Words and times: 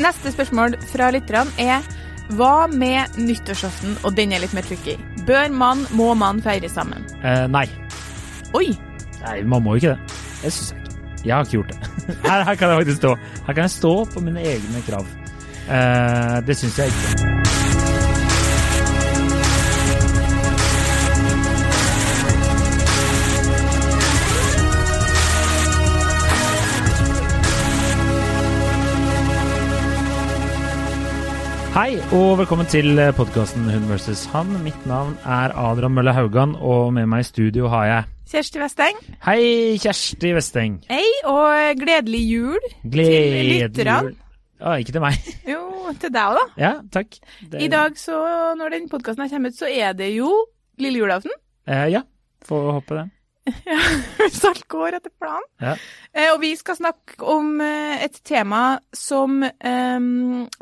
Neste 0.00 0.32
spørsmål 0.32 0.78
fra 0.88 1.10
lytterne 1.12 1.52
er 1.60 1.84
hva 2.32 2.66
med 2.70 3.18
nyttårsaften, 3.20 3.98
og 4.06 4.14
den 4.16 4.32
er 4.32 4.40
litt 4.40 4.54
mer 4.56 4.64
tricky. 4.64 4.94
Bør 5.26 5.52
man, 5.52 5.84
må 5.92 6.12
man 6.16 6.40
feire 6.44 6.70
sammen? 6.72 7.04
Eh, 7.20 7.44
nei. 7.52 7.66
Oi! 8.56 8.70
Nei, 9.22 9.42
man 9.46 9.64
må 9.64 9.76
ikke 9.76 9.92
det. 9.92 10.20
Det 10.42 10.52
syns 10.54 10.72
jeg 10.72 10.80
ikke. 10.80 10.88
Jeg 11.22 11.34
har 11.36 11.44
ikke 11.44 11.58
gjort 11.58 11.74
det. 11.74 11.90
Her, 12.30 12.44
her 12.48 12.54
kan 12.58 12.72
jeg 12.72 12.78
faktisk 12.82 13.02
stå. 13.02 13.12
Her 13.46 13.52
kan 13.54 13.62
jeg 13.62 13.74
stå 13.76 13.92
på 14.14 14.24
mine 14.26 14.42
egne 14.54 14.82
krav. 14.88 15.06
Eh, 15.70 16.38
det 16.46 16.56
syns 16.58 16.78
jeg 16.82 16.90
ikke. 16.90 17.61
Hei 31.72 31.96
og 32.12 32.34
velkommen 32.42 32.66
til 32.68 32.98
podkasten 33.16 33.64
Hun 33.72 33.86
versus 33.88 34.26
han. 34.32 34.50
Mitt 34.64 34.82
navn 34.88 35.14
er 35.24 35.54
Adrian 35.56 35.94
Mølle 35.96 36.12
Haugan, 36.14 36.52
og 36.60 36.90
med 36.92 37.06
meg 37.08 37.24
i 37.24 37.28
studio 37.28 37.70
har 37.72 37.86
jeg 37.88 38.08
Kjersti 38.32 38.60
Westeng. 38.62 38.98
Hei, 39.24 39.76
Kjersti 39.80 40.32
Westeng. 40.36 40.76
Hei, 40.90 41.04
og 41.28 41.80
gledelig 41.80 42.20
jul 42.28 42.68
Gledelig 42.84 43.58
lytterne. 43.66 43.96
jul. 44.06 44.14
Ja, 44.62 44.74
ikke 44.80 44.94
til 44.96 45.04
meg. 45.04 45.18
jo 45.52 45.62
til 46.00 46.12
deg 46.14 46.22
òg, 46.28 46.38
da. 46.38 46.44
Ja, 46.62 46.72
takk. 46.94 47.18
Det- 47.50 47.64
I 47.66 47.68
dag, 47.72 47.96
så, 48.00 48.20
når 48.60 48.76
den 48.76 48.88
podkasten 48.92 49.28
kommer 49.32 49.52
ut, 49.52 49.58
så 49.58 49.68
er 49.72 49.92
det 49.98 50.12
jo 50.16 50.30
lille 50.80 51.02
julaften. 51.02 51.32
Eh, 51.68 51.88
ja, 51.92 52.04
får 52.48 52.72
håpe 52.78 53.00
det. 53.00 53.08
Hvis 54.20 54.44
alt 54.46 54.66
går 54.70 54.98
etter 54.98 55.10
planen. 55.18 55.46
Ja. 55.62 55.74
Eh, 56.14 56.30
og 56.30 56.40
vi 56.42 56.52
skal 56.58 56.78
snakke 56.78 57.18
om 57.26 57.56
eh, 57.64 58.04
et 58.04 58.20
tema 58.26 58.78
som 58.94 59.42
eh, 59.42 59.98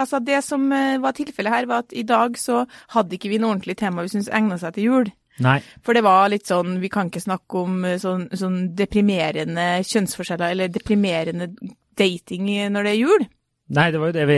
Altså, 0.00 0.20
det 0.24 0.40
som 0.46 0.64
eh, 0.72 0.98
var 1.02 1.16
tilfellet 1.16 1.52
her, 1.52 1.68
var 1.68 1.84
at 1.84 1.92
i 1.92 2.06
dag 2.08 2.38
så 2.40 2.64
hadde 2.94 3.18
ikke 3.18 3.32
vi 3.32 3.40
noe 3.40 3.54
ordentlig 3.54 3.76
tema 3.80 4.04
vi 4.06 4.14
syntes 4.14 4.32
egna 4.32 4.58
seg 4.60 4.76
til 4.76 4.88
jul. 4.88 5.10
Nei. 5.40 5.58
For 5.84 5.96
det 5.96 6.04
var 6.04 6.28
litt 6.28 6.50
sånn 6.50 6.74
Vi 6.82 6.90
kan 6.92 7.08
ikke 7.08 7.22
snakke 7.24 7.62
om 7.62 7.84
eh, 7.88 8.00
sånn, 8.00 8.28
sånn 8.36 8.62
deprimerende 8.76 9.68
kjønnsforskjeller 9.88 10.56
eller 10.56 10.72
deprimerende 10.72 11.52
dating 12.00 12.48
når 12.72 12.86
det 12.86 12.94
er 12.94 13.00
jul. 13.02 13.28
Nei, 13.70 13.84
det 13.94 14.00
var 14.02 14.10
jo 14.10 14.14
det 14.16 14.24
vi, 14.26 14.36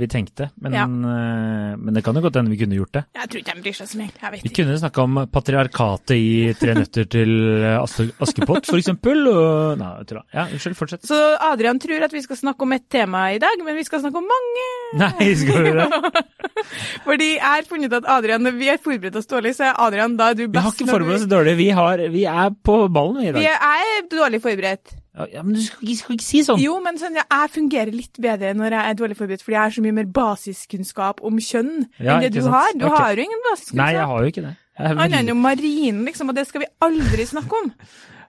vi 0.00 0.06
tenkte, 0.10 0.48
men, 0.58 0.72
Ja. 0.74 0.82
eh, 0.82 1.76
men 1.78 1.94
det 1.94 2.02
kan 2.02 2.16
jo 2.18 2.22
godt 2.24 2.34
hende 2.40 2.50
vi 2.50 2.56
kunne 2.58 2.74
gjort 2.74 2.90
det. 2.96 3.02
Jeg 3.14 3.28
tror 3.30 3.38
ikke 3.40 3.54
de 3.54 3.62
bryr 3.62 3.76
seg 3.78 3.86
så 3.92 3.98
mye. 4.00 4.10
Jeg 4.18 4.32
vet 4.32 4.40
ikke. 4.40 4.48
Vi 4.48 4.54
kunne 4.58 4.78
snakka 4.80 5.02
om 5.04 5.20
patriarkatet 5.30 6.16
i 6.18 6.32
Tre 6.58 6.74
nøtter 6.74 7.06
til 7.14 7.30
Askepott, 7.78 8.66
for 8.66 8.80
eksempel. 8.80 9.22
Og, 9.30 9.78
nei, 9.78 9.90
jeg 10.02 10.08
tror. 10.10 10.24
Ja, 10.34 10.46
unnskyld, 10.50 10.74
fortsett. 10.78 11.06
Så 11.06 11.20
Adrian 11.52 11.78
tror 11.78 12.02
at 12.08 12.16
vi 12.16 12.22
skal 12.26 12.40
snakke 12.40 12.66
om 12.66 12.74
et 12.74 12.88
tema 12.90 13.28
i 13.34 13.38
dag, 13.38 13.62
men 13.64 13.78
vi 13.78 13.84
skal 13.86 14.02
snakke 14.02 14.18
om 14.18 14.26
mange. 14.34 14.66
Nei, 15.04 15.30
skal 15.38 15.68
vi 15.68 15.76
det? 15.78 15.86
Fordi 17.06 17.30
jeg 17.36 17.44
har 17.46 17.66
funnet 17.70 17.92
ut 17.92 17.98
at 18.02 18.10
Adrian, 18.16 18.50
vi 18.58 18.68
har 18.72 18.82
forberedt 18.82 19.16
oss 19.22 19.30
dårlig, 19.30 19.54
så 19.54 19.70
er 19.70 19.78
Adrian 19.86 20.18
da 20.18 20.32
er 20.32 20.38
du 20.38 20.44
best. 20.48 20.58
Vi 20.58 20.64
har 20.66 20.74
ikke 20.74 20.90
forberedt 20.96 21.22
oss 21.22 21.30
dårlig. 21.30 21.56
Vi, 21.62 21.70
har, 21.78 22.04
vi 22.10 22.26
er 22.26 22.50
på 22.64 22.80
ballen 22.90 23.22
vi 23.22 23.28
i 23.30 23.32
Vi 23.38 23.46
dag. 23.46 23.54
er, 23.54 23.80
er 24.02 24.08
dårlig 24.18 24.42
forberedt. 24.44 24.96
Ja, 25.14 25.42
men 25.46 25.54
du 25.54 25.60
skal, 25.62 25.78
ikke- 25.86 25.98
skal 26.00 26.16
ikke 26.16 26.26
si 26.26 26.40
sånn. 26.42 26.58
Jo, 26.58 26.80
men 26.82 26.98
sånn, 26.98 27.14
jeg 27.14 27.50
fungerer 27.54 27.92
litt 27.94 28.18
bedre 28.18 28.54
når 28.58 28.74
jeg 28.74 28.90
er 28.90 28.94
dårlig 28.98 29.16
forberedt, 29.16 29.44
fordi 29.46 29.54
jeg 29.54 29.62
har 29.62 29.70
så 29.76 29.84
mye 29.84 29.94
mer 29.94 30.08
basiskunnskap 30.10 31.22
om 31.22 31.38
kjønn 31.38 31.86
Ja, 32.00 32.16
enn 32.16 32.22
det 32.26 32.32
du 32.34 32.40
sant. 32.42 32.54
har. 32.54 32.72
Du 32.74 32.86
okay. 32.86 32.98
har 32.98 33.14
jo 33.14 33.22
ingen 33.28 33.44
basiskunnskap. 33.50 33.84
Nei, 33.84 33.92
jeg 33.94 34.06
har 34.10 34.18
jo 34.24 34.32
ikke 34.32 34.42
det. 34.48 34.56
Annet 34.74 35.20
enn 35.20 35.30
om 35.30 35.38
marinen, 35.44 36.04
liksom, 36.04 36.28
og 36.28 36.34
det 36.34 36.46
skal 36.48 36.64
vi 36.64 36.66
aldri 36.82 37.26
snakke 37.30 37.62
om. 37.62 37.72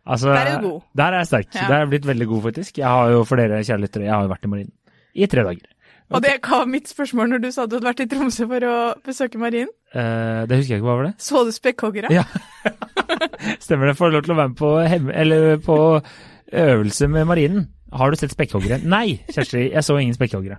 Altså, 0.06 0.28
Der 0.30 0.46
er 0.46 0.62
du 0.62 0.70
god. 0.70 0.82
Der 0.96 1.04
er 1.04 1.18
jeg 1.18 1.26
sterk. 1.28 1.48
Ja. 1.56 1.62
Der 1.68 1.74
er 1.74 1.80
jeg 1.80 1.88
blitt 1.90 2.06
veldig 2.06 2.28
god, 2.28 2.42
faktisk. 2.44 2.78
Jeg 2.78 2.86
har 2.86 3.08
jo, 3.10 3.24
for 3.26 3.36
dere 3.42 3.64
kjære 3.66 3.82
lyttere, 3.82 4.04
jeg 4.04 4.14
har 4.14 4.22
jo 4.22 4.30
vært 4.30 4.44
i 4.46 4.48
marinen. 4.52 4.72
I 5.16 5.26
tre 5.26 5.42
dager. 5.42 5.66
Og 6.12 6.22
det 6.22 6.36
var 6.46 6.66
mitt 6.70 6.86
spørsmål 6.88 7.30
når 7.32 7.42
du 7.42 7.48
sa 7.52 7.66
du 7.66 7.80
hadde 7.80 7.88
vært 7.88 8.04
i 8.04 8.06
Tromsø 8.06 8.46
for 8.46 8.68
å 8.70 8.76
besøke 9.02 9.40
marinen. 9.42 9.72
Eh, 9.96 10.46
det 10.46 10.60
husker 10.60 10.76
jeg 10.76 10.84
ikke, 10.84 10.86
hva 10.86 10.98
var 11.00 11.08
det? 11.08 11.14
Så 11.18 11.42
du 11.48 11.50
spekkhoggere? 11.56 12.12
Ja. 12.14 12.22
Stemmer 13.66 13.90
det. 13.90 13.98
Får 13.98 14.14
lov 14.14 14.22
til 14.28 14.36
å 14.36 14.38
være 14.38 14.52
med 14.54 14.58
på, 14.60 14.72
hem 14.86 15.10
eller 15.10 15.58
på 15.66 15.78
øvelse 16.56 17.08
med 17.12 17.26
marinen. 17.26 17.68
Har 17.94 18.12
du 18.12 18.20
sett 18.20 18.34
spekkhoggere? 18.34 18.82
Nei, 18.84 19.22
Kjersti, 19.32 19.70
jeg 19.72 19.84
så 19.84 19.98
ingen 20.02 20.16
spekkhoggere. 20.16 20.58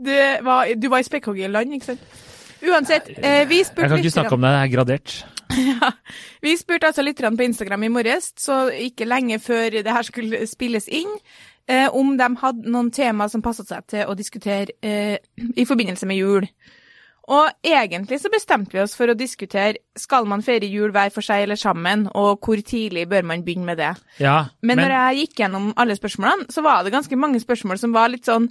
Du 0.00 0.12
var, 0.46 0.70
du 0.82 0.88
var 0.88 1.02
i 1.02 1.06
spekkhoggerland, 1.06 1.74
ikke 1.76 1.92
sant? 1.92 2.00
Uansett, 2.60 3.08
eh, 3.16 3.48
vi 3.48 3.62
spurte 3.64 3.86
Jeg 3.86 3.90
kan 3.90 4.02
ikke 4.04 4.12
snakke 4.12 4.36
om 4.36 4.42
det, 4.44 4.50
det 4.50 4.64
er 4.64 4.74
gradert. 4.76 5.20
Ja. 5.50 5.88
Vi 6.42 6.52
spurte 6.56 6.86
altså 6.86 7.02
lytterne 7.02 7.36
på 7.36 7.42
Instagram 7.42 7.82
i 7.82 7.88
morges, 7.90 8.28
så 8.38 8.68
ikke 8.70 9.04
lenge 9.04 9.40
før 9.42 9.70
det 9.82 9.92
her 9.92 10.06
skulle 10.06 10.44
spilles 10.46 10.86
inn, 10.86 11.10
eh, 11.66 11.88
om 11.90 12.12
de 12.18 12.28
hadde 12.38 12.70
noen 12.70 12.92
tema 12.94 13.26
som 13.28 13.42
passet 13.42 13.66
seg 13.66 13.88
til 13.90 14.06
å 14.06 14.14
diskutere 14.14 14.76
eh, 14.82 15.16
i 15.58 15.66
forbindelse 15.66 16.06
med 16.06 16.20
jul. 16.20 16.46
Og 17.30 17.50
egentlig 17.62 18.18
så 18.18 18.30
bestemte 18.32 18.74
vi 18.74 18.82
oss 18.82 18.96
for 18.98 19.12
å 19.12 19.18
diskutere 19.18 19.78
skal 19.98 20.26
man 20.30 20.42
feire 20.42 20.66
jul 20.66 20.90
hver 20.94 21.12
for 21.14 21.22
seg 21.22 21.44
eller 21.44 21.58
sammen, 21.60 22.08
og 22.18 22.42
hvor 22.42 22.62
tidlig 22.66 23.06
bør 23.10 23.28
man 23.30 23.44
begynne 23.46 23.68
med 23.68 23.78
det. 23.78 23.92
Ja, 24.18 24.50
Men, 24.62 24.82
når 24.82 24.96
jeg 24.96 25.22
gikk 25.22 25.44
gjennom 25.44 25.70
alle 25.78 25.94
spørsmålene, 25.98 26.50
så 26.50 26.64
var 26.66 26.82
det 26.82 26.94
ganske 26.96 27.16
mange 27.20 27.40
spørsmål 27.42 27.78
som 27.78 27.94
var 27.94 28.10
litt 28.10 28.26
sånn 28.26 28.50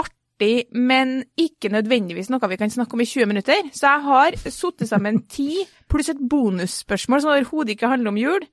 artig, 0.00 0.70
men 0.72 1.18
ikke 1.36 1.68
nødvendigvis 1.74 2.30
noe 2.32 2.48
vi 2.48 2.56
kan 2.56 2.72
snakke 2.72 2.96
om 2.96 3.04
i 3.04 3.10
20 3.10 3.28
minutter. 3.28 3.68
Så 3.76 3.90
jeg 3.90 4.06
har 4.08 4.40
satt 4.56 4.88
sammen 4.88 5.24
ti 5.28 5.66
pluss 5.88 6.08
et 6.12 6.20
bonusspørsmål 6.30 7.22
som 7.24 7.34
overhodet 7.34 7.74
ikke 7.74 7.92
handler 7.92 8.12
om 8.12 8.20
jul, 8.20 8.44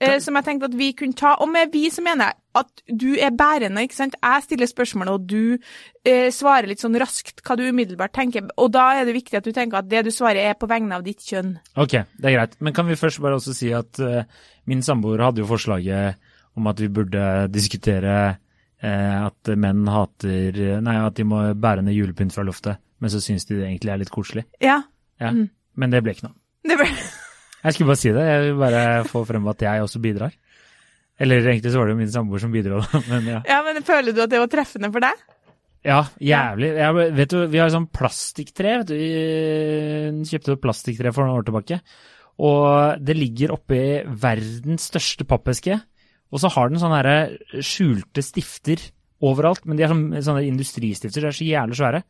eh, 0.00 0.18
som 0.22 0.36
jeg 0.38 0.46
tenkte 0.46 0.68
at 0.70 0.76
vi 0.78 0.92
kunne 0.96 1.16
ta. 1.18 1.34
Og 1.42 1.50
med 1.52 1.72
vi 1.74 1.86
så 1.92 2.02
mener 2.04 2.30
jeg 2.30 2.38
at 2.58 2.82
du 2.90 3.12
er 3.14 3.34
bærende, 3.38 3.84
ikke 3.86 3.94
sant. 3.98 4.16
Jeg 4.22 4.44
stiller 4.46 4.66
spørsmål, 4.70 5.10
og 5.12 5.26
du 5.30 5.58
eh, 6.04 6.28
svarer 6.34 6.66
litt 6.70 6.82
sånn 6.82 6.98
raskt 6.98 7.42
hva 7.46 7.56
du 7.58 7.64
umiddelbart 7.68 8.14
tenker. 8.16 8.48
Og 8.58 8.72
da 8.74 8.88
er 8.98 9.06
det 9.06 9.14
viktig 9.18 9.38
at 9.38 9.46
du 9.46 9.52
tenker 9.54 9.78
at 9.82 9.90
det 9.90 10.04
du 10.08 10.10
svarer 10.14 10.50
er 10.50 10.58
på 10.58 10.68
vegne 10.70 10.96
av 10.98 11.04
ditt 11.06 11.22
kjønn. 11.26 11.56
Ok, 11.78 11.98
det 12.18 12.30
er 12.32 12.36
greit. 12.38 12.58
Men 12.64 12.74
kan 12.76 12.88
vi 12.90 12.98
først 12.98 13.22
bare 13.22 13.38
også 13.38 13.54
si 13.56 13.70
at 13.76 14.00
eh, 14.02 14.26
min 14.70 14.82
samboer 14.82 15.22
hadde 15.26 15.44
jo 15.44 15.50
forslaget 15.50 16.18
om 16.58 16.66
at 16.66 16.80
vi 16.82 16.88
burde 16.90 17.22
diskutere 17.54 18.16
eh, 18.82 19.14
at 19.22 19.52
menn 19.54 19.86
hater 19.86 20.58
Nei, 20.82 20.96
at 21.04 21.14
de 21.18 21.26
må 21.28 21.44
bære 21.54 21.84
ned 21.86 21.94
julepynt 21.94 22.34
fra 22.34 22.42
loftet, 22.46 22.80
men 22.98 23.12
så 23.12 23.20
syns 23.22 23.46
de 23.46 23.60
det 23.60 23.68
egentlig 23.68 23.94
er 23.94 24.02
litt 24.02 24.14
koselig. 24.14 24.48
Ja, 24.62 24.80
Ja. 25.20 25.30
Mm. 25.34 25.48
Men 25.78 25.90
det 25.94 26.00
ble 26.02 26.12
ikke 26.14 26.26
noe. 26.26 26.34
det 26.66 26.74
ble 26.80 26.86
Jeg 27.64 27.74
skulle 27.74 27.90
bare 27.90 28.00
si 28.00 28.12
det. 28.14 28.26
Jeg 28.28 28.44
vil 28.44 28.60
bare 28.60 28.84
få 29.08 29.24
frem 29.28 29.48
at 29.50 29.64
jeg 29.66 29.82
også 29.84 30.02
bidrar. 30.02 30.36
Eller 31.18 31.42
egentlig 31.42 31.72
så 31.74 31.80
var 31.80 31.88
det 31.88 31.96
jo 31.96 32.00
min 32.02 32.12
samboer 32.12 32.42
som 32.42 32.52
bidro, 32.54 32.78
da. 32.84 33.00
Men 33.10 33.26
ja. 33.32 33.40
Ja, 33.48 33.58
men 33.66 33.82
føler 33.86 34.14
du 34.14 34.22
at 34.22 34.30
det 34.30 34.38
var 34.38 34.50
treffende 34.52 34.92
for 34.94 35.02
deg? 35.02 35.24
Ja, 35.86 36.02
jævlig. 36.22 36.68
Jeg, 36.78 37.08
vet 37.16 37.32
du, 37.32 37.38
vi 37.50 37.60
har 37.62 37.72
sånn 37.74 37.88
plastikktre. 37.94 38.76
vet 38.82 38.90
du. 38.90 38.94
Vi 38.98 40.30
kjøpte 40.30 40.54
et 40.54 40.62
plastikktre 40.62 41.12
for 41.14 41.26
noen 41.26 41.40
år 41.40 41.48
tilbake. 41.48 41.80
Og 42.38 43.02
det 43.02 43.16
ligger 43.18 43.56
oppi 43.56 43.82
verdens 44.06 44.86
største 44.92 45.26
pappeske. 45.26 45.80
Og 46.30 46.42
så 46.42 46.50
har 46.54 46.70
den 46.70 46.82
sånne 46.82 47.02
her 47.02 47.62
skjulte 47.64 48.22
stifter 48.22 48.82
overalt. 49.24 49.64
Men 49.66 49.78
de 49.78 49.86
er 49.86 49.90
sånne, 49.90 50.22
sånne 50.22 50.46
industristifter, 50.46 51.24
de 51.24 51.30
er 51.32 51.38
så 51.38 51.46
jævlig 51.48 51.78
svære. 51.80 52.02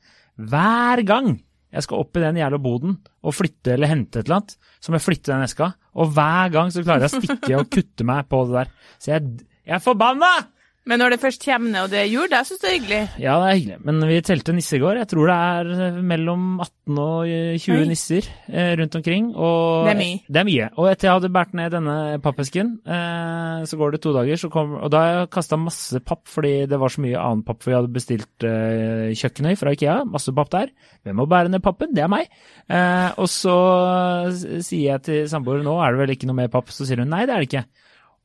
Hver 0.53 1.05
gang 1.09 1.31
jeg 1.75 1.85
skal 1.85 2.01
opp 2.01 2.17
i 2.17 2.23
den 2.23 2.39
jævla 2.41 2.61
boden 2.65 2.95
og 3.23 3.35
flytte 3.37 3.75
eller 3.75 3.91
hente 3.91 4.21
et 4.21 4.29
eller 4.29 4.41
annet, 4.41 4.55
så 4.81 4.91
må 4.91 4.99
jeg 4.99 5.05
flytte 5.05 5.33
den 5.33 5.45
eska. 5.45 5.73
Og 6.01 6.15
hver 6.17 6.53
gang 6.55 6.71
så 6.73 6.85
klarer 6.85 7.05
jeg 7.07 7.13
å 7.13 7.21
stikke 7.23 7.59
og 7.59 7.69
kutte 7.75 8.07
meg 8.09 8.29
på 8.31 8.45
det 8.49 8.57
der. 8.57 8.71
Så 9.03 9.13
jeg, 9.13 9.35
jeg 9.69 9.77
er 9.77 9.85
forbanna! 9.85 10.33
Men 10.89 11.03
når 11.03 11.13
det 11.13 11.19
først 11.21 11.43
kommer 11.45 11.69
ned 11.69 11.85
og 11.85 11.91
det 11.93 11.99
er 12.01 12.07
jul, 12.09 12.29
da 12.33 12.39
syns 12.49 12.63
du 12.63 12.65
det 12.65 12.69
er 12.71 12.77
hyggelig. 12.79 13.01
Ja, 13.21 13.35
det 13.43 13.49
er 13.49 13.57
hyggelig. 13.59 13.77
Men 13.85 14.05
vi 14.09 14.19
telte 14.25 14.55
nisser 14.57 14.79
i 14.79 14.81
går. 14.81 15.01
Jeg 15.03 15.09
tror 15.11 15.29
det 15.29 15.35
er 15.37 15.73
eh, 15.89 15.99
mellom 16.13 16.45
18 16.65 17.01
og 17.03 17.29
eh, 17.29 17.59
20 17.61 17.75
Oi. 17.75 17.89
nisser 17.91 18.29
eh, 18.49 18.71
rundt 18.81 18.97
omkring. 18.97 19.27
Og 19.37 19.85
Det 19.85 19.93
er 19.93 19.99
mye. 20.01 20.21
Det 20.25 20.41
er 20.41 20.47
mye. 20.49 20.69
Og 20.81 20.89
etter 20.89 21.09
jeg 21.11 21.19
hadde 21.19 21.31
båret 21.35 21.57
ned 21.61 21.75
denne 21.77 21.97
pappesken, 22.25 22.71
eh, 22.89 23.67
så 23.69 23.81
går 23.81 23.95
det 23.95 24.01
to 24.07 24.15
dager, 24.17 24.41
så 24.41 24.51
kom, 24.55 24.73
og 24.79 24.93
da 24.95 25.03
har 25.03 25.13
jeg 25.13 25.33
kasta 25.37 25.59
masse 25.61 26.01
papp 26.09 26.25
fordi 26.29 26.55
det 26.71 26.79
var 26.81 26.95
så 26.95 27.05
mye 27.05 27.21
annen 27.21 27.45
papp, 27.45 27.61
for 27.65 27.73
vi 27.75 27.77
hadde 27.77 27.93
bestilt 27.93 28.47
kjøkkenøy 29.19 29.59
fra 29.61 29.75
Ikea. 29.77 29.99
Masse 30.09 30.33
papp 30.37 30.53
der. 30.55 30.73
Hvem 31.05 31.21
må 31.21 31.29
bære 31.29 31.53
ned 31.53 31.65
pappen? 31.65 31.93
Det 31.97 32.07
er 32.07 32.13
meg. 32.13 32.33
Og 33.21 33.29
så 33.29 33.59
sier 34.65 34.95
jeg 34.95 35.05
til 35.05 35.29
samboer 35.29 35.61
nå 35.67 35.77
er 35.85 35.93
det 35.93 36.03
vel 36.03 36.15
ikke 36.17 36.29
noe 36.31 36.39
mer 36.41 36.51
papp, 36.53 36.73
så 36.73 36.89
sier 36.89 37.05
hun 37.05 37.13
nei, 37.13 37.27
det 37.29 37.35
er 37.37 37.45
det 37.45 37.51
ikke. 37.51 37.65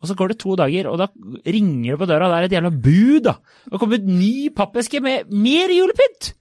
Og 0.04 0.10
så 0.10 0.18
går 0.20 0.34
det 0.34 0.40
to 0.42 0.58
dager, 0.60 0.90
og 0.92 1.00
da 1.00 1.08
ringer 1.48 1.94
det 1.94 2.00
på 2.02 2.08
døra, 2.10 2.28
og 2.28 2.34
det 2.34 2.40
er 2.42 2.50
et 2.50 2.56
jævla 2.58 2.72
bud, 2.76 3.20
da. 3.24 3.38
Det 3.64 3.72
har 3.72 3.82
kommet 3.82 4.08
ny 4.08 4.50
pappeske 4.56 5.00
med 5.04 5.32
mer 5.32 5.72
julepynt! 5.72 6.34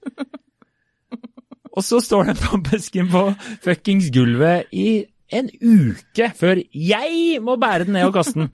og 1.76 1.87
så 1.87 2.00
står 2.03 2.32
den 2.32 2.41
pappesken 2.43 3.09
på 3.12 3.23
fuckings 3.62 4.11
gulvet 4.12 4.73
i 4.75 5.05
en 5.32 5.49
uke 5.62 6.29
før 6.37 6.61
jeg 6.75 7.38
må 7.41 7.55
bære 7.61 7.87
den 7.87 7.97
ned 7.97 8.11
og 8.11 8.17
kaste 8.19 8.43
den. 8.43 8.50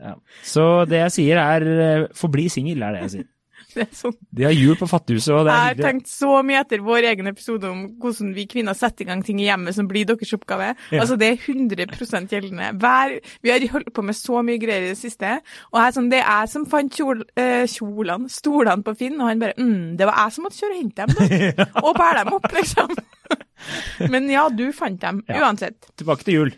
Ja. 0.00 0.16
Så 0.46 0.64
det 0.88 1.02
jeg 1.04 1.14
sier 1.14 1.42
er 1.42 1.68
eh, 1.68 2.08
forbli 2.16 2.48
singel, 2.50 2.82
er 2.82 2.96
det 2.96 3.04
jeg 3.04 3.12
sier. 3.14 3.29
Det 3.74 3.84
er 3.86 3.92
sånn. 3.94 4.14
De 4.34 4.44
har 4.46 4.54
jul 4.56 4.74
på 4.80 4.88
Fattighuset, 4.90 5.32
og 5.34 5.44
det 5.46 5.52
er 5.54 5.60
Jeg 5.60 5.76
har 5.76 5.92
tenkt 5.92 6.08
så 6.10 6.30
mye 6.46 6.60
etter 6.64 6.82
vår 6.84 7.06
egen 7.12 7.30
episode 7.30 7.68
om 7.70 7.84
hvordan 8.02 8.32
vi 8.36 8.44
kvinner 8.50 8.74
setter 8.78 9.04
i 9.04 9.08
gang 9.10 9.22
ting 9.26 9.40
i 9.42 9.46
hjemmet 9.46 9.76
som 9.76 9.88
blir 9.90 10.08
deres 10.08 10.32
oppgave. 10.36 10.72
Ja. 10.90 11.02
Altså, 11.04 11.16
det 11.20 11.28
er 11.32 11.44
100 11.54 12.26
gjeldende. 12.30 12.70
Hver, 12.82 13.16
vi 13.44 13.52
har 13.54 13.66
holdt 13.74 13.92
på 13.96 14.04
med 14.06 14.18
så 14.18 14.42
mye 14.46 14.58
greier 14.62 14.88
i 14.88 14.92
det 14.92 14.98
siste. 15.00 15.36
Og 15.72 15.80
jeg, 15.80 15.96
sånn, 15.96 16.10
det 16.12 16.20
er 16.22 16.28
jeg 16.42 16.52
som 16.54 16.66
fant 16.70 16.98
kjol, 17.00 17.24
eh, 17.38 17.64
kjolene, 17.70 18.30
stolene 18.32 18.86
på 18.86 18.96
Finn, 18.98 19.18
og 19.20 19.28
han 19.30 19.42
bare 19.42 19.56
mm, 19.58 19.96
Det 20.00 20.08
var 20.08 20.18
jeg 20.24 20.36
som 20.36 20.46
måtte 20.48 20.60
kjøre 20.60 20.76
og 20.76 20.80
hente 20.82 21.06
dem, 21.06 21.16
da. 21.16 21.66
Og 21.86 21.92
bære 21.96 22.24
dem 22.24 22.36
opp, 22.36 22.48
liksom. 22.56 22.96
Men 24.12 24.30
ja, 24.32 24.46
du 24.50 24.66
fant 24.76 25.00
dem, 25.02 25.22
Ja. 25.28 25.44
uansett. 25.44 25.90
Tilbake 26.00 26.26
til 26.26 26.34
jul. 26.40 26.50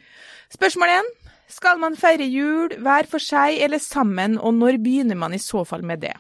Spørsmål 0.53 0.97
én. 0.99 1.11
Skal 1.53 1.77
man 1.83 1.97
feire 2.01 2.25
jul 2.33 2.73
hver 2.81 3.05
for 3.11 3.21
seg 3.21 3.59
eller 3.61 3.81
sammen, 3.83 4.39
og 4.41 4.55
når 4.57 4.79
begynner 4.81 5.19
man 5.21 5.35
i 5.37 5.41
så 5.43 5.67
fall 5.69 5.83
med 5.85 6.01
det? 6.01 6.15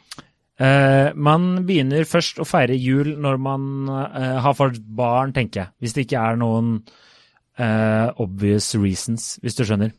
Eh, 0.62 1.08
man 1.18 1.46
begynner 1.66 2.04
først 2.06 2.38
å 2.42 2.46
feire 2.46 2.76
jul 2.78 3.14
når 3.22 3.40
man 3.42 3.64
eh, 3.90 4.36
har 4.44 4.54
fått 4.54 4.78
barn, 4.84 5.32
tenker 5.34 5.62
jeg. 5.64 5.72
Hvis 5.82 5.96
det 5.96 6.04
ikke 6.06 6.20
er 6.22 6.38
noen 6.38 6.76
eh, 7.58 8.08
obvious 8.22 8.68
reasons, 8.78 9.34
hvis 9.42 9.58
du 9.58 9.64
skjønner. 9.66 9.94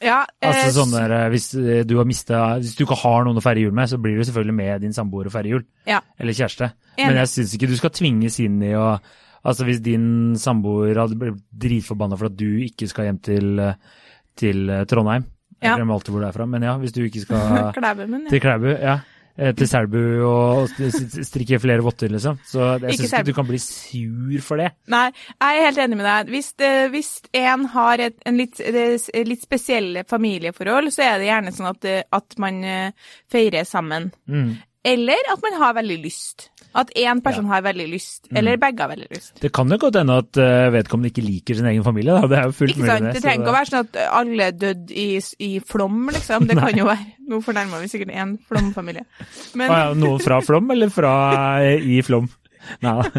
Ja, 0.00 0.22
Altså 0.40 0.70
sånn 0.78 0.94
der, 0.96 1.12
hvis 1.28 1.50
du 1.52 1.92
har 1.98 2.06
mistet, 2.08 2.32
hvis 2.62 2.72
du 2.78 2.86
ikke 2.86 2.96
har 3.02 3.26
noen 3.26 3.36
å 3.36 3.42
feire 3.44 3.60
jul 3.66 3.74
med, 3.76 3.90
så 3.90 3.98
blir 4.00 4.16
du 4.16 4.24
selvfølgelig 4.24 4.56
med 4.56 4.84
din 4.86 4.94
samboer 4.96 5.28
å 5.28 5.32
feire 5.34 5.50
jul. 5.52 5.64
Ja. 5.88 5.98
Eller 6.16 6.36
kjæreste. 6.36 6.70
Men 7.00 7.18
jeg 7.20 7.28
syns 7.34 7.52
ikke 7.56 7.68
du 7.68 7.76
skal 7.76 7.92
tvinges 7.96 8.38
inn 8.44 8.60
i 8.64 8.74
å 8.76 8.94
Altså 9.40 9.64
hvis 9.64 9.78
din 9.80 10.34
samboer 10.36 10.98
hadde 11.00 11.16
blitt 11.16 11.38
dritforbanna 11.62 12.12
for 12.20 12.28
at 12.28 12.34
du 12.36 12.58
ikke 12.66 12.84
skal 12.90 13.06
hjem 13.06 13.20
til, 13.24 13.62
til 14.36 14.68
Trondheim 14.84 15.24
Jeg 15.24 15.64
Ja. 15.70 15.76
glemmer 15.78 15.96
alltid 15.96 16.12
hvor 16.12 16.20
det 16.20 16.28
er 16.28 16.36
fra, 16.36 16.46
men 16.52 16.66
ja, 16.68 16.74
hvis 16.76 16.92
du 16.92 16.98
ikke 17.06 17.22
skal 17.22 17.70
Klæbu, 17.78 18.02
men 18.04 18.26
ja. 18.26 18.28
til 18.34 18.42
Klæbu, 18.44 18.68
ja. 18.74 18.98
Eh, 19.40 19.52
Til 19.56 19.66
Selbu 19.70 19.98
og 20.28 20.68
st- 20.68 20.90
st- 20.92 21.24
strikke 21.26 21.58
flere 21.62 21.80
votter, 21.82 22.12
liksom. 22.12 22.36
Så 22.46 22.60
jeg 22.84 22.98
syns 22.98 23.14
ikke 23.14 23.24
du 23.30 23.32
kan 23.40 23.48
bli 23.48 23.58
sur 23.64 24.40
for 24.44 24.60
det. 24.60 24.70
Nei, 24.92 25.06
jeg 25.40 25.58
er 25.58 25.64
helt 25.70 25.78
enig 25.86 25.96
med 25.96 26.06
deg. 26.06 26.32
Hvis, 26.36 26.52
eh, 26.60 26.88
hvis 26.92 27.10
en 27.40 27.64
har 27.72 27.98
et 28.10 28.16
en 28.26 28.36
litt, 28.36 28.56
det- 28.60 29.26
litt 29.26 29.42
spesielle 29.42 30.04
familieforhold, 30.04 30.92
så 30.92 31.02
er 31.08 31.18
det 31.18 31.30
gjerne 31.32 31.52
sånn 31.56 31.70
at, 31.72 31.84
eh, 31.84 32.02
at 32.12 32.38
man 32.38 32.62
eh, 32.64 32.90
feirer 33.32 33.64
sammen. 33.64 34.12
Mm. 34.28 34.58
Eller 34.84 35.16
at 35.32 35.42
man 35.42 35.58
har 35.60 35.74
veldig 35.74 36.02
lyst. 36.04 36.49
At 36.74 36.90
én 36.94 37.18
person 37.24 37.48
har 37.50 37.64
veldig 37.66 37.86
lyst. 37.90 38.28
Mm. 38.30 38.36
Eller 38.38 38.58
begge 38.62 38.84
har 38.84 38.92
veldig 38.92 39.08
lyst. 39.10 39.32
Det 39.42 39.50
kan 39.54 39.70
jo 39.72 39.78
godt 39.82 39.98
hende 39.98 40.18
at 40.22 40.38
eh, 40.38 40.68
vedkommende 40.74 41.10
ikke 41.10 41.24
liker 41.26 41.58
sin 41.58 41.66
egen 41.66 41.86
familie, 41.86 42.14
da. 42.14 42.30
Det 42.30 42.38
er 42.38 42.50
jo 42.50 42.56
fullt 42.60 42.76
Ikke 42.76 42.84
mulig. 42.84 43.14
Det 43.14 43.22
trenger 43.24 43.42
ikke 43.42 43.52
å 43.52 43.56
være 43.56 43.70
sånn 43.72 43.88
at 43.88 44.02
alle 44.20 44.50
døde 44.54 44.94
i, 44.94 45.08
i 45.46 45.52
Flom, 45.66 46.02
liksom. 46.14 46.46
Det 46.50 46.58
kan 46.62 46.78
jo 46.78 46.90
være 46.90 47.08
Nå 47.30 47.38
fornærmer 47.46 47.78
vi 47.78 47.86
sikkert 47.92 48.10
én 48.10 48.34
Flom-familie. 48.42 49.04
Men 49.54 49.70
Ah, 49.70 49.82
ja, 49.84 49.90
noen 49.94 50.22
fra 50.22 50.40
Flom, 50.42 50.70
eller 50.74 50.90
fra 50.90 51.12
eh, 51.62 51.90
i 51.94 52.00
Flom? 52.02 52.26
Nei 52.84 52.92
da. 52.96 53.04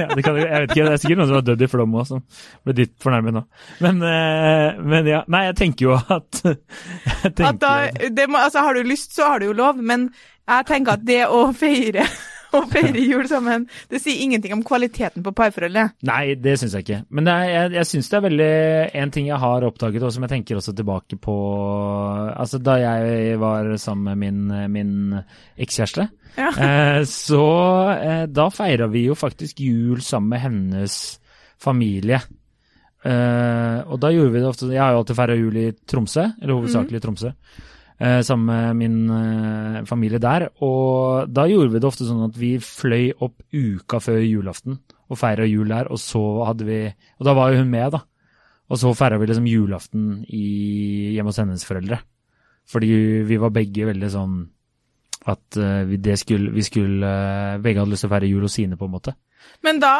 ja, 0.00 0.06
det 0.14 0.22
kan, 0.24 0.38
jeg 0.38 0.48
vet 0.48 0.72
ikke, 0.72 0.86
det 0.86 0.94
er 0.94 1.00
sikkert 1.02 1.20
noen 1.20 1.28
som 1.28 1.36
har 1.36 1.44
dødd 1.46 1.64
i 1.64 1.68
flom 1.70 1.96
òg, 1.98 2.06
som 2.08 2.22
ble 2.64 2.74
dypt 2.78 2.96
fornærmet 3.04 3.36
nå. 3.36 3.42
Men, 3.84 4.00
eh, 4.08 4.80
men 4.80 5.10
ja. 5.10 5.22
Nei, 5.32 5.44
jeg 5.50 5.58
tenker 5.60 5.90
jo 5.90 5.96
at 6.00 6.40
tenker, 6.42 7.50
at 7.52 7.60
da, 7.62 7.74
det 8.08 8.28
må, 8.32 8.40
altså, 8.40 8.64
har 8.66 8.78
du 8.78 8.88
lyst, 8.88 9.14
så 9.16 9.28
har 9.34 9.42
du 9.42 9.50
jo 9.50 9.56
lov, 9.58 9.80
men 9.82 10.08
jeg 10.48 10.66
tenker 10.66 10.92
at 10.98 11.04
det 11.06 11.22
å 11.30 11.48
feire 11.56 12.04
å 12.56 12.60
feire 12.68 13.00
jul 13.00 13.24
sammen, 13.30 13.62
det 13.88 14.00
sier 14.02 14.18
ingenting 14.20 14.52
om 14.52 14.60
kvaliteten 14.66 15.22
på 15.24 15.32
parforholdet. 15.32 15.94
Nei, 16.04 16.34
det 16.36 16.58
syns 16.60 16.74
jeg 16.76 16.84
ikke. 16.84 16.98
Men 17.08 17.24
det 17.24 17.32
er, 17.32 17.46
jeg, 17.54 17.70
jeg 17.78 17.88
syns 17.88 18.10
det 18.12 18.18
er 18.18 18.24
veldig 18.26 18.48
En 19.00 19.12
ting 19.14 19.30
jeg 19.30 19.38
har 19.40 19.64
oppdaget, 19.64 20.04
og 20.04 20.12
som 20.12 20.26
jeg 20.26 20.32
tenker 20.34 20.58
også 20.60 20.74
tilbake 20.76 21.16
på 21.16 21.36
Altså, 22.36 22.60
da 22.60 22.74
jeg 22.82 23.38
var 23.40 23.70
sammen 23.80 24.04
med 24.12 24.20
min, 24.20 24.68
min 24.74 25.22
ekskjæreste, 25.56 26.08
Ja. 26.36 26.50
eh, 26.52 27.00
så 27.08 27.40
eh, 27.96 28.22
da 28.28 28.46
feira 28.52 28.86
vi 28.92 29.06
jo 29.06 29.16
faktisk 29.16 29.60
jul 29.64 30.00
sammen 30.04 30.30
med 30.36 30.40
hennes 30.44 31.00
familie. 31.60 32.20
Eh, 33.04 33.78
og 33.88 33.98
da 34.00 34.12
gjorde 34.14 34.30
vi 34.30 34.38
det 34.40 34.46
ofte 34.46 34.68
Jeg 34.70 34.78
har 34.78 34.92
jo 34.94 35.00
alltid 35.02 35.16
feira 35.18 35.34
jul 35.40 35.56
i 35.58 35.66
Tromsø, 35.90 36.28
eller 36.40 36.54
hovedsakelig 36.60 37.00
i 37.00 37.04
Tromsø. 37.08 37.32
eh, 37.32 37.71
sammen 38.26 38.48
med 38.48 38.78
min 38.80 39.10
eh, 39.14 39.82
familie 39.86 40.18
der. 40.22 40.48
Og 40.64 41.28
da 41.30 41.46
gjorde 41.50 41.74
vi 41.74 41.82
det 41.82 41.88
ofte 41.88 42.06
sånn 42.08 42.24
at 42.26 42.38
vi 42.38 42.56
fløy 42.62 43.12
opp 43.22 43.42
uka 43.54 44.00
før 44.02 44.22
julaften 44.24 44.80
og 45.12 45.20
feira 45.20 45.44
jul 45.46 45.68
der, 45.68 45.90
og 45.92 46.00
så 46.00 46.22
hadde 46.48 46.64
vi 46.64 46.78
Og 46.88 47.26
da 47.28 47.34
var 47.36 47.52
jo 47.52 47.60
hun 47.60 47.70
med, 47.70 47.92
da. 47.92 48.00
Og 48.72 48.80
så 48.80 48.94
feira 48.96 49.18
vi 49.20 49.28
liksom 49.28 49.46
julaften 49.46 50.24
i, 50.32 51.12
hjemme 51.12 51.28
hos 51.28 51.40
hennes 51.42 51.66
foreldre. 51.68 52.00
Fordi 52.72 52.90
vi 53.28 53.38
var 53.42 53.52
begge 53.52 53.88
veldig 53.90 54.10
sånn 54.10 54.36
at 55.28 55.58
eh, 55.60 55.82
vi, 55.86 55.98
det 56.02 56.16
skulle, 56.18 56.50
vi 56.50 56.64
skulle 56.66 57.06
eh, 57.06 57.58
Begge 57.62 57.82
hadde 57.82 57.92
lyst 57.92 58.06
til 58.06 58.10
å 58.10 58.14
feire 58.14 58.30
jul 58.30 58.46
hos 58.46 58.56
sine, 58.58 58.78
på 58.78 58.88
en 58.88 58.94
måte. 58.94 59.14
Men 59.62 59.78
da 59.82 59.92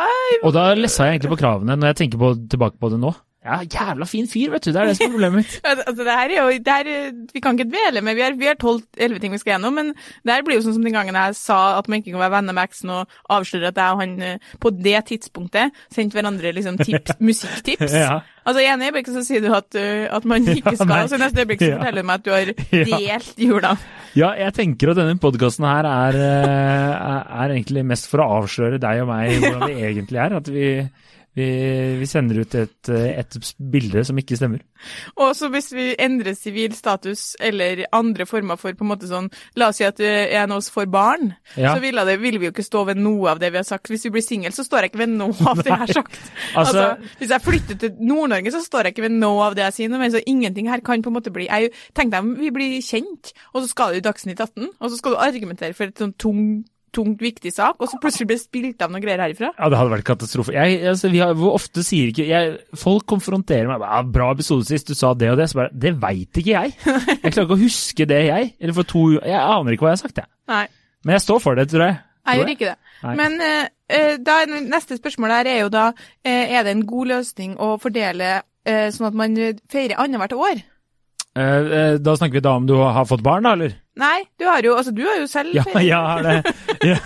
Og 0.43 0.55
da 0.55 0.73
lessa 0.79 1.07
jeg 1.07 1.19
egentlig 1.19 1.35
på 1.35 1.43
kravene, 1.43 1.77
når 1.77 1.93
jeg 1.93 2.01
tenker 2.03 2.23
på, 2.23 2.33
tilbake 2.51 2.81
på 2.81 2.91
det 2.91 2.99
nå. 3.03 3.13
Ja, 3.43 3.57
jævla 3.67 4.07
fin 4.07 4.29
fyr, 4.31 4.53
vet 4.53 4.63
du. 4.63 4.71
Det 4.71 4.79
er 4.79 4.87
det 4.87 4.95
som 4.97 5.09
er 5.09 5.15
problemet 5.17 5.43
mitt. 5.43 5.55
Altså, 5.73 6.05
det 6.07 6.15
her 6.15 6.31
er 6.31 6.37
jo 6.39 6.59
det 6.63 6.75
her, 6.77 7.15
Vi 7.33 7.41
kan 7.43 7.59
ikke 7.59 7.71
dvele 7.73 8.03
med 8.05 8.15
Vi 8.15 8.23
har, 8.23 8.37
vi 8.39 8.47
har 8.47 8.55
12-11 8.55 9.19
ting 9.19 9.33
vi 9.33 9.41
skal 9.43 9.57
gjennom, 9.57 9.75
men 9.75 9.91
det 10.23 10.37
her 10.37 10.45
blir 10.47 10.61
jo 10.61 10.67
sånn 10.67 10.77
som 10.77 10.87
den 10.87 10.95
gangen 10.95 11.19
jeg 11.19 11.35
sa 11.39 11.59
at 11.81 11.89
man 11.91 11.99
ikke 11.99 12.15
kan 12.15 12.23
være 12.23 12.37
venner 12.37 12.57
med 12.57 12.71
eksen 12.71 12.93
og 12.95 13.17
avsløre 13.35 13.73
at 13.73 13.81
jeg 13.83 13.97
og 13.97 14.03
han 14.03 14.15
eh, 14.23 14.53
på 14.63 14.71
det 14.77 15.01
tidspunktet 15.11 15.83
sendte 15.91 16.19
hverandre 16.19 16.55
liksom 16.55 16.79
tips, 16.79 17.19
musikktips. 17.31 17.97
Ja. 17.99 18.21
Altså 18.47 18.63
I 18.63 18.69
ene 18.73 18.89
øyeblikket 18.91 19.15
så 19.15 19.23
sier 19.27 19.43
du 19.43 19.51
at, 19.55 19.71
uh, 19.75 20.07
at 20.17 20.25
man 20.29 20.47
ikke 20.57 20.77
skal, 20.77 20.95
ja, 20.95 21.03
og 21.03 21.11
så 21.11 21.19
i 21.19 21.23
neste 21.25 21.43
øyeblikk 21.43 21.63
så 21.63 21.75
forteller 21.77 22.03
du 22.03 22.09
meg 22.09 22.21
at 22.21 22.27
du 22.27 22.33
har 22.35 22.55
delt 22.93 23.43
jula. 23.43 23.77
Ja, 24.19 24.33
jeg 24.39 24.55
tenker 24.55 24.93
at 24.93 24.99
denne 24.99 25.19
podkasten 25.19 25.67
her 25.67 25.89
er, 25.89 26.19
eh, 26.21 26.91
er, 26.95 27.23
er 27.43 27.55
egentlig 27.55 27.85
mest 27.89 28.11
for 28.11 28.23
å 28.23 28.43
avsløre 28.43 28.81
deg 28.83 29.03
og 29.03 29.09
meg 29.09 29.39
hvordan 29.39 29.71
vi 29.71 29.87
egentlig 29.89 30.21
er. 30.21 30.35
At 30.37 30.51
vi, 30.53 30.67
vi, 31.35 31.47
vi 31.97 32.07
sender 32.11 32.43
ut 32.45 32.55
et, 32.61 32.89
et 32.93 33.37
bilde 33.73 34.03
som 34.05 34.19
ikke 34.21 34.37
stemmer. 34.37 34.61
Og 35.17 35.31
så 35.39 35.49
hvis 35.53 35.71
vi 35.73 35.93
endrer 36.03 36.35
sivil 36.37 36.75
status 36.77 37.37
eller 37.41 37.85
andre 37.95 38.27
former 38.29 38.59
for 38.61 38.75
på 38.77 38.83
en 38.85 38.91
måte 38.91 39.07
sånn 39.09 39.29
La 39.57 39.69
oss 39.71 39.79
si 39.79 39.85
at 39.87 40.01
en 40.03 40.51
av 40.53 40.59
oss 40.59 40.69
får 40.75 40.89
barn, 40.93 41.31
Ja. 41.57 41.75
så 41.77 41.81
ville, 41.81 42.05
det, 42.09 42.19
ville 42.21 42.41
vi 42.43 42.49
jo 42.49 42.53
ikke 42.53 42.65
stå 42.67 42.83
ved 42.91 43.01
noe 43.01 43.31
av 43.31 43.39
det 43.41 43.53
vi 43.55 43.61
har 43.61 43.65
sagt. 43.69 43.89
Hvis 43.93 44.05
vi 44.09 44.13
blir 44.17 44.25
single, 44.27 44.51
så 44.53 44.65
står 44.67 44.85
jeg 44.87 44.93
ikke 44.93 45.03
ved 45.05 45.15
noe 45.15 45.49
av 45.49 45.63
det 45.63 45.71
jeg 45.71 45.81
har 45.85 45.95
sagt. 46.01 46.19
Altså- 46.57 46.73
Altså, 46.83 47.15
Hvis 47.19 47.31
jeg 47.31 47.43
flytter 47.45 47.79
til 47.83 47.97
Nord-Norge, 48.01 48.53
så 48.53 48.61
står 48.65 48.87
jeg 48.89 48.95
ikke 48.97 49.07
ved 49.09 49.17
noe 49.23 49.47
av 49.47 49.55
det 49.57 49.65
jeg 49.69 49.73
sier 49.79 49.89
men 49.93 50.11
så 50.13 50.21
ingenting 50.27 50.69
her 50.69 50.81
kan 50.85 51.03
på 51.05 51.11
en 51.13 51.17
måte 51.21 51.33
bli 51.33 51.47
jeg, 51.49 51.71
Tenk 51.95 52.13
deg 52.13 52.21
om 52.25 52.35
vi 52.41 52.51
blir 52.51 52.77
kjent, 52.83 53.33
og 53.55 53.63
så 53.63 53.69
skal 53.71 53.93
du 53.93 54.01
i 54.01 54.05
Dagsnytt 54.05 54.41
18, 54.41 54.69
og 54.81 54.91
så 54.91 54.99
skal 54.99 55.15
du 55.15 55.21
argumentere 55.23 55.75
for 55.77 55.85
et 55.89 55.99
sånn 56.01 56.15
tungt, 56.19 56.67
tungt, 56.95 57.23
viktig 57.25 57.53
sak, 57.55 57.81
og 57.81 57.89
så 57.91 57.99
plutselig 58.03 58.29
blir 58.29 58.39
det 58.39 58.45
spilt 58.45 58.85
av 58.85 58.93
noen 58.93 59.03
greier 59.05 59.23
herifra. 59.25 59.53
Ja, 59.57 59.71
det 59.73 59.79
hadde 59.81 59.95
vært 59.95 60.07
katastrofe. 60.09 60.55
Jeg, 60.57 60.79
altså, 60.93 61.11
vi 61.13 61.23
har, 61.23 61.35
hvor 61.39 61.57
ofte 61.57 61.85
sier 61.87 62.13
ikke 62.13 62.27
jeg, 62.29 62.55
Folk 62.79 63.07
konfronterer 63.11 63.71
meg 63.71 63.83
ja, 63.85 64.03
'Bra 64.05 64.31
episode 64.35 64.67
sist, 64.69 64.89
du 64.89 64.99
sa 64.99 65.13
det 65.15 65.31
og 65.33 65.41
det.' 65.41 65.49
Så 65.53 65.61
bare 65.63 65.73
Det 65.73 65.95
veit 66.03 66.43
ikke 66.43 66.55
jeg. 66.55 66.77
Jeg 67.23 67.33
klarer 67.33 67.49
ikke 67.49 67.59
å 67.59 67.65
huske 67.65 68.07
det, 68.09 68.23
jeg. 68.29 68.55
Eller 68.61 68.77
for 68.77 68.89
to 68.89 69.03
Jeg 69.19 69.39
aner 69.41 69.75
ikke 69.75 69.87
hva 69.87 69.93
jeg 69.93 70.01
har 70.01 70.05
sagt, 70.05 70.23
jeg. 70.23 70.31
Nei. 70.53 70.65
Men 71.05 71.17
jeg 71.17 71.25
står 71.25 71.39
for 71.43 71.59
det, 71.59 71.69
tror 71.71 71.87
jeg. 71.87 71.97
Jeg 72.27 72.39
gjør 72.39 72.51
ikke 72.53 72.69
det. 72.71 72.77
Nei. 73.03 73.15
Men 73.19 73.41
eh, 73.43 74.15
da, 74.23 74.37
neste 74.47 74.97
spørsmål 74.99 75.35
her 75.35 75.51
er 75.51 75.61
jo 75.65 75.71
da 75.75 75.89
uh, 75.91 76.29
Er 76.31 76.63
det 76.63 76.71
en 76.77 76.85
god 76.87 77.11
løsning 77.17 77.57
å 77.59 77.75
fordele 77.83 78.37
uh, 78.43 78.89
sånn 78.95 79.09
at 79.09 79.19
man 79.19 79.35
feirer 79.73 79.99
annethvert 79.99 80.37
år? 80.39 80.63
Eh, 81.39 81.73
eh, 81.79 81.95
da 81.97 82.13
snakker 82.17 82.37
vi 82.41 82.45
da 82.45 82.57
om 82.59 82.67
du 82.69 82.75
har 82.77 83.07
fått 83.09 83.23
barn, 83.25 83.47
da, 83.47 83.55
eller? 83.57 83.73
Nei, 83.97 84.19
du 84.41 84.45
har 84.49 84.65
jo, 84.65 84.75
altså, 84.77 84.93
du 84.93 85.03
har 85.07 85.19
jo 85.21 85.29
selv 85.31 85.55
Ja, 85.85 86.01
har 86.13 86.23
det. 86.27 86.55
Ja. 86.85 86.99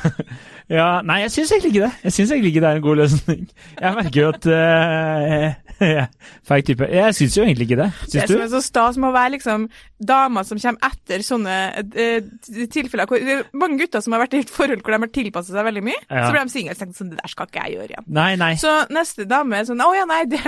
ja, 0.70 0.86
nei, 1.06 1.20
jeg 1.24 1.32
syns 1.34 1.52
egentlig 1.54 1.72
ikke 1.74 1.84
det. 1.86 1.92
Jeg 2.08 2.14
syns 2.16 2.32
egentlig 2.34 2.52
ikke 2.54 2.62
det 2.64 2.70
er 2.70 2.80
en 2.80 2.86
god 2.86 3.00
løsning. 3.02 3.44
Jeg 3.80 3.96
merker 4.00 4.20
jo 4.20 4.28
at 4.34 4.48
uh, 4.56 6.04
Feig 6.46 6.66
type. 6.66 6.88
Jeg 6.90 7.14
syns 7.18 7.38
jo 7.38 7.44
egentlig 7.46 7.68
ikke 7.70 7.80
det. 7.84 7.88
Det 8.02 8.12
Syns 8.14 8.30
som 8.30 8.38
du? 8.40 8.44
er 8.46 8.52
så 8.54 8.62
stas 8.64 8.98
med 8.98 9.10
å 9.10 9.14
være 9.14 9.34
liksom 9.36 9.68
dama 9.98 10.42
som 10.44 10.58
kommer 10.60 10.90
etter 10.90 11.22
sånne 11.24 11.54
uh, 11.80 12.66
tilfeller 12.72 13.08
hvor 13.08 13.22
det 13.22 13.36
er 13.38 13.44
mange 13.56 13.78
gutter 13.80 14.02
som 14.04 14.12
har 14.16 14.24
vært 14.24 14.36
i 14.36 14.42
et 14.44 14.50
forhold 14.52 14.82
hvor 14.84 14.92
de 14.96 15.00
har 15.06 15.12
tilpasset 15.14 15.54
seg 15.56 15.66
veldig 15.68 15.84
mye, 15.86 16.00
Ja. 16.10 16.26
så 16.26 16.32
blir 16.34 16.42
de 16.44 16.52
single 16.52 16.74
og 16.74 16.80
tenker 16.80 16.98
sånn 16.98 17.10
Det 17.14 17.20
der 17.22 17.32
skal 17.32 17.46
ikke 17.48 17.62
jeg 17.64 17.76
gjøre 17.76 17.88
igjen. 17.94 18.08
Nei, 18.18 18.28
nei. 18.40 18.50
Så 18.60 18.72
neste 18.92 19.26
dame 19.28 19.60
er 19.60 19.68
sånn 19.68 19.80
Å 19.84 19.88
ja, 19.96 20.04
nei, 20.08 20.22
det, 20.30 20.42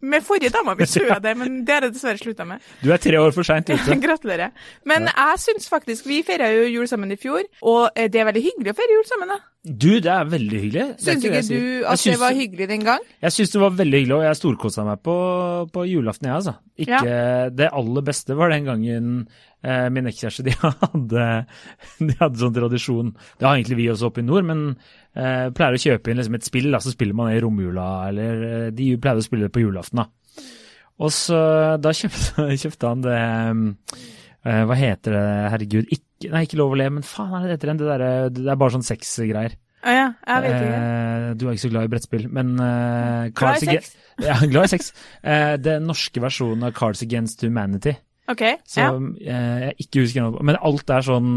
med 0.00 0.26
forrige 0.26 0.52
dama 0.54 0.76
vil 0.78 0.86
så 0.90 1.02
jeg 1.04 1.22
det, 1.24 1.34
men 1.40 1.64
det 1.66 1.74
har 1.74 1.88
jeg 1.88 1.96
dessverre 1.96 2.20
slutta 2.22 2.46
med. 2.48 2.62
Du 2.82 2.92
er 2.94 3.02
tre 3.02 3.18
år 3.18 3.34
for 3.34 3.46
seint 3.46 3.68
ute. 3.72 3.96
Gratulerer. 4.06 4.54
Men 4.88 5.08
jeg 5.10 5.42
syns 5.46 5.68
faktisk 5.72 6.06
Vi 6.10 6.22
feira 6.26 6.50
jo 6.52 6.68
jul 6.68 6.86
sammen 6.90 7.10
i 7.12 7.18
fjor, 7.20 7.42
og 7.62 7.90
eh, 7.96 8.08
det 8.12 8.22
er 8.22 8.30
veldig 8.30 8.44
hyggelig 8.44 8.74
å 8.74 8.78
feire 8.78 8.96
jul 8.98 9.04
sammen. 9.10 9.34
da. 9.34 9.40
Du, 9.64 9.94
det 10.04 10.10
er 10.12 10.26
veldig 10.28 10.58
hyggelig. 10.60 10.82
Syns 11.00 11.24
ikke, 11.24 11.38
ikke 11.40 11.56
du 11.56 11.86
at 11.88 11.92
at 11.94 12.02
det 12.04 12.18
var 12.20 12.34
hyggelig 12.36 12.66
den 12.68 12.82
gang? 12.84 13.04
Jeg 13.24 13.32
syns 13.32 13.54
det 13.54 13.60
var 13.62 13.70
veldig 13.78 14.00
hyggelig, 14.02 14.16
og 14.18 14.24
jeg 14.26 14.36
storkosa 14.36 14.84
meg 14.84 15.00
på, 15.00 15.14
på 15.72 15.84
julaften, 15.88 16.28
jeg, 16.28 16.36
altså. 16.36 16.52
Ikke 16.84 17.00
Det 17.56 17.70
aller 17.72 18.04
beste 18.04 18.36
var 18.36 18.52
den 18.52 18.66
gangen 18.68 18.83
eh, 18.92 19.86
min 19.94 20.10
ekskjæreste 20.10 20.44
de 20.46 20.54
hadde, 20.62 21.28
de 21.98 22.16
hadde 22.20 22.40
sånn 22.40 22.56
tradisjon 22.56 23.14
Det 23.14 23.46
har 23.46 23.56
egentlig 23.56 23.78
vi 23.80 23.88
også 23.92 24.10
oppe 24.10 24.22
i 24.22 24.26
nord, 24.26 24.46
men 24.48 24.66
eh, 24.72 25.50
pleier 25.54 25.78
å 25.78 25.82
kjøpe 25.86 26.12
inn 26.12 26.20
liksom 26.20 26.38
et 26.38 26.48
spill, 26.48 26.70
da, 26.74 26.82
så 26.84 26.94
spiller 26.94 27.16
man 27.18 27.30
det 27.30 27.40
i 27.40 27.44
romjula, 27.44 27.88
eller 28.10 28.46
eh, 28.50 28.68
de 28.76 28.92
pleier 29.00 29.22
å 29.22 29.26
spille 29.26 29.48
det 29.48 29.54
på 29.54 29.64
julaften, 29.64 30.04
da. 30.04 30.08
Og 31.04 31.10
så 31.10 31.38
da 31.82 31.90
kjøpte, 31.96 32.48
kjøpte 32.62 32.90
han 32.92 33.02
det 33.02 33.18
eh, 33.18 34.62
Hva 34.68 34.76
heter 34.78 35.16
det, 35.16 35.28
herregud, 35.56 35.88
ikke 35.90 36.02
Nei, 36.30 36.46
ikke 36.46 36.56
lov 36.56 36.72
å 36.72 36.76
le, 36.78 36.86
men 36.94 37.04
faen 37.04 37.34
er 37.36 37.42
det 37.44 37.56
heter 37.58 37.68
igjen? 37.68 37.80
Det, 37.82 38.08
det 38.38 38.48
er 38.48 38.56
bare 38.56 38.72
sånn 38.72 38.86
sexgreier. 38.86 39.58
Ah, 39.84 39.92
ja, 39.92 40.04
jeg 40.24 40.44
vet 40.44 40.54
ikke. 40.54 40.76
Eh, 40.78 41.26
du 41.36 41.44
er 41.44 41.52
ikke 41.52 41.62
så 41.66 41.70
glad 41.74 41.84
i 41.86 41.90
brettspill, 41.92 42.24
men 42.32 42.54
eh, 42.56 43.26
Glad 43.36 43.60
i 43.60 43.68
sex? 43.68 43.92
Ja, 44.28 44.36
glad 44.40 44.68
i 44.68 44.70
sex. 44.72 44.92
Eh, 45.20 45.54
den 45.60 45.84
norske 45.90 46.22
versjonen 46.22 46.64
av 46.64 46.72
Cards 46.76 47.02
Against 47.04 47.44
Humanity, 47.44 47.92
Ok, 48.32 48.42
som 48.64 49.10
ja. 49.20 49.32
eh, 49.34 49.64
jeg 49.68 49.74
ikke 49.86 50.00
husker 50.04 50.22
noe 50.24 50.32
på. 50.38 50.44
Men 50.48 50.56
alt 50.64 50.90
er 50.90 51.04
sånn 51.04 51.30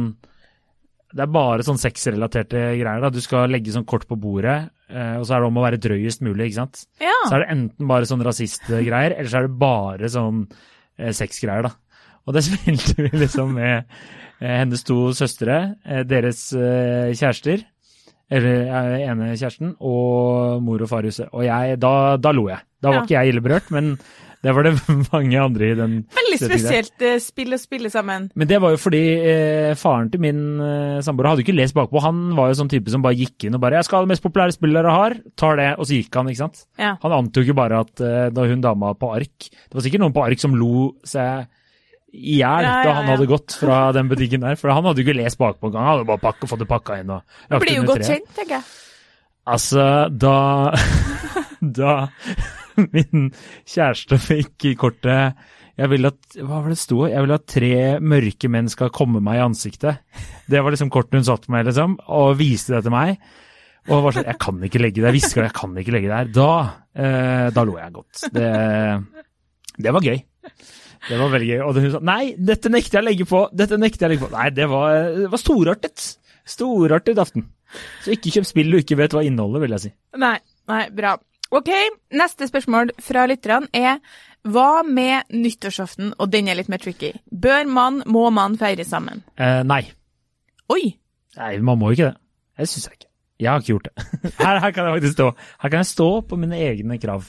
Det 1.14 1.24
er 1.24 1.32
bare 1.32 1.64
sånn 1.64 1.80
sexrelaterte 1.80 2.62
greier. 2.80 3.02
da. 3.02 3.10
Du 3.10 3.20
skal 3.24 3.50
legge 3.50 3.72
sånn 3.72 3.86
kort 3.88 4.06
på 4.08 4.16
bordet, 4.20 4.70
eh, 4.92 5.16
og 5.20 5.26
så 5.26 5.36
er 5.38 5.40
det 5.44 5.48
om 5.48 5.58
å 5.60 5.64
være 5.66 5.80
drøyest 5.84 6.22
mulig, 6.22 6.50
ikke 6.52 6.60
sant. 6.62 6.86
ja. 7.00 7.14
Så 7.30 7.36
er 7.38 7.46
det 7.46 7.50
enten 7.56 7.88
bare 7.88 8.06
sånn 8.10 8.24
rasistgreier, 8.28 9.16
eller 9.18 9.30
så 9.32 9.38
er 9.40 9.48
det 9.48 9.58
bare 9.60 10.10
sånn 10.12 10.44
eh, 11.00 11.12
sexgreier, 11.16 11.64
da. 11.64 11.72
Og 12.28 12.36
det 12.36 12.44
spilte 12.48 12.96
vi 13.00 13.10
liksom 13.24 13.54
med 13.56 13.86
hennes 14.40 14.84
to 14.86 15.14
søstre, 15.18 15.76
deres 16.06 16.52
kjærester, 16.54 17.64
eller 18.30 18.68
ene 19.00 19.32
kjæresten, 19.40 19.72
og 19.80 20.60
mor 20.62 20.84
og 20.84 20.90
far 20.92 21.08
i 21.08 21.10
huset. 21.10 21.30
Og 21.32 21.46
jeg, 21.48 21.80
da, 21.82 22.18
da 22.22 22.34
lo 22.36 22.50
jeg. 22.52 22.60
Da 22.84 22.92
var 22.92 23.00
Ja. 23.00 23.04
ikke 23.08 23.16
jeg 23.24 23.32
ille 23.34 23.42
berørt, 23.42 23.72
men 23.72 23.94
det 24.48 24.54
var 24.56 24.64
det 24.70 24.72
mange 25.14 25.40
andre 25.44 25.68
i 25.68 25.76
den 25.78 25.96
Veldig 26.16 26.38
spesielt 26.40 26.94
der. 27.04 27.18
eh, 27.18 27.22
spill 27.24 27.52
å 27.56 27.60
spille 27.60 27.92
sammen. 27.92 28.30
Men 28.40 28.48
det 28.50 28.60
var 28.64 28.72
jo 28.74 28.80
fordi 28.80 29.02
eh, 29.20 29.74
faren 29.80 30.08
til 30.14 30.24
min 30.24 30.40
eh, 30.64 31.02
samboer 31.04 31.34
hadde 31.34 31.44
ikke 31.44 31.56
lest 31.58 31.76
bakpå. 31.78 32.00
Han 32.06 32.32
var 32.38 32.54
jo 32.54 32.58
sånn 32.62 32.72
type 32.72 32.90
som 32.94 33.04
bare 33.04 33.20
gikk 33.20 33.48
inn 33.50 33.60
og 33.60 33.62
bare 33.64 33.76
'Jeg 33.82 33.90
skal 33.90 34.00
ha 34.00 34.08
det 34.08 34.14
mest 34.16 34.24
populære 34.26 34.56
spillet 34.56 34.80
dere 34.80 34.96
har', 34.96 35.18
tar 35.36 35.60
det, 35.60 35.70
og 35.78 35.86
så 35.90 36.00
gikk 36.00 36.16
han, 36.16 36.32
ikke 36.32 36.44
sant. 36.46 36.64
Ja. 36.80 36.96
Han 37.04 37.16
ante 37.20 37.44
jo 37.44 37.54
bare 37.58 37.84
at 37.84 38.02
eh, 38.02 38.30
da 38.32 38.48
hun 38.48 38.62
dama 38.64 38.94
på 38.96 39.12
ark 39.14 39.50
Det 39.52 39.74
var 39.76 39.84
sikkert 39.86 40.02
noen 40.08 40.16
på 40.16 40.24
ark 40.26 40.40
som 40.40 40.56
lo 40.56 40.96
seg 41.04 41.46
i 42.18 42.38
hjel 42.40 42.64
Ja, 42.64 42.72
da 42.82 42.84
ja, 42.88 42.94
han 43.02 43.10
hadde 43.12 43.28
gått 43.28 43.52
fra 43.60 43.92
den 43.94 44.08
butikken 44.10 44.42
der. 44.42 44.56
For 44.56 44.72
han 44.72 44.86
hadde 44.88 45.04
jo 45.04 45.06
ikke 45.06 45.18
lest 45.20 45.38
bakpå 45.38 45.68
engang. 45.68 45.84
Han 45.84 45.92
hadde 45.98 46.08
bare 46.08 46.24
pakket, 46.24 46.50
fått 46.50 46.64
det 46.64 46.70
pakka 46.72 47.02
inn 47.04 47.12
og 47.12 47.22
lagt 47.52 47.66
Blir 47.66 47.76
jo 47.76 47.82
under 47.84 47.94
godt 47.94 48.06
treet. 48.08 48.24
kjent, 48.24 48.36
tenker 48.38 48.56
jeg. 48.56 48.64
Altså, 49.48 49.84
da 50.12 50.72
Da 51.80 52.10
min 52.96 53.32
kjæreste 53.68 54.20
fikk 54.22 54.70
i 54.72 54.76
kortet 54.80 55.38
jeg 55.78 55.92
vil 55.92 56.10
at, 56.10 56.38
Hva 56.42 56.64
var 56.64 56.72
det 56.74 56.80
sto? 56.82 57.04
Jeg 57.06 57.22
vil 57.22 57.36
at 57.36 57.50
tre 57.50 57.74
mørke 58.02 58.50
menn 58.50 58.70
skal 58.72 58.94
komme 58.94 59.22
meg 59.24 59.38
i 59.38 59.44
ansiktet. 59.46 60.02
Det 60.50 60.64
var 60.64 60.74
liksom 60.74 60.90
kortet 60.94 61.20
hun 61.20 61.28
satt 61.28 61.46
med, 61.54 61.68
liksom, 61.70 62.00
og 62.10 62.32
viste 62.40 62.74
det 62.74 62.88
til 62.88 62.96
meg. 62.96 63.20
Og 63.88 64.02
var 64.04 64.16
sånn 64.18 64.28
Jeg 64.28 64.40
kan 64.42 64.64
ikke 64.68 64.82
legge 64.82 65.04
det. 65.04 65.14
Jeg 65.16 65.46
jeg 65.46 65.54
kan 65.56 65.78
ikke 65.78 65.94
legge 65.96 66.10
det 66.10 66.18
her. 66.18 66.32
Da, 66.34 66.50
eh, 66.98 67.46
da 67.54 67.64
lo 67.64 67.78
jeg 67.78 67.94
godt. 67.94 68.26
Det, 68.34 68.50
det 69.78 69.94
var 69.94 70.08
gøy. 70.10 70.18
Det 71.08 71.20
var 71.22 71.32
veldig 71.32 71.52
gøy. 71.52 71.62
Og 71.64 71.78
hun 71.78 71.94
sa 71.94 72.02
nei, 72.04 72.24
dette 72.36 72.74
nekter 72.74 72.98
jeg 72.98 73.06
å 73.06 73.08
legge 73.12 73.30
på. 73.30 73.44
Dette 73.54 73.80
nekter 73.80 74.04
jeg 74.04 74.10
å 74.10 74.14
legge 74.16 74.26
på. 74.26 74.34
Nei, 74.34 74.50
det 74.58 74.68
var, 74.72 74.98
det 75.22 75.30
var 75.32 75.44
storartet. 75.44 76.10
Storartet 76.48 77.22
aften. 77.22 77.48
Så 78.04 78.16
ikke 78.16 78.34
kjøp 78.34 78.50
spill 78.50 78.74
du 78.74 78.82
ikke 78.82 78.98
vet 79.00 79.14
hva 79.16 79.24
inneholder, 79.28 79.64
vil 79.64 79.78
jeg 79.78 79.86
si. 79.86 79.94
Nei, 80.20 80.38
nei, 80.72 80.84
bra. 80.96 81.16
Ok, 81.52 81.70
neste 82.12 82.48
spørsmål 82.50 82.92
fra 83.04 83.24
lytterne 83.30 83.70
er 83.76 84.02
hva 84.48 84.84
med 84.84 85.32
nyttårsaften, 85.32 86.14
og 86.20 86.32
den 86.32 86.48
er 86.48 86.60
litt 86.60 86.72
mer 86.72 86.82
tricky. 86.84 87.14
Bør 87.32 87.68
man, 87.72 88.02
må 88.08 88.28
man 88.36 88.58
feire 88.60 88.86
sammen? 88.88 89.24
Eh, 89.40 89.62
nei. 89.68 89.84
Oi! 90.72 90.84
Nei, 91.38 91.52
man 91.64 91.80
må 91.80 91.94
ikke 91.94 92.10
det. 92.10 92.18
Det 92.58 92.68
syns 92.72 92.90
jeg 92.90 93.00
ikke. 93.00 93.10
Jeg 93.38 93.52
har 93.52 93.62
ikke 93.62 93.74
gjort 93.76 93.88
det. 93.88 94.06
Her, 94.42 94.60
her 94.64 94.72
kan 94.74 94.88
jeg 94.88 94.98
faktisk 94.98 95.14
stå. 95.14 95.28
Her 95.62 95.70
kan 95.70 95.84
jeg 95.84 95.90
stå 95.92 96.08
på 96.26 96.40
mine 96.42 96.58
egne 96.58 96.98
krav. 97.00 97.28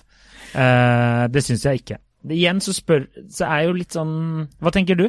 Eh, 0.57 1.25
det 1.35 1.43
syns 1.45 1.67
jeg 1.69 1.83
ikke. 1.83 1.99
Igjen 2.29 2.61
så 2.65 2.73
spør 2.75 3.05
Så 3.31 3.47
er 3.47 3.69
jo 3.69 3.77
litt 3.79 3.95
sånn 3.95 4.49
Hva 4.59 4.73
tenker 4.75 4.97
du? 4.99 5.05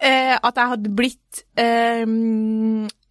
Eh, 0.00 0.36
at 0.36 0.56
jeg 0.56 0.70
hadde 0.70 0.92
blitt 0.96 1.40
eh, 1.58 2.04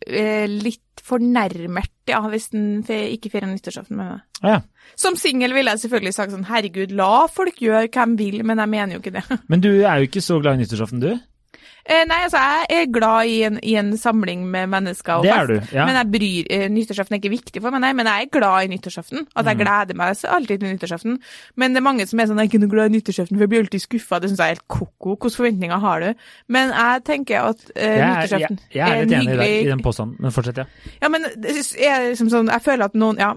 litt 0.10 1.04
fornærmet, 1.06 1.92
ja, 2.10 2.20
hvis 2.32 2.50
den 2.54 2.84
fe 2.86 2.98
ikke 3.14 3.32
feirer 3.34 3.50
nyttårsaften 3.50 3.98
med 3.98 4.12
meg. 4.12 4.24
Ja. 4.44 4.60
Som 5.00 5.18
singel 5.20 5.54
ville 5.56 5.74
jeg 5.74 5.84
selvfølgelig 5.84 6.16
sagt 6.16 6.34
sånn, 6.34 6.48
herregud, 6.50 6.94
la 6.98 7.26
folk 7.32 7.62
gjøre 7.62 7.88
hva 7.88 8.06
de 8.10 8.18
vil, 8.20 8.44
men 8.48 8.62
jeg 8.62 8.72
mener 8.72 8.96
jo 8.96 9.04
ikke 9.04 9.16
det. 9.20 9.26
Men 9.52 9.64
du 9.64 9.72
er 9.74 10.00
jo 10.00 10.10
ikke 10.10 10.24
så 10.26 10.40
glad 10.42 10.58
i 10.58 10.64
nyttårsaften, 10.64 11.04
du? 11.04 11.12
Eh, 11.90 12.04
nei, 12.06 12.20
altså, 12.28 12.38
jeg 12.70 12.84
er 12.84 12.92
glad 12.94 13.26
i 13.32 13.38
en, 13.48 13.56
i 13.66 13.72
en 13.82 13.88
samling 13.98 14.44
med 14.46 14.70
mennesker 14.70 15.16
og 15.20 15.24
Det 15.26 15.32
er 15.34 15.48
du, 15.50 15.56
ja. 15.74 15.88
Men 15.90 15.96
jeg 15.98 16.10
bryr, 16.14 16.50
eh, 16.54 16.66
nyttårsaften 16.70 17.16
er 17.16 17.22
ikke 17.24 17.32
viktig 17.34 17.64
for 17.64 17.74
meg, 17.74 17.82
nei, 17.82 17.90
men 17.98 18.06
jeg 18.06 18.28
er 18.28 18.30
glad 18.36 18.68
i 18.68 18.70
nyttårsaften. 18.76 19.24
At 19.34 19.46
Mm. 19.46 19.50
jeg 19.50 19.58
gleder 19.64 19.98
meg 19.98 20.14
så 20.20 20.30
alltid 20.36 20.60
til 20.62 20.70
nyttårsaften. 20.70 21.18
Men 21.58 21.74
det 21.74 21.82
er 21.82 21.86
mange 21.88 22.06
som 22.08 22.20
er 22.22 22.30
sånn, 22.30 22.38
jeg 22.38 22.46
er 22.46 22.52
ikke 22.52 22.62
noe 22.62 22.74
glad 22.76 22.92
i 22.92 22.96
nyttårsaften, 23.00 23.36
for 23.40 23.42
jeg 23.48 23.50
blir 23.50 23.64
alltid 23.66 23.82
skuffa. 23.88 24.20
Det 24.22 24.30
syns 24.30 24.38
jeg 24.44 24.46
er 24.46 24.54
helt 24.54 24.68
ko-ko. 24.68 25.16
Hvilke 25.18 25.36
forventninger 25.42 25.80
har 25.80 26.00
du? 26.06 26.14
Men 26.48 26.70
jeg 26.78 27.04
tenker 27.10 27.42
at 27.50 27.58
uh, 27.74 27.82
Jeg 27.82 27.90
er, 27.90 27.98
jeg, 27.98 28.10
nyttårsaften 28.14 28.60
jeg 28.70 28.86
er 28.86 28.94
en 28.94 29.10
litt 29.10 29.18
enig 29.18 29.24
i, 29.24 29.26
deg, 29.26 29.40
hyggelig 29.40 29.66
i 29.66 29.72
den 29.74 29.82
påstanden, 29.90 30.16
men 30.20 30.32
fortsett, 30.32 30.58
ja. 30.62 30.66
Ja, 31.02 31.10
men 31.10 31.26
er 31.26 32.10
liksom 32.14 32.30
sånn, 32.30 32.54
jeg 32.54 32.62
føler 32.70 32.86
at 32.86 32.94
noen, 32.94 33.18
ja, 33.18 33.34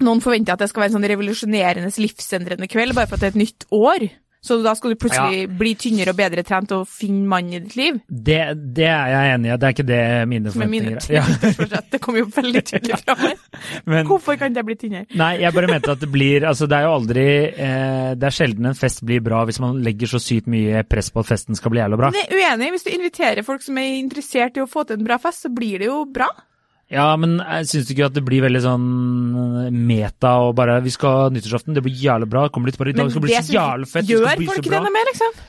noen 0.00 0.20
forventer 0.20 0.52
at 0.52 0.58
det 0.62 0.68
skal 0.68 0.84
være 0.84 0.92
en 0.92 1.00
sånn 1.00 1.08
revolusjonerende, 1.16 1.90
livsendrende 1.96 2.68
kveld, 2.68 2.94
bare 2.96 3.08
for 3.08 3.16
at 3.16 3.24
det 3.24 3.32
er 3.32 3.36
et 3.38 3.42
nytt 3.48 3.66
år. 3.72 4.10
Så 4.40 4.56
da 4.64 4.72
skal 4.76 4.94
du 4.94 4.96
plutselig 5.00 5.42
bli 5.60 5.74
tynnere 5.76 6.14
og 6.14 6.16
bedre 6.16 6.42
trent 6.46 6.70
og 6.72 6.86
finne 6.88 7.26
mann 7.28 7.50
i 7.52 7.58
ditt 7.60 7.76
liv. 7.76 7.98
Det, 8.08 8.38
det 8.76 8.86
er 8.88 9.12
jeg 9.12 9.34
enig 9.34 9.50
i. 9.50 9.56
Det 9.60 9.68
er 9.68 9.74
ikke 9.76 9.86
det 9.90 10.00
mine 10.30 10.54
forventninger 10.54 10.96
er. 10.96 11.16
Ja. 11.18 11.80
Det 11.90 12.00
kommer 12.00 12.22
jo 12.22 12.28
veldig 12.32 12.62
tydelig 12.64 12.98
fram 13.02 13.20
her. 13.24 14.04
Hvorfor 14.10 14.38
kan 14.40 14.54
det 14.56 14.64
bli 14.64 14.76
tynnere? 14.80 15.08
Nei, 15.18 15.32
jeg 15.42 15.52
bare 15.56 15.68
mente 15.70 15.92
at 15.92 16.00
det 16.00 16.08
blir 16.12 16.46
Altså, 16.48 16.68
det 16.70 16.78
er 16.78 16.86
jo 16.86 16.92
aldri 16.94 17.24
eh, 17.50 18.10
Det 18.18 18.28
er 18.28 18.34
sjelden 18.34 18.70
en 18.70 18.78
fest 18.78 19.02
blir 19.06 19.22
bra 19.24 19.42
hvis 19.48 19.60
man 19.62 19.80
legger 19.84 20.10
så 20.10 20.20
sykt 20.22 20.48
mye 20.50 20.84
press 20.88 21.10
på 21.12 21.22
at 21.22 21.28
festen 21.28 21.58
skal 21.58 21.74
bli 21.74 21.82
jævla 21.82 21.98
bra. 22.00 22.12
Men 22.14 22.24
jeg 22.24 22.30
er 22.30 22.54
uenig. 22.54 22.70
Hvis 22.76 22.86
du 22.86 22.92
inviterer 22.94 23.46
folk 23.46 23.64
som 23.64 23.80
er 23.80 23.98
interessert 23.98 24.56
i 24.56 24.64
å 24.64 24.70
få 24.70 24.86
til 24.88 25.00
en 25.00 25.06
bra 25.06 25.20
fest, 25.20 25.44
så 25.44 25.52
blir 25.52 25.82
det 25.82 25.90
jo 25.90 26.04
bra. 26.08 26.30
Ja, 26.90 27.06
men 27.20 27.38
syns 27.70 27.86
du 27.86 27.94
ikke 27.94 28.08
at 28.08 28.16
det 28.16 28.24
blir 28.26 28.42
veldig 28.42 28.60
sånn 28.64 28.86
meta 29.70 30.32
og 30.42 30.56
bare 30.58 30.80
Vi 30.82 30.90
skal 30.90 31.12
ha 31.14 31.28
nyttårsaften, 31.30 31.76
det 31.76 31.84
blir 31.86 31.94
jævlig 31.94 32.26
bra. 32.32 32.48
Kommer 32.50 32.72
dit 32.72 32.80
bare 32.80 32.90
i 32.90 32.96
dag, 32.96 33.04
Men 33.04 33.12
det 33.12 33.14
skal 33.14 33.26
bli 33.28 33.36
så 33.36 33.54
jævlig 33.54 33.90
fett, 33.92 34.08
det 34.08 34.16
gjør 34.16 34.28
folk 34.50 34.58
ikke 34.64 34.74
det 34.74 34.94
med, 34.98 35.10
liksom? 35.12 35.40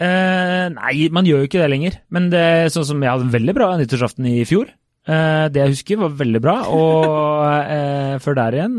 Eh, 0.00 0.66
nei, 0.72 0.94
man 1.12 1.28
gjør 1.28 1.44
jo 1.44 1.50
ikke 1.50 1.60
det 1.60 1.70
lenger. 1.70 1.96
Men 2.10 2.30
det 2.32 2.44
sånn 2.74 2.86
som 2.88 3.02
jeg 3.04 3.12
hadde 3.12 3.28
en 3.28 3.34
veldig 3.34 3.54
bra 3.56 3.70
nyttårsaften 3.78 4.26
i 4.32 4.42
fjor. 4.48 4.72
Eh, 5.10 5.46
det 5.52 5.62
jeg 5.62 5.74
husker, 5.74 6.00
var 6.00 6.16
veldig 6.16 6.42
bra. 6.44 6.56
Og 6.72 7.06
eh, 7.76 8.16
før 8.24 8.38
der 8.40 8.58
igjen 8.58 8.76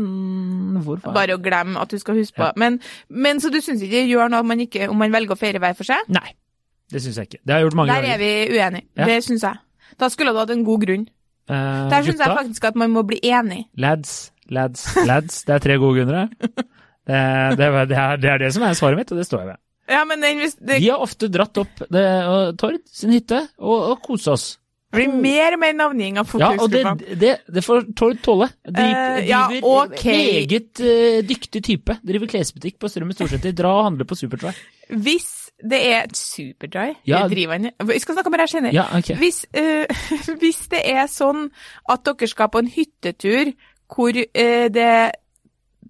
Hvor 0.82 1.00
faen? 1.02 1.16
Bare 1.16 1.38
å 1.38 1.42
glemme 1.42 1.80
at 1.82 1.94
du 1.94 1.98
skal 2.02 2.18
huske 2.18 2.38
på. 2.38 2.50
Men, 2.58 2.80
men 3.08 3.42
så 3.42 3.52
du 3.54 3.60
syns 3.62 3.82
ikke 3.86 4.02
det 4.02 4.06
gjør 4.10 4.32
noe 4.32 4.42
om 4.42 4.52
man, 4.52 4.62
ikke, 4.66 4.88
om 4.90 4.98
man 4.98 5.14
velger 5.14 5.36
å 5.36 5.40
feire 5.40 5.62
hver 5.62 5.78
for 5.78 5.88
seg? 5.88 6.12
Nei, 6.12 6.34
det 6.92 7.04
syns 7.04 7.22
jeg 7.22 7.30
ikke. 7.30 7.42
Det 7.42 7.54
har 7.54 7.62
jeg 7.62 7.70
gjort 7.70 7.80
mange 7.82 7.96
Der 7.96 8.12
er 8.14 8.22
vi 8.22 8.32
uenige. 8.52 8.86
Ja. 8.98 9.10
Det 9.10 9.18
syns 9.26 9.46
jeg. 9.46 9.62
Da 10.00 10.08
skulle 10.10 10.34
du 10.34 10.42
hatt 10.42 10.54
en 10.54 10.66
god 10.66 10.86
grunn. 10.86 11.06
Eh, 11.50 11.88
Der 11.90 12.02
syns 12.06 12.20
jeg 12.22 12.36
faktisk 12.38 12.64
at 12.70 12.76
man 12.78 12.90
må 12.94 13.02
bli 13.06 13.18
enig. 13.22 13.64
lads, 13.76 14.30
lads, 14.48 14.86
lads. 15.06 15.42
Det 15.44 15.54
er 15.56 15.58
tre 15.58 15.76
gode 15.82 15.98
grunner, 16.02 16.28
det. 16.30 16.52
Det, 17.02 17.18
det, 17.58 17.66
er- 17.98 18.16
det, 18.22 18.28
er, 18.30 18.38
det 18.38 18.52
som 18.54 18.62
er 18.62 18.74
svaret 18.78 18.96
mitt, 19.00 19.10
og 19.10 19.18
det 19.18 19.26
står 19.26 19.40
jeg 19.42 19.48
ved. 19.52 19.60
Ja, 19.90 20.04
men 20.06 20.20
den, 20.22 20.38
hvis 20.38 20.54
det 20.62 20.78
Vi 20.80 20.88
har 20.88 21.02
ofte 21.02 21.26
dratt 21.28 21.58
opp 21.58 21.82
det, 21.90 22.04
og 22.30 22.56
Tord 22.56 22.78
sin 22.86 23.10
hytte 23.10 23.40
og, 23.58 23.90
og 23.90 24.02
kosa 24.06 24.36
oss. 24.36 24.58
blir 24.94 25.10
mer 25.10 25.56
og 25.56 25.58
mer 25.64 25.72
navngiving 25.74 26.20
av 26.22 26.30
Ja, 26.38 26.52
og 26.62 26.70
det, 26.70 26.84
det, 27.18 27.32
det 27.50 27.64
får 27.66 27.90
Tord 27.98 28.22
tåle. 28.22 28.48
De, 28.62 28.86
uh, 28.86 29.18
ja, 29.26 29.48
driver 29.50 29.90
okay. 29.90 30.46
meget 30.46 30.80
uh, 30.84 31.18
dyktig 31.26 31.64
type. 31.66 31.98
Driver 32.06 32.30
klesbutikk 32.30 32.78
på 32.78 32.88
Strømmen 32.88 33.18
Storsenter. 33.18 33.52
Dra 33.58 33.74
og 33.80 33.84
handle 33.90 34.06
på 34.06 34.14
Superdry. 34.14 34.54
Hvis 35.02 35.41
det 35.62 35.80
er 35.92 36.12
superdry 36.16 36.96
Ja. 37.06 37.22
driver 37.30 37.58
han 37.58 37.70
Vi 37.88 37.98
skal 38.02 38.16
snakke 38.16 38.30
om 38.30 38.36
det 38.36 38.44
her 38.44 38.52
senere. 38.52 38.74
Ja, 38.74 38.86
okay. 38.98 39.16
Hvis, 39.20 39.44
uh, 39.54 39.86
hvis 40.42 40.66
det 40.72 40.82
er 40.90 41.06
sånn 41.10 41.48
at 41.90 42.04
dere 42.08 42.28
skal 42.30 42.50
på 42.52 42.62
en 42.62 42.70
hyttetur 42.72 43.52
hvor 43.92 44.16
uh, 44.16 44.68
det 44.72 44.92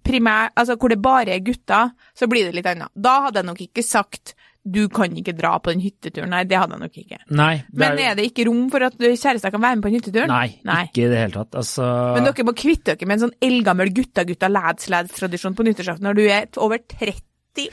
primær, 0.03 0.51
altså 0.59 0.75
hvor 0.75 0.91
det 0.91 1.01
bare 1.01 1.31
er 1.35 1.43
gutter, 1.45 1.93
så 2.15 2.27
blir 2.27 2.45
det 2.49 2.57
litt 2.57 2.67
annet. 2.67 2.91
Da 2.95 3.21
hadde 3.27 3.39
jeg 3.39 3.49
nok 3.49 3.61
ikke 3.63 3.85
sagt 3.85 4.35
du 4.63 4.85
kan 4.87 5.11
ikke 5.19 5.33
dra 5.35 5.57
på 5.59 5.73
den 5.73 5.81
hytteturen. 5.83 6.31
Nei, 6.31 6.45
det 6.47 6.55
hadde 6.55 6.77
jeg 6.77 6.83
nok 6.85 6.99
ikke. 7.01 7.17
Nei, 7.35 7.53
er... 7.59 7.65
Men 7.81 7.97
er, 7.97 8.13
er 8.13 8.15
det 8.15 8.29
ikke 8.29 8.45
rom 8.47 8.69
for 8.71 8.85
at 8.87 8.95
kjærester 8.95 9.51
kan 9.51 9.59
være 9.63 9.75
med 9.75 9.83
på 9.83 9.91
en 9.91 9.97
hyttetur? 9.97 10.27
nei, 10.31 10.45
Nei. 10.63 10.85
ikke 10.87 11.03
i 11.03 11.09
det 11.11 11.19
hele 11.19 11.35
tatt. 11.35 11.57
Altså 11.59 11.89
Men 12.15 12.29
dere 12.29 12.45
må 12.47 12.55
kvitte 12.55 12.93
dere 12.95 13.09
med 13.09 13.17
en 13.17 13.25
sånn 13.25 13.35
eldgammel 13.43 13.91
gutta-gutta-lads-lads-tradisjon 13.97 15.57
på 15.57 15.67
nyttårsaften 15.67 16.07
når 16.07 16.19
du 16.19 16.23
er 16.29 16.47
over 16.63 16.79
30 16.79 17.19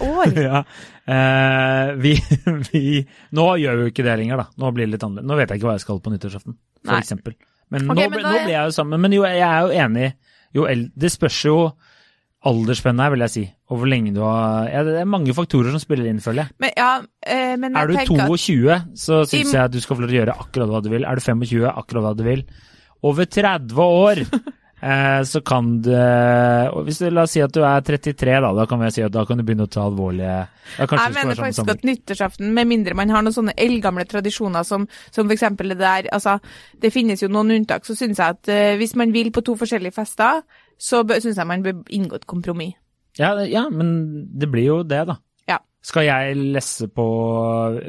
år. 0.06 0.34
ja. 0.48 0.62
Eh, 1.10 1.92
vi, 2.00 2.14
vi 2.70 2.82
Nå 3.36 3.46
gjør 3.60 3.78
vi 3.78 3.86
jo 3.86 3.92
ikke 3.94 4.06
det 4.06 4.18
lenger, 4.22 4.42
da. 4.44 4.48
Nå 4.60 4.72
blir 4.76 4.86
det 4.86 4.96
litt 4.96 5.06
annerledes. 5.06 5.28
Nå 5.30 5.38
vet 5.40 5.52
jeg 5.52 5.60
ikke 5.60 5.70
hva 5.70 5.76
jeg 5.78 5.86
skal 5.86 6.02
på 6.04 6.12
nyttårsaften, 6.14 6.58
for 6.84 6.94
Nei. 6.94 7.04
eksempel. 7.04 7.38
Men, 7.70 7.86
okay, 7.86 8.10
nå, 8.10 8.16
men 8.16 8.26
nå, 8.26 8.34
nå 8.34 8.42
blir 8.44 8.56
jeg 8.56 8.66
jo 8.72 8.74
sammen. 8.74 9.02
Men 9.04 9.14
jo, 9.14 9.24
jeg 9.28 9.46
er 9.46 9.64
jo 9.64 9.86
enig. 9.86 10.10
Jo 10.56 10.66
Det 10.98 11.10
spørs 11.12 11.38
jo 11.46 11.56
aldersspennet 12.48 13.04
her, 13.04 13.12
vil 13.14 13.24
jeg 13.26 13.34
si. 13.34 13.42
Og 13.70 13.80
hvor 13.80 13.90
lenge 13.90 14.14
du 14.16 14.22
har 14.24 14.68
ja, 14.70 14.82
Det 14.86 14.96
er 15.02 15.08
mange 15.08 15.34
faktorer 15.36 15.74
som 15.74 15.82
spiller 15.82 16.08
inn, 16.10 16.22
føler 16.24 16.46
jeg. 16.46 16.56
Men, 16.64 16.72
ja, 16.78 16.90
eh, 17.26 17.54
men 17.60 17.76
Er 17.76 17.90
du 17.90 17.94
jeg 17.94 18.08
tenker 18.08 18.24
at 18.24 18.32
22, 18.32 18.78
så 19.04 19.20
syns 19.28 19.52
jeg 19.54 19.62
at 19.62 19.74
du 19.74 19.80
skal 19.82 19.98
få 19.98 20.04
lov 20.04 20.10
til 20.10 20.16
å 20.16 20.20
gjøre 20.22 20.38
akkurat 20.46 20.72
hva 20.72 20.80
du 20.84 20.90
vil. 20.92 21.06
Er 21.06 21.20
du 21.20 21.24
25, 21.26 21.66
akkurat 21.68 22.06
hva 22.06 22.14
du 22.16 22.24
vil. 22.26 22.44
Over 23.06 23.28
30 23.28 23.84
år, 23.84 24.24
så 24.80 25.42
kan 25.44 25.66
du 25.84 25.90
og 25.92 26.86
Hvis 26.86 27.02
du 27.02 27.10
la 27.12 27.26
oss 27.26 27.34
si 27.36 27.42
at 27.44 27.52
du 27.52 27.60
er 27.68 27.82
33, 27.84 28.36
da, 28.40 28.52
da 28.56 28.64
kan 28.68 28.80
vi 28.80 28.88
si 28.94 29.02
at 29.04 29.12
da 29.12 29.26
kan 29.28 29.36
du 29.36 29.44
begynne 29.44 29.66
å 29.68 29.72
ta 29.72 29.82
alvorlige 29.84 30.38
Jeg 30.78 30.88
mener 30.88 31.34
være 31.34 31.36
faktisk 31.36 31.72
at 31.74 31.84
nyttårsaften, 31.84 32.52
med 32.56 32.70
mindre 32.70 32.96
man 32.96 33.12
har 33.12 33.24
noen 33.26 33.36
sånne 33.36 33.56
eldgamle 33.60 34.06
tradisjoner 34.08 34.64
som, 34.64 34.88
som 35.12 35.30
eksempel 35.30 35.74
det 35.74 35.80
der 35.82 36.08
Altså, 36.16 36.38
det 36.80 36.94
finnes 36.94 37.20
jo 37.20 37.28
noen 37.28 37.52
unntak, 37.58 37.84
så 37.84 37.96
syns 37.98 38.18
jeg 38.22 38.38
at 38.38 38.52
uh, 38.52 38.76
hvis 38.80 38.96
man 38.96 39.12
vil 39.12 39.28
på 39.34 39.44
to 39.44 39.56
forskjellige 39.60 39.94
fester, 40.00 40.40
så 40.80 41.02
syns 41.12 41.36
jeg 41.36 41.48
man 41.48 41.64
bør 41.64 41.82
inngå 41.92 42.16
et 42.16 42.28
kompromiss. 42.30 42.78
Ja, 43.18 43.34
ja, 43.44 43.66
men 43.68 44.28
det 44.38 44.48
blir 44.50 44.68
jo 44.68 44.76
det, 44.86 45.02
da. 45.08 45.18
Ja. 45.50 45.58
Skal 45.84 46.06
jeg 46.06 46.38
lesse 46.54 46.88
på 46.92 47.06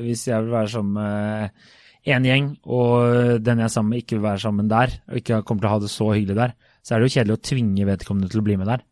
hvis 0.02 0.26
jeg 0.28 0.44
vil 0.44 0.56
være 0.56 0.74
sammen 0.74 0.98
med 0.98 2.10
én 2.12 2.26
gjeng, 2.26 2.50
og 2.66 3.40
den 3.46 3.62
jeg 3.62 3.68
er 3.68 3.74
sammen 3.74 3.94
med 3.94 4.04
ikke 4.04 4.18
vil 4.18 4.26
være 4.26 4.44
sammen 4.44 4.70
der, 4.72 4.96
og 5.08 5.22
ikke 5.22 5.42
kommer 5.46 5.64
til 5.64 5.70
å 5.70 5.74
ha 5.76 5.82
det 5.84 5.92
så 5.94 6.10
hyggelig 6.16 6.38
der, 6.40 6.56
så 6.82 6.96
er 6.96 7.02
det 7.02 7.10
jo 7.10 7.16
kjedelig 7.18 7.38
å 7.38 7.44
tvinge 7.50 7.88
vedkommende 7.90 8.32
til 8.32 8.42
å 8.42 8.46
bli 8.46 8.58
med 8.60 8.70
der. 8.72 8.86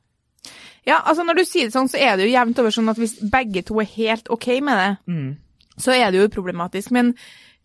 Ja, 0.88 1.02
altså 1.04 1.26
når 1.26 1.42
du 1.42 1.44
sier 1.46 1.68
det 1.68 1.76
sånn, 1.76 1.90
så 1.92 2.00
er 2.00 2.16
det 2.18 2.28
jo 2.28 2.34
jevnt 2.34 2.60
over 2.62 2.74
sånn 2.74 2.90
at 2.92 3.00
hvis 3.02 3.18
begge 3.32 3.64
to 3.68 3.78
er 3.82 3.90
helt 3.92 4.30
OK 4.34 4.48
med 4.66 4.80
det, 4.80 5.18
så 5.82 5.94
er 5.96 6.10
det 6.10 6.22
jo 6.22 6.30
uproblematisk. 6.30 6.94
Men 6.96 7.14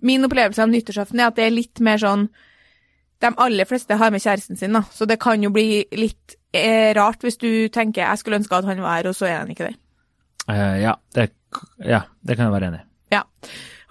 min 0.04 0.26
opplevelse 0.26 0.62
av 0.64 0.72
nyttårsaften 0.72 1.20
er 1.20 1.30
at 1.30 1.38
det 1.38 1.46
er 1.46 1.54
litt 1.54 1.80
mer 1.84 2.00
sånn 2.02 2.28
De 3.22 3.30
aller 3.40 3.64
fleste 3.64 3.96
har 3.96 4.10
med 4.12 4.20
kjæresten 4.20 4.58
sin, 4.58 4.74
da, 4.74 4.82
så 4.92 5.06
det 5.08 5.16
kan 5.22 5.40
jo 5.40 5.48
bli 5.54 5.86
litt 5.96 6.34
eh, 6.52 6.90
rart 6.98 7.22
hvis 7.24 7.38
du 7.40 7.70
tenker 7.72 8.02
jeg 8.02 8.20
skulle 8.20 8.40
ønske 8.42 8.58
at 8.58 8.66
han 8.68 8.82
var 8.82 8.98
her, 8.98 9.08
og 9.08 9.16
så 9.16 9.30
er 9.30 9.38
han 9.38 9.52
ikke 9.54 9.70
der. 9.70 9.78
Uh, 10.44 10.74
ja, 10.82 10.92
det, 11.16 11.30
ja, 11.80 12.02
det 12.20 12.36
kan 12.36 12.50
jeg 12.50 12.52
være 12.52 12.68
enig 12.68 12.82
i. 12.82 12.86
Ja. 13.14 13.22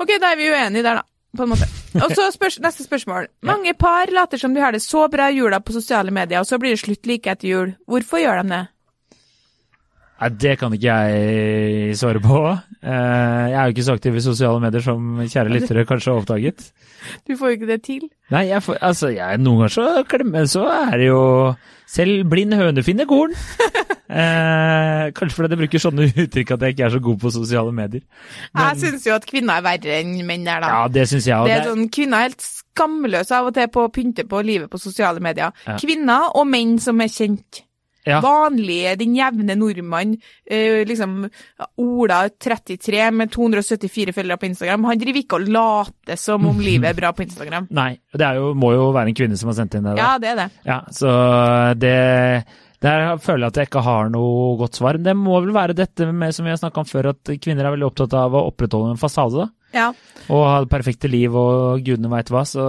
OK, 0.03 0.11
da 0.21 0.33
er 0.33 0.37
vi 0.37 0.51
uenige 0.51 0.85
der, 0.85 0.99
da. 1.01 1.07
På 1.37 1.43
en 1.43 1.49
måte. 1.49 1.65
Og 1.97 2.11
så 2.13 2.27
spørs, 2.33 2.59
neste 2.61 2.85
spørsmål. 2.85 3.27
Mange 3.41 3.73
par 3.73 4.11
later 4.13 4.37
som 4.37 4.53
de 4.53 4.61
har 4.61 4.75
det 4.75 4.83
så 4.85 5.07
bra 5.09 5.31
i 5.31 5.39
jula 5.39 5.59
på 5.59 5.73
sosiale 5.73 6.13
medier, 6.13 6.43
og 6.43 6.45
så 6.45 6.59
blir 6.61 6.75
det 6.75 6.83
slutt 6.83 7.09
like 7.09 7.31
etter 7.31 7.49
jul. 7.49 7.73
Hvorfor 7.89 8.21
gjør 8.21 8.43
de 8.43 8.53
det? 8.53 8.61
Nei, 10.24 10.30
det 10.39 10.53
kan 10.62 10.72
ikke 10.72 10.94
jeg 10.96 11.96
svare 12.00 12.22
på. 12.24 12.39
Eh, 12.80 13.46
jeg 13.51 13.58
er 13.60 13.68
jo 13.68 13.74
ikke 13.74 13.84
så 13.84 13.96
aktiv 13.98 14.15
i 14.15 14.24
sosiale 14.24 14.62
medier 14.63 14.84
som 14.86 15.18
kjære 15.20 15.51
lyttere 15.51 15.84
kanskje 15.89 16.13
har 16.13 16.22
oppdaget. 16.22 16.63
Du 17.27 17.36
får 17.36 17.50
jo 17.50 17.58
ikke 17.58 17.68
det 17.68 17.80
til. 17.84 18.06
Nei, 18.32 18.46
jeg 18.48 18.63
får, 18.63 18.77
altså, 18.80 19.10
jeg, 19.12 19.42
noen 19.44 19.65
ganger 19.65 19.74
så, 19.75 19.88
klemmer 20.08 20.48
så 20.48 20.63
er 20.72 20.96
det 21.01 21.10
jo 21.10 21.24
Selv 21.94 22.24
blind 22.32 22.56
høne 22.58 22.84
finner 22.86 23.10
korn. 23.10 23.36
Eh, 24.13 25.08
kanskje 25.15 25.34
fordi 25.34 25.56
jeg 25.56 25.60
bruker 25.63 25.82
sånne 25.82 26.06
uttrykk 26.06 26.51
at 26.53 26.63
jeg 26.68 26.74
ikke 26.75 26.84
er 26.86 26.92
så 26.94 27.00
god 27.01 27.15
på 27.24 27.32
sosiale 27.34 27.72
medier. 27.74 28.03
Jeg 28.60 28.77
syns 28.84 29.08
jo 29.08 29.15
at 29.15 29.24
kvinner 29.25 29.58
er 29.58 29.63
verre 29.65 29.96
enn 30.03 30.12
menn 30.27 30.44
er, 30.46 30.62
da. 30.62 30.70
Ja, 30.70 30.82
det 30.92 31.08
syns 31.10 31.25
jeg 31.25 31.34
òg. 31.34 31.48
Det 31.50 31.56
er 31.56 31.65
sånn, 31.72 31.88
Kvinner 31.89 32.20
er 32.20 32.27
helt 32.27 32.46
skamløse 32.46 33.39
av 33.39 33.50
og 33.50 33.56
til 33.58 33.72
på 33.74 33.88
å 33.88 33.92
pynte 33.96 34.27
på 34.30 34.44
livet 34.46 34.70
på 34.70 34.82
sosiale 34.84 35.24
medier. 35.24 35.56
Ja. 35.65 35.80
Kvinner 35.82 36.27
og 36.38 36.46
menn 36.51 36.75
som 36.84 37.01
er 37.01 37.10
kjent. 37.10 37.63
Ja. 38.05 38.19
Vanlige, 38.24 38.95
den 39.00 39.13
jevne 39.15 39.55
nordmann, 39.55 40.17
eh, 40.43 40.81
liksom 40.88 41.22
Ola 41.79 42.25
33 42.29 43.05
med 43.15 43.31
274 43.31 44.13
følgere 44.15 44.41
på 44.41 44.50
Instagram, 44.50 44.89
han 44.89 45.00
driver 45.00 45.22
ikke 45.22 45.39
og 45.39 45.48
later 45.55 46.19
som 46.19 46.50
om 46.50 46.60
livet 46.67 46.91
er 46.91 47.00
bra 47.00 47.13
på 47.15 47.24
Instagram. 47.24 47.69
Nei, 47.72 47.93
det 48.13 48.33
jo, 48.38 48.51
må 48.60 48.74
jo 48.75 48.91
være 48.95 49.13
en 49.13 49.17
kvinne 49.22 49.39
som 49.39 49.51
har 49.53 49.57
sendt 49.62 49.79
inn 49.79 49.88
det. 49.88 49.95
der. 49.95 50.03
Ja, 50.03 50.12
det 50.19 50.33
er 50.33 50.41
det. 50.43 50.50
Ja, 50.67 50.81
så 50.91 51.15
det 51.79 51.98
Der 52.83 53.17
føler 53.24 53.45
jeg 53.45 53.51
at 53.53 53.57
jeg 53.62 53.67
ikke 53.69 53.81
har 53.86 54.10
noe 54.12 54.57
godt 54.60 54.75
svar. 54.75 54.98
Det 55.00 55.13
må 55.15 55.38
vel 55.39 55.53
være 55.55 55.75
dette 55.77 56.10
med 56.12 56.36
som 56.36 56.43
vi 56.43 56.51
har 56.51 56.60
snakka 56.60 56.83
om 56.83 56.89
før, 56.89 57.13
at 57.13 57.31
kvinner 57.39 57.63
er 57.63 57.72
veldig 57.77 57.88
opptatt 57.88 58.15
av 58.19 58.36
å 58.36 58.48
opprettholde 58.50 58.91
en 58.91 59.00
fasade. 59.00 59.45
da. 59.45 59.48
Ja. 59.74 59.88
Og 60.27 60.43
ha 60.45 60.60
det 60.65 60.69
perfekte 60.72 61.07
liv 61.07 61.33
og 61.36 61.79
gudene 61.86 62.12
veit 62.12 62.29
hva. 62.33 62.43
Så, 62.48 62.63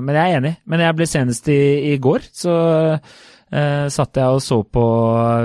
men 0.00 0.16
jeg 0.16 0.32
er 0.32 0.40
enig. 0.40 0.54
Men 0.64 0.82
jeg 0.82 0.96
ble 0.96 1.06
senest 1.08 1.48
i, 1.52 1.60
i 1.92 1.98
går, 2.02 2.24
så 2.32 2.54
eh, 3.54 3.86
satt 3.92 4.18
jeg 4.18 4.36
og 4.36 4.42
så 4.42 4.58
på, 4.66 4.84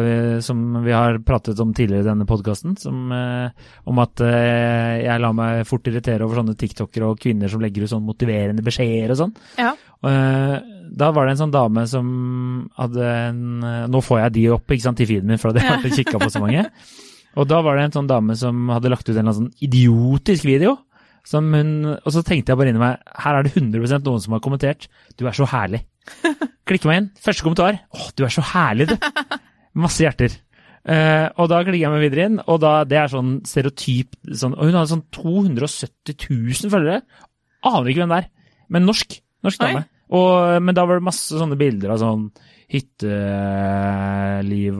eh, 0.01 0.39
som 0.45 0.79
vi 0.85 0.95
har 0.95 1.19
pratet 1.25 1.59
om 1.61 1.73
tidligere 1.75 2.05
i 2.05 2.09
denne 2.09 2.27
podkasten, 2.29 2.75
eh, 3.15 3.69
om 3.89 4.01
at 4.03 4.23
eh, 4.25 4.95
jeg 5.05 5.21
lar 5.23 5.35
meg 5.37 5.61
fort 5.69 5.87
irritere 5.89 6.25
over 6.25 6.41
sånne 6.41 6.57
tiktokere 6.59 7.11
og 7.11 7.21
kvinner 7.21 7.51
som 7.51 7.61
legger 7.63 7.85
ut 7.85 7.93
sånn 7.93 8.07
motiverende 8.07 8.65
beskjeder 8.65 9.15
og 9.15 9.21
sånn. 9.25 9.37
ja. 9.59 9.75
Eh, 9.99 10.57
da 10.89 11.09
var 11.11 11.27
det 11.27 11.33
en 11.35 11.39
sånn 11.41 11.51
dame 11.51 11.83
som 11.91 12.07
hadde 12.79 13.03
en 13.03 13.41
eh, 13.67 13.81
Nå 13.91 13.99
får 14.01 14.21
jeg 14.23 14.33
de 14.37 14.45
opp 14.55 14.71
ikke 14.71 14.85
sant, 14.87 15.01
i 15.03 15.07
feeden 15.09 15.27
min, 15.29 15.37
for 15.41 15.51
jeg 15.51 15.67
hadde 15.67 15.83
jeg 15.83 15.91
og 15.91 15.99
kikka 15.99 16.21
på 16.23 16.29
så 16.33 16.41
mange. 16.41 16.63
Og 17.39 17.45
da 17.45 17.59
var 17.61 17.77
det 17.77 17.83
en 17.85 17.97
sånn 17.99 18.07
dame 18.09 18.33
som 18.39 18.71
hadde 18.73 18.89
lagt 18.89 19.05
ut 19.05 19.11
en 19.11 19.19
eller 19.19 19.27
annen 19.27 19.37
sånn 19.51 19.67
idiotisk 19.67 20.47
video. 20.47 20.79
Som 21.27 21.53
hun, 21.53 21.71
og 21.95 22.11
så 22.13 22.23
tenkte 22.25 22.53
jeg 22.53 22.59
bare 22.59 22.73
inni 22.73 22.81
meg 22.81 22.99
her 23.23 23.39
er 23.39 23.47
det 23.47 23.55
100% 23.55 24.05
noen 24.07 24.21
som 24.23 24.35
har 24.35 24.43
kommentert 24.43 24.87
'du 25.17 25.27
er 25.27 25.35
så 25.35 25.47
herlig'. 25.49 25.85
Klikker 26.69 26.89
meg 26.89 26.97
inn. 27.01 27.09
Første 27.19 27.45
kommentar 27.45 27.81
'å, 27.89 28.11
du 28.15 28.23
er 28.25 28.33
så 28.33 28.45
herlig', 28.53 28.89
du. 28.89 28.95
Masse 29.83 30.03
hjerter. 30.03 30.37
Uh, 30.89 31.27
og 31.37 31.49
da 31.51 31.59
klikker 31.61 31.83
jeg 31.83 31.91
meg 31.91 32.05
videre 32.07 32.25
inn, 32.29 32.39
og 32.47 32.61
da, 32.63 32.83
det 32.87 32.97
er 32.97 33.11
sånn 33.11 33.41
stereotyp 33.45 34.15
sånn, 34.31 34.55
Og 34.55 34.63
hun 34.69 34.77
hadde 34.79 34.93
sånn 34.93 35.07
270 35.13 36.15
000 36.29 36.71
følgere. 36.71 37.03
Aner 37.67 37.89
ikke 37.91 38.01
hvem 38.05 38.13
det 38.15 38.21
er. 38.23 38.29
Men 38.71 38.87
norsk. 38.87 39.09
Norsk 39.45 39.59
dame. 39.61 39.83
Og, 40.09 40.61
men 40.65 40.73
da 40.73 40.85
var 40.89 40.95
det 40.97 41.05
masse 41.05 41.37
sånne 41.37 41.57
bilder 41.59 41.93
av 41.93 41.99
sånn 42.01 42.23
hytteliv 42.69 43.15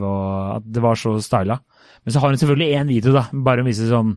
og 0.06 0.56
at 0.56 0.64
det 0.74 0.82
var 0.82 0.96
så 0.98 1.10
styla. 1.22 1.56
Men 2.00 2.12
så 2.14 2.18
har 2.22 2.28
hun 2.32 2.40
selvfølgelig 2.40 2.76
én 2.80 2.88
video, 2.90 3.12
da. 3.14 3.24
Bare 3.30 3.60
hun 3.62 3.70
viser 3.70 3.90
sånn 3.90 4.10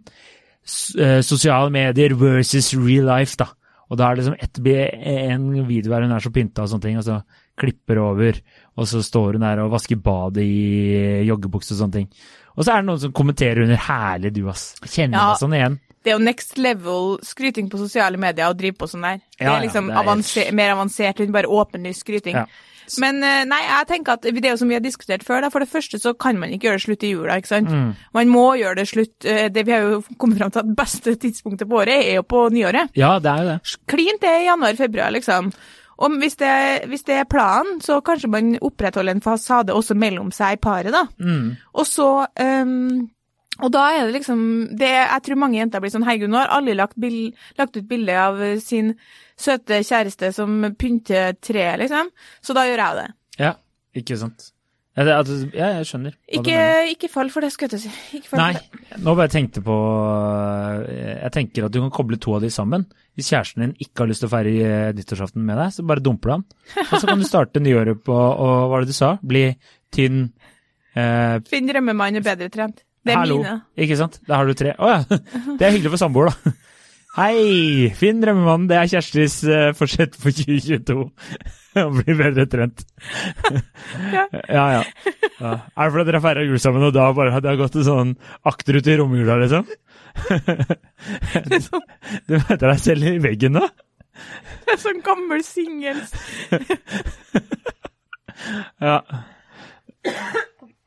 sosiale 0.66 1.70
medier 1.74 2.16
versus 2.16 2.74
real 2.74 3.06
life, 3.06 3.36
da. 3.40 3.50
Og 3.92 3.98
da 4.00 4.08
er 4.10 4.16
det 4.16 4.24
liksom 4.24 4.38
ett 4.42 4.60
en 5.38 5.68
video 5.68 5.92
der 5.92 6.02
hun 6.08 6.12
er 6.16 6.24
så 6.24 6.32
pynta 6.34 6.64
og 6.64 6.70
sånne 6.72 6.82
ting, 6.88 6.98
og 6.98 7.04
så 7.06 7.22
klipper 7.60 8.00
over, 8.02 8.40
og 8.78 8.88
så 8.90 9.04
står 9.06 9.34
hun 9.38 9.42
der 9.46 9.60
og 9.62 9.72
vasker 9.76 10.00
badet 10.02 10.42
i 10.44 11.24
joggebukse 11.28 11.76
og 11.76 11.82
sånne 11.84 11.94
ting. 12.00 12.08
Og 12.58 12.64
så 12.66 12.74
er 12.74 12.82
det 12.82 12.88
noen 12.90 13.00
som 13.02 13.12
kommenterer 13.14 13.64
under 13.64 13.78
'herlig, 13.78 14.34
du, 14.34 14.44
ass'. 14.50 14.80
Kjenner 14.82 15.18
Ja. 15.18 15.28
meg 15.30 15.38
sånn 15.42 15.54
igjen. 15.54 15.80
Det 16.04 16.12
er 16.12 16.18
jo 16.18 16.24
next 16.24 16.58
level 16.58 17.18
skryting 17.24 17.70
på 17.70 17.78
sosiale 17.78 18.18
medier 18.18 18.50
å 18.50 18.58
drive 18.58 18.76
på 18.78 18.88
sånn 18.88 19.02
der. 19.02 19.22
Det 19.38 19.42
er 19.42 19.46
er 19.48 19.62
ja, 19.62 19.62
liksom 19.68 19.88
det 19.88 19.96
er- 19.96 20.04
Avanser, 20.04 20.52
mer 20.54 20.76
avansert 20.76 21.20
enn 21.20 21.32
bare 21.32 21.48
åpenlyst 21.48 22.04
skryting. 22.04 22.46
Men 23.04 23.22
eh, 23.24 23.44
nei, 23.50 23.62
jeg 23.68 23.90
tenker 23.92 24.18
at 24.18 24.26
det 24.26 24.44
er 24.44 24.54
jo 24.54 24.62
som 24.62 24.72
vi 24.72 24.78
har 24.78 24.84
diskutert 24.84 25.26
før, 25.28 25.44
da. 25.46 25.52
For 25.54 25.64
det 25.64 25.72
første 25.72 26.00
så 26.02 26.16
kan 26.18 26.40
man 26.42 26.54
ikke 26.54 26.70
gjøre 26.70 26.82
det 26.82 26.86
slutt 26.88 27.06
i 27.08 27.14
jula, 27.14 27.38
ikke 27.40 27.54
sant. 27.54 27.72
Mm. 27.72 27.94
Man 28.18 28.34
må 28.34 28.48
gjøre 28.60 28.82
det 28.82 28.90
slutt 28.90 29.30
eh, 29.30 29.46
Det 29.54 29.66
vi 29.68 29.76
har 29.76 29.88
jo 29.88 30.02
kommet 30.18 30.42
fram 30.42 30.52
til 30.54 30.64
at 30.64 30.74
beste 30.78 31.16
tidspunktet 31.20 31.70
på 31.70 31.80
året 31.84 31.96
er 32.02 32.20
jo 32.20 32.28
på 32.28 32.48
nyåret. 32.54 32.94
Ja, 33.00 33.16
det 33.24 33.32
er 33.32 33.46
jo 33.46 33.54
det. 33.54 33.78
Klint 33.94 34.22
det 34.24 34.36
i 34.42 34.46
januar-februar, 34.50 35.16
liksom. 35.16 35.54
Og 36.04 36.18
hvis 36.20 36.36
det, 36.36 36.54
hvis 36.90 37.06
det 37.08 37.16
er 37.22 37.30
planen, 37.30 37.82
så 37.82 38.00
kanskje 38.02 38.30
man 38.32 38.56
opprettholder 38.62 39.14
en 39.14 39.22
fasade 39.22 39.74
også 39.74 39.96
mellom 39.96 40.32
seg 40.34 40.58
i 40.58 40.62
paret, 40.62 40.94
da. 40.94 41.06
Mm. 41.20 41.54
Og 41.74 41.88
så 41.88 42.10
um, 42.42 43.10
Og 43.62 43.70
da 43.74 43.84
er 43.94 44.08
det 44.08 44.16
liksom 44.16 44.40
det, 44.80 44.90
Jeg 44.90 45.22
tror 45.26 45.38
mange 45.38 45.60
jenter 45.60 45.84
blir 45.84 45.94
sånn 45.94 46.06
Herregud, 46.08 46.32
nå 46.34 46.40
har 46.42 46.56
alle 46.56 46.74
lagt, 46.74 46.98
bild, 46.98 47.38
lagt 47.60 47.78
ut 47.78 47.88
bilde 47.88 48.18
av 48.18 48.42
sin 48.60 48.96
søte 49.44 49.82
kjæreste 49.84 50.32
som 50.36 50.58
pynter 50.80 51.38
treet, 51.44 51.80
liksom. 51.84 52.12
Så 52.44 52.56
da 52.58 52.66
gjør 52.70 52.84
jeg 52.86 53.00
det. 53.02 53.08
Ja, 53.44 53.54
ikke 54.00 54.18
sant. 54.20 54.50
Ja, 54.94 55.06
det, 55.08 55.14
altså, 55.18 55.36
ja 55.58 55.68
jeg 55.80 55.88
skjønner. 55.90 56.14
Ikke, 56.38 56.58
ikke 56.92 57.08
fall 57.10 57.32
for 57.34 57.42
det, 57.42 57.50
skulle 57.54 57.74
jeg 57.74 57.82
til 57.82 57.90
å 57.90 58.22
si. 58.22 58.36
Nei, 58.38 58.52
nå 59.02 59.16
bare 59.18 59.32
tenkte 59.34 59.64
på 59.66 59.78
Jeg 60.86 61.34
tenker 61.34 61.66
at 61.66 61.74
du 61.74 61.80
kan 61.82 61.94
koble 61.96 62.20
to 62.22 62.36
av 62.38 62.44
de 62.46 62.52
sammen. 62.54 62.86
Hvis 63.18 63.32
kjæresten 63.34 63.66
din 63.66 63.74
ikke 63.82 64.04
har 64.04 64.12
lyst 64.12 64.22
til 64.22 64.30
å 64.30 64.34
feire 64.34 64.54
eh, 64.68 64.92
nyttårsaften 64.98 65.42
med 65.46 65.58
deg, 65.58 65.74
så 65.74 65.86
bare 65.90 66.04
dumper 66.06 66.30
du 66.30 66.36
han. 66.36 66.46
Og 66.86 66.94
så 66.94 67.08
kan 67.10 67.22
du 67.22 67.26
starte 67.26 67.62
nyåret 67.62 68.04
på 68.06 68.14
Og 68.14 68.54
hva 68.54 68.70
var 68.70 68.86
det 68.86 68.94
du 68.94 68.98
sa? 68.98 69.16
Bli 69.22 69.48
tynn 69.94 70.28
eh, 70.94 71.40
Finn 71.50 71.70
drømmemannen 71.70 72.26
bedre 72.26 72.50
trent. 72.54 72.86
Det 73.04 73.16
er 73.16 73.20
Hallo. 73.20 73.42
mine. 73.42 73.58
Ikke 73.84 73.98
sant? 74.00 74.22
Da 74.30 74.40
har 74.40 74.48
du 74.48 74.54
tre. 74.58 74.78
Å 74.78 74.94
ja. 74.94 75.02
Det 75.58 75.66
er 75.66 75.74
hyggelig 75.74 75.96
for 75.96 76.06
samboer, 76.06 76.30
da. 76.30 76.54
Hei! 77.14 77.92
Finn 77.94 78.24
drømmemannen, 78.24 78.66
det 78.72 78.78
er 78.80 78.88
Kjerstis 78.90 79.36
uh, 79.46 79.70
forsett 79.78 80.16
for 80.18 80.34
2022. 80.34 81.04
Å 81.78 81.84
bli 81.94 82.16
bedre 82.18 82.48
trent. 82.50 82.82
Ja. 84.10 84.24
ja, 84.58 84.64
ja. 84.80 84.80
ja. 85.38 85.52
Er 85.54 85.92
det 85.92 85.94
fordi 85.94 86.08
dere 86.08 86.18
har 86.18 86.24
feira 86.26 86.46
jul 86.48 86.58
sammen, 86.64 86.88
og 86.88 86.96
da 86.96 87.12
bare 87.14 87.38
det 87.38 87.52
har 87.52 87.60
gått 87.60 87.78
sånn 87.86 88.16
akterut 88.50 88.90
i 88.90 88.96
romjula, 88.98 89.38
liksom? 89.44 89.70
du 92.30 92.34
møter 92.34 92.66
deg 92.66 92.82
selv 92.82 93.12
i 93.12 93.22
veggen 93.22 93.60
nå? 93.60 93.68
Det 94.66 94.74
er 94.74 94.82
sånn 94.82 95.06
gammel 95.06 95.46
singel. 95.46 96.02
Ja. 98.82 98.98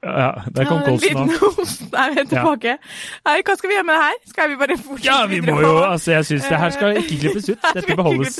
Ja, 0.06 0.28
der 0.54 0.68
kom 0.68 0.78
En 0.78 0.86
kolsen 0.86 1.18
av. 1.18 1.32
host. 1.42 1.82
Nei, 1.92 2.06
vi 2.14 2.20
er 2.22 2.28
tilbake. 2.30 2.74
Nei, 3.26 3.36
hva 3.42 3.56
skal 3.58 3.70
vi 3.70 3.76
gjøre 3.76 3.86
med 3.88 3.96
det 3.98 4.02
her? 4.06 4.18
Skal 4.32 4.50
vi 4.52 4.56
bare 4.60 4.76
fortsette 4.78 5.06
Ja, 5.08 5.18
vi 5.30 5.40
må 5.44 5.56
jo 5.64 5.70
Altså, 5.82 6.12
jeg 6.14 6.28
syns 6.30 6.48
det 6.50 6.60
her 6.62 6.74
skal 6.76 7.00
ikke 7.02 7.18
klippes 7.24 7.48
ut. 7.50 7.66
Dette 7.76 7.96
beholdes. 7.98 8.38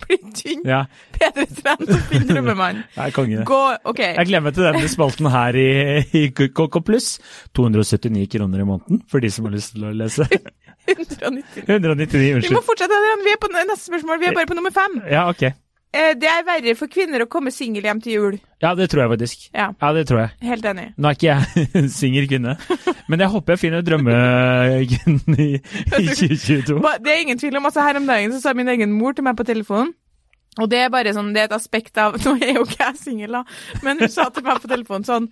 Bli 0.00 0.16
tynn, 0.38 0.62
Ja, 0.68 0.82
bedre 1.18 1.46
trent 1.58 1.90
og 1.92 2.04
finn 2.08 2.28
drømmemann. 2.30 2.82
Nei, 2.98 3.06
er 3.08 3.14
konge. 3.16 3.42
Gå, 3.48 3.60
OK. 3.90 4.00
Jeg 4.06 4.28
gleder 4.30 4.44
meg 4.46 4.56
til 4.56 4.68
denne 4.68 4.92
spalten 4.92 5.30
her 5.34 5.58
i, 5.60 5.68
i 6.16 6.26
KK 6.36 6.80
Pluss. 6.86 7.10
279 7.58 8.28
kroner 8.36 8.62
i 8.64 8.68
måneden 8.68 9.02
for 9.10 9.20
de 9.24 9.32
som 9.34 9.48
har 9.48 9.56
lyst 9.58 9.74
til 9.76 9.88
å 9.90 9.94
lese. 9.96 10.28
199. 10.90 11.66
199, 11.66 12.34
unnskyld. 12.36 12.48
Vi 12.48 12.54
må 12.56 12.62
fortsette. 12.66 13.02
Vi 13.26 13.34
er 13.34 13.40
på 13.42 13.50
neste 13.52 13.82
spørsmål. 13.90 14.22
Vi 14.22 14.30
er 14.30 14.38
bare 14.38 14.48
på 14.48 14.56
nummer 14.58 14.72
fem. 14.74 15.00
Ja, 15.10 15.26
ok. 15.30 15.50
Eh, 15.92 16.12
det 16.18 16.28
er 16.30 16.44
verre 16.46 16.74
for 16.78 16.90
kvinner 16.92 17.24
å 17.24 17.28
komme 17.30 17.50
singel 17.54 17.84
hjem 17.88 18.00
til 18.04 18.12
jul. 18.16 18.38
Ja, 18.60 18.74
det 18.76 18.90
tror 18.92 19.02
jeg 19.06 19.10
faktisk. 19.14 19.46
Ja, 19.56 19.70
Ja, 19.80 19.92
det 19.96 20.06
tror 20.10 20.20
jeg. 20.20 20.30
helt 20.44 20.64
enig. 20.68 20.88
Nå 21.00 21.08
er 21.08 21.16
ikke 21.16 21.30
jeg 21.32 21.90
singel 22.00 22.28
kvinne, 22.28 22.56
men 23.08 23.20
jeg 23.24 23.32
håper 23.32 23.54
jeg 23.56 23.62
finner 23.64 23.82
drømmekvinnen 23.86 25.38
i, 25.40 25.48
i 25.56 26.06
2022. 26.20 26.80
Det 27.04 27.14
er 27.14 27.22
ingen 27.24 27.38
tvil 27.40 27.56
om, 27.60 27.66
altså 27.70 27.84
Her 27.86 27.96
om 28.00 28.06
dagen 28.10 28.32
så 28.34 28.40
sa 28.42 28.54
min 28.54 28.68
egen 28.68 28.92
mor 28.92 29.12
til 29.16 29.24
meg 29.26 29.36
på 29.38 29.46
telefonen 29.48 29.94
og 30.58 30.66
det 30.70 30.80
er 30.82 30.88
bare 30.90 31.12
sånn, 31.14 31.30
det 31.34 31.44
er 31.44 31.46
et 31.46 31.54
aspekt 31.54 31.98
av 32.02 32.16
Nå 32.24 32.32
er 32.42 32.56
jo 32.56 32.64
ikke 32.66 32.82
jeg 32.82 32.98
singel, 32.98 33.36
da, 33.38 33.44
men 33.86 34.00
hun 34.02 34.10
sa 34.10 34.26
til 34.34 34.42
meg 34.46 34.58
på 34.62 34.70
telefonen 34.70 35.06
sånn 35.06 35.28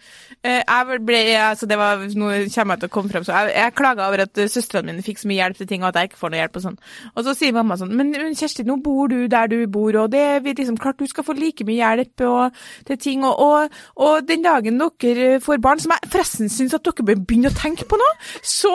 eh, 0.46 0.60
jeg 0.62 1.00
ble, 1.08 1.22
altså 1.42 1.66
det 1.66 1.78
var, 1.80 2.04
Nå 2.06 2.30
kommer 2.54 2.76
jeg 2.76 2.84
til 2.84 2.90
å 2.90 2.94
komme 2.94 3.12
frem, 3.12 3.26
så 3.26 3.34
jeg, 3.34 3.56
jeg 3.56 3.74
klaga 3.78 4.06
over 4.06 4.22
at 4.24 4.38
uh, 4.38 4.46
søstrene 4.50 4.92
mine 4.92 5.04
fikk 5.04 5.22
så 5.22 5.30
mye 5.30 5.40
hjelp 5.40 5.58
til 5.58 5.70
ting, 5.70 5.82
og 5.82 5.90
at 5.90 5.98
jeg 5.98 6.10
ikke 6.12 6.20
får 6.20 6.32
noe 6.32 6.40
hjelp 6.40 6.58
og 6.58 6.64
sånn. 6.64 6.78
Og 7.12 7.26
så 7.26 7.34
sier 7.36 7.56
mamma 7.56 7.76
sånn 7.80 7.90
Men 7.98 8.12
men 8.14 8.36
Kjersti, 8.38 8.64
nå 8.66 8.78
bor 8.84 9.10
du 9.10 9.16
der 9.30 9.50
du 9.50 9.56
bor, 9.70 9.96
og 10.00 10.12
det 10.12 10.20
er 10.22 10.46
liksom 10.46 10.78
klart 10.80 11.00
du 11.02 11.06
skal 11.10 11.26
få 11.26 11.34
like 11.36 11.66
mye 11.66 11.80
hjelp 11.80 12.24
og 12.28 12.56
til 12.88 13.00
ting, 13.02 13.26
og, 13.26 13.42
og, 13.42 13.78
og 14.04 14.28
den 14.28 14.44
dagen 14.46 14.78
dere 14.78 15.40
får 15.44 15.60
barn, 15.64 15.82
som 15.82 15.94
jeg 15.94 16.10
forresten 16.12 16.52
syns 16.52 16.76
at 16.76 16.86
dere 16.86 17.06
bør 17.10 17.20
begynne 17.24 17.50
å 17.50 17.58
tenke 17.58 17.88
på 17.88 17.98
nå, 17.98 18.08
så, 18.42 18.74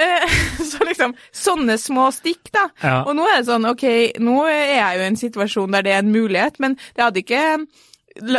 eh, 0.00 0.36
så 0.70 0.84
liksom 0.86 1.14
Sånne 1.34 1.76
små 1.80 2.08
stikk, 2.14 2.48
da. 2.54 2.64
Ja. 2.82 2.96
Og 3.08 3.14
nå 3.18 3.24
er 3.28 3.40
det 3.40 3.48
sånn, 3.48 3.66
ok, 3.68 3.84
nå 4.22 4.36
er 4.48 4.76
jeg 4.76 4.98
jo 4.98 5.04
i 5.04 5.08
en 5.10 5.18
situasjon 5.18 5.74
der 5.74 5.83
det 5.84 5.92
er 5.94 6.02
en 6.04 6.12
mulighet, 6.14 6.60
men 6.60 6.76
det 6.96 7.04
hadde 7.04 7.22
ikke 7.24 7.66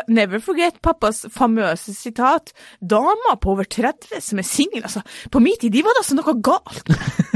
Never 0.08 0.40
forget 0.40 0.78
pappas 0.82 1.26
famøse 1.36 1.92
sitat. 1.94 2.54
Dama 2.80 3.34
på 3.42 3.52
over 3.52 3.66
30 3.68 4.22
som 4.24 4.40
er 4.40 4.46
singel, 4.48 4.86
altså. 4.88 5.02
På 5.34 5.42
min 5.44 5.58
tid, 5.60 5.74
de 5.74 5.82
var 5.84 5.92
det 5.98 6.04
altså 6.06 6.16
noe 6.16 6.36
galt. 6.40 6.94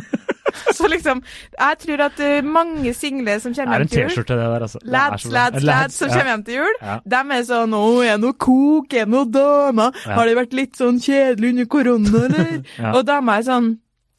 Så 0.75 0.87
liksom, 0.87 1.19
jeg 1.59 1.77
tror 1.83 2.01
at 2.05 2.19
eh, 2.23 2.39
mange 2.45 2.93
single 2.95 3.35
som 3.43 3.53
kommer 3.55 3.75
er 3.75 3.83
hjem 3.83 3.89
til 3.91 4.01
jul 4.01 4.09
T-skjorte, 4.09 4.37
det 4.39 4.47
der, 4.47 4.63
altså. 4.65 4.79
Lads, 4.83 5.25
lads, 5.33 5.63
lads 5.67 5.99
som 5.99 6.09
kommer 6.13 6.31
hjem 6.31 6.43
til 6.47 6.57
jul, 6.61 6.75
Ja. 6.81 6.95
de 7.05 7.19
er 7.35 7.43
sånn 7.49 7.75
'Å, 7.75 7.83
er 8.05 8.15
det 8.15 8.21
noe 8.23 8.33
kok? 8.45 8.93
Er 8.93 9.05
det 9.05 9.13
noe 9.13 9.25
dama 9.25 9.91
Har 10.05 10.25
det 10.25 10.35
vært 10.37 10.53
litt 10.53 10.77
sånn 10.79 10.99
kjedelig 11.03 11.49
under 11.53 11.65
korona, 11.65 12.23
eller?' 12.25 12.63
Ja. 12.77 12.93
Og 12.93 13.05
dama 13.05 13.37
er 13.37 13.43
sånn 13.49 13.67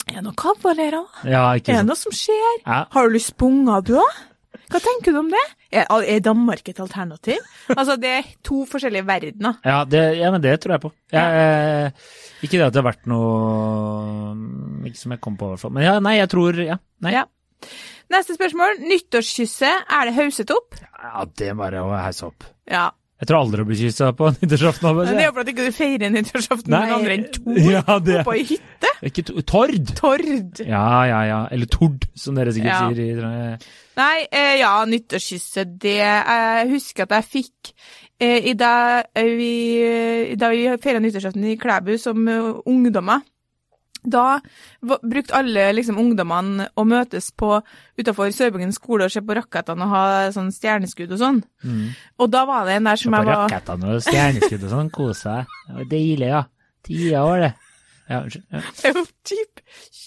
'Er 0.09 0.15
det 0.21 0.25
noe 0.25 0.37
kavalerer? 0.37 1.07
Ja, 1.25 1.55
Er 1.55 1.61
det 1.61 1.87
noe 1.87 1.97
som 1.97 2.13
skjer? 2.13 2.61
Ja. 2.67 2.85
Har 2.91 3.09
du 3.09 3.15
lyst 3.15 3.37
på 3.37 3.47
unger, 3.49 3.81
du 3.83 3.95
òg? 3.97 4.13
Hva 4.71 4.81
tenker 4.81 5.13
du 5.13 5.19
om 5.19 5.31
det? 5.31 5.47
Er, 5.71 5.87
er 5.87 6.23
Danmark 6.25 6.67
et 6.67 6.81
alternativ? 6.83 7.39
Altså, 7.71 7.95
det 8.03 8.11
er 8.11 8.31
to 8.47 8.65
forskjellige 8.67 9.07
verdener. 9.07 9.61
Ja, 9.63 9.85
det, 9.87 10.01
ja, 10.19 10.31
men 10.35 10.43
det 10.43 10.57
tror 10.63 10.75
jeg 10.75 10.83
på. 10.83 10.91
Jeg, 11.15 11.45
eh, 11.45 12.09
ikke 12.43 12.59
det 12.59 12.65
at 12.67 12.75
det 12.75 12.81
har 12.83 12.89
vært 12.89 13.07
noe 13.11 14.35
mm, 14.35 14.89
Ikke 14.91 14.99
som 14.99 15.15
jeg 15.15 15.23
kom 15.23 15.37
på, 15.39 15.47
i 15.47 15.55
hvert 15.55 15.63
fall. 15.63 15.75
Men 15.77 15.87
ja, 15.87 15.99
nei, 16.03 16.17
jeg 16.19 16.33
tror 16.33 16.59
Ja. 16.65 16.81
Nei. 17.07 17.15
Ja. 17.15 17.27
Neste 18.11 18.35
spørsmål. 18.35 18.81
Nyttårskysset, 18.83 19.87
er 19.95 20.09
det 20.09 20.17
hauset 20.17 20.51
opp? 20.51 20.75
Ja, 20.99 21.23
det 21.39 21.53
er 21.53 21.59
bare 21.59 21.85
å 21.87 21.93
heise 21.95 22.27
opp. 22.27 22.47
Ja. 22.71 22.89
Jeg 23.21 23.29
tror 23.29 23.43
aldri 23.43 23.65
å 23.65 23.69
bli 23.69 23.77
kyssa 23.77 24.11
på 24.17 24.31
nyttårsaften. 24.39 25.01
Det 25.05 25.13
er 25.13 25.27
jo 25.27 25.35
for 25.37 25.43
at 25.45 25.53
ikke 25.53 25.67
du 25.69 25.77
feirer 25.77 26.13
nyttårsaften 26.15 26.73
med 26.73 26.95
andre 26.97 27.17
enn 27.19 27.27
Tord 27.35 27.59
ja, 27.75 27.97
det 28.05 28.23
på 28.25 28.37
ei 28.37 28.45
hytte. 28.49 28.93
Ikke 29.05 29.25
to, 29.29 29.41
Tord! 29.49 29.95
Tord. 29.97 30.63
Ja, 30.65 30.85
ja, 31.09 31.21
ja. 31.29 31.41
Eller 31.53 31.69
Tord, 31.71 32.07
som 32.17 32.37
dere 32.39 32.53
sikkert 32.57 32.73
Ja. 32.73 32.89
sier. 32.89 33.27
i 33.29 34.01
Nei, 34.01 34.17
eh, 34.33 34.55
ja, 34.61 34.73
nyttårskysset, 34.89 35.75
det 35.83 35.99
Jeg 36.01 36.69
husker 36.71 37.05
at 37.05 37.19
jeg 37.19 37.29
fikk 37.29 37.75
eh, 38.21 38.49
i 38.51 38.55
da 38.59 39.03
eh, 39.15 39.33
vi, 39.37 39.53
eh, 39.85 40.37
da 40.41 40.49
vi 40.53 40.65
feira 40.81 41.03
nyttårsaften 41.03 41.45
i 41.45 41.59
Klæbu 41.61 41.97
som 42.01 42.29
uh, 42.29 42.61
ungdommer. 42.65 43.21
Da 44.03 44.41
brukte 44.81 45.37
alle 45.37 45.67
liksom, 45.77 45.99
ungdommene 46.01 46.71
å 46.75 46.85
møtes 46.89 47.31
på 47.37 47.59
utafor 48.01 48.33
Sørbyggen 48.33 48.73
skole 48.73 49.07
og 49.07 49.13
se 49.13 49.23
på 49.25 49.37
rakettene 49.37 49.87
og 49.87 49.93
ha 49.95 50.05
sånn 50.35 50.53
stjerneskudd 50.55 51.13
og 51.17 51.21
sånn. 51.21 51.43
Mm. 51.65 51.91
Og 52.21 52.31
da 52.33 52.45
var 52.49 52.69
det 52.69 52.79
en 52.79 52.89
der 52.89 53.01
som 53.01 53.17
jeg 53.17 53.29
var 53.29 53.45
rakettene 53.45 53.97
og 53.97 54.05
stjerneskudd 54.07 54.65
og 54.65 54.73
sånn. 54.77 54.95
Kose 54.95 55.21
seg. 55.21 55.59
Deilig, 55.91 56.31
ja. 56.33 56.45
Tida 56.87 57.27
var 57.27 57.45
det. 57.45 57.53
Ja. 58.11 58.21
Ja. 58.51 58.61
Det 58.75 58.91
er 58.91 58.97
jo 58.99 59.05
typ 59.31 59.61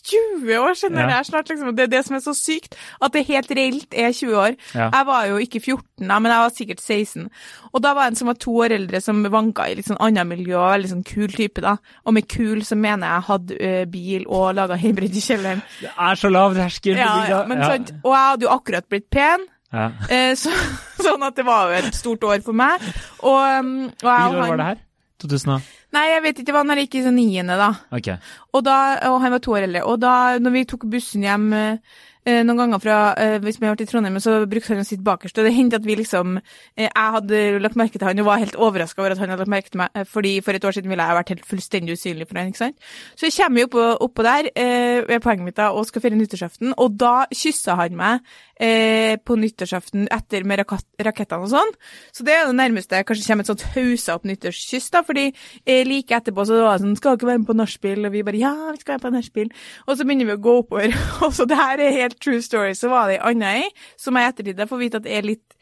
20 0.03 0.57
år 0.59 0.73
siden 0.75 0.97
Ja. 0.99 1.05
det 1.07 1.15
er 1.15 1.23
snart, 1.29 1.47
liksom. 1.49 1.69
Det 1.77 1.83
er 1.85 1.91
det 1.93 2.01
som 2.05 2.15
er 2.17 2.19
så 2.25 2.33
sykt, 2.35 2.75
at 3.01 3.13
det 3.15 3.21
helt 3.29 3.51
reelt 3.55 3.93
er 3.95 4.11
20 4.11 4.35
år. 4.35 4.57
Jeg 4.91 5.05
var 5.07 5.25
jo 5.29 5.37
ikke 5.39 5.61
14 5.63 6.07
da, 6.09 6.19
men 6.19 6.31
jeg 6.33 6.41
var 6.43 6.49
sikkert 6.57 6.81
16. 6.83 7.29
Og 7.73 7.81
da 7.85 7.93
var 7.95 8.07
en 8.11 8.15
som 8.19 8.27
var 8.27 8.35
to 8.43 8.51
år 8.65 8.75
eldre, 8.75 9.01
som 9.01 9.23
vanka 9.23 9.69
i 9.71 9.75
litt 9.79 9.87
sånn 9.87 10.01
annet 10.03 10.27
miljø, 10.27 10.59
veldig 10.59 10.91
sånn 10.91 11.05
kul 11.07 11.31
type, 11.31 11.61
da. 11.63 11.77
Og 12.05 12.13
med 12.13 12.27
kul 12.27 12.61
så 12.67 12.75
mener 12.75 13.07
jeg 13.07 13.27
hadde 13.29 13.91
bil 13.95 14.27
og 14.27 14.53
laga 14.59 14.75
hybrid 14.77 15.15
i 15.15 15.23
kjelleren. 15.23 15.63
Det 15.79 15.91
er 15.97 16.15
så 16.19 16.29
lav 16.29 16.53
terskel. 16.59 16.97
Ja, 16.99 17.15
ja, 17.29 17.43
men 17.47 17.63
sant, 17.63 17.93
og 18.03 18.11
jeg 18.13 18.25
hadde 18.33 18.41
jo 18.49 18.49
akkurat 18.59 18.89
blitt 18.91 19.09
pen. 19.09 19.47
Eh, 19.73 20.35
Så, 20.37 20.51
sånn 21.07 21.23
at 21.23 21.35
det 21.39 21.45
var 21.47 21.71
jo 21.71 21.79
et 21.79 21.95
stort 21.95 22.21
år 22.27 22.43
for 22.43 22.53
meg. 22.53 22.81
Og, 23.23 23.39
um, 23.59 23.85
og 23.87 24.09
jeg 24.11 24.19
Hvilket 24.19 24.43
år 24.43 24.47
var 24.51 24.57
det 24.57 24.65
her? 24.73 24.81
2000 25.23 25.53
da? 25.53 25.59
Nei, 25.97 26.05
jeg 26.11 26.23
vet 26.25 26.39
ikke, 26.39 26.47
det 26.49 26.55
var 26.57 26.67
når 26.67 26.81
jeg 26.81 26.89
gikk 26.89 26.99
i 26.99 27.03
sånn 27.07 27.19
niende, 27.19 27.57
da. 27.59 27.69
Okay. 27.95 28.17
Og, 28.51 28.63
da, 28.65 28.77
og 29.11 29.19
han 29.23 29.35
var 29.35 29.43
to 29.43 29.55
år 29.55 29.67
eldre. 29.67 29.83
Og 29.89 30.01
da 30.01 30.15
når 30.41 30.55
vi 30.57 30.65
tok 30.69 30.87
bussen 30.91 31.25
hjem 31.25 31.47
eh, 31.57 31.99
noen 32.25 32.59
ganger 32.59 32.79
fra 32.79 32.97
eh, 33.19 33.37
Hvis 33.43 33.59
vi 33.59 33.67
har 33.67 33.73
vært 33.73 33.83
i 33.83 33.89
Trondheim, 33.89 34.19
så 34.23 34.35
brukte 34.49 34.71
han 34.71 34.83
å 34.83 34.87
sitte 34.87 35.03
bakerst. 35.03 35.37
Og 35.39 35.47
det 35.47 35.53
hendte 35.55 35.79
at 35.81 35.87
vi 35.87 35.97
liksom 35.99 36.37
eh, 36.39 36.87
Jeg 36.87 37.15
hadde 37.17 37.41
lagt 37.63 37.79
merke 37.79 37.99
til 37.99 38.07
han 38.07 38.21
og 38.23 38.29
var 38.29 38.39
helt 38.39 38.55
overraska 38.55 39.03
over 39.03 39.15
at 39.15 39.21
han 39.21 39.33
hadde 39.33 39.43
lagt 39.43 39.53
merke 39.53 39.73
til 39.73 39.81
meg, 39.83 39.91
eh, 39.97 40.07
fordi 40.07 40.37
for 40.45 40.55
et 40.55 40.63
år 40.63 40.77
siden 40.77 40.93
ville 40.93 41.07
jeg 41.09 41.19
vært 41.19 41.33
helt 41.33 41.49
fullstendig 41.49 41.97
usynlig 41.97 42.29
for 42.29 42.39
han, 42.39 42.53
ikke 42.53 42.63
sant. 42.63 42.89
Så 43.19 43.27
jeg 43.27 43.37
kommer 43.39 43.63
jo 43.63 43.69
oppå, 43.69 43.89
oppå 44.07 44.27
der, 44.27 44.49
eh, 44.55 45.19
poenget 45.23 45.47
mitt 45.49 45.59
da, 45.59 45.71
og 45.75 45.87
skal 45.89 46.03
feire 46.05 46.19
nyttårsaften, 46.19 46.75
og 46.77 46.97
da 46.99 47.13
kyssa 47.33 47.77
han 47.79 47.99
meg 47.99 48.23
eh, 48.59 49.17
på 49.19 49.37
nyttårsaften 49.39 50.07
etter 50.13 50.45
med 50.47 50.61
rakat, 50.61 50.85
rakettene 51.03 51.47
og 51.47 51.51
sånn. 51.53 51.73
Så 52.15 52.25
det 52.25 52.35
er 52.35 52.47
det 52.47 52.57
nærmeste 52.57 53.01
kanskje 53.07 53.27
kommer 53.27 53.45
et 53.45 53.51
sånt 53.51 53.65
hausa 53.75 54.17
opp 54.17 54.27
nyttårskyss, 54.29 54.89
da, 54.93 55.03
fordi 55.05 55.29
eh, 55.29 55.83
like 55.87 56.15
etterpå 56.15 56.45
så 56.47 56.61
var 56.61 56.77
det 56.77 56.85
sånn 56.85 56.99
Skal 56.99 57.17
dere 57.17 57.31
være 57.31 57.41
med 57.41 57.49
på 57.49 57.57
nachspiel? 57.57 58.05
Og 58.07 58.13
vi 58.13 58.23
bare 58.25 58.39
Ja, 58.39 58.53
vi 58.71 58.81
skal 58.81 58.95
være 58.95 59.05
på 59.05 59.13
nachspiel. 59.15 59.51
Og 59.87 59.97
så 59.97 60.05
begynner 60.05 60.29
vi 60.29 60.37
å 60.37 60.43
gå 60.43 60.57
oppover, 60.61 60.95
og 61.25 61.35
så 61.35 61.47
det 61.49 61.59
her 61.59 61.81
er 61.83 61.97
helt 61.97 62.12
true 62.19 62.41
story. 62.41 62.75
Så 62.77 62.91
var 62.91 63.09
det 63.09 63.19
ei 63.19 63.31
anna 63.31 63.55
ei 63.61 63.69
som 63.99 64.17
jeg 64.17 64.27
i 64.27 64.33
ettertid 64.33 64.67
får 64.69 64.83
vite 64.83 65.01
at 65.03 65.09
er 65.09 65.25
litt 65.27 65.57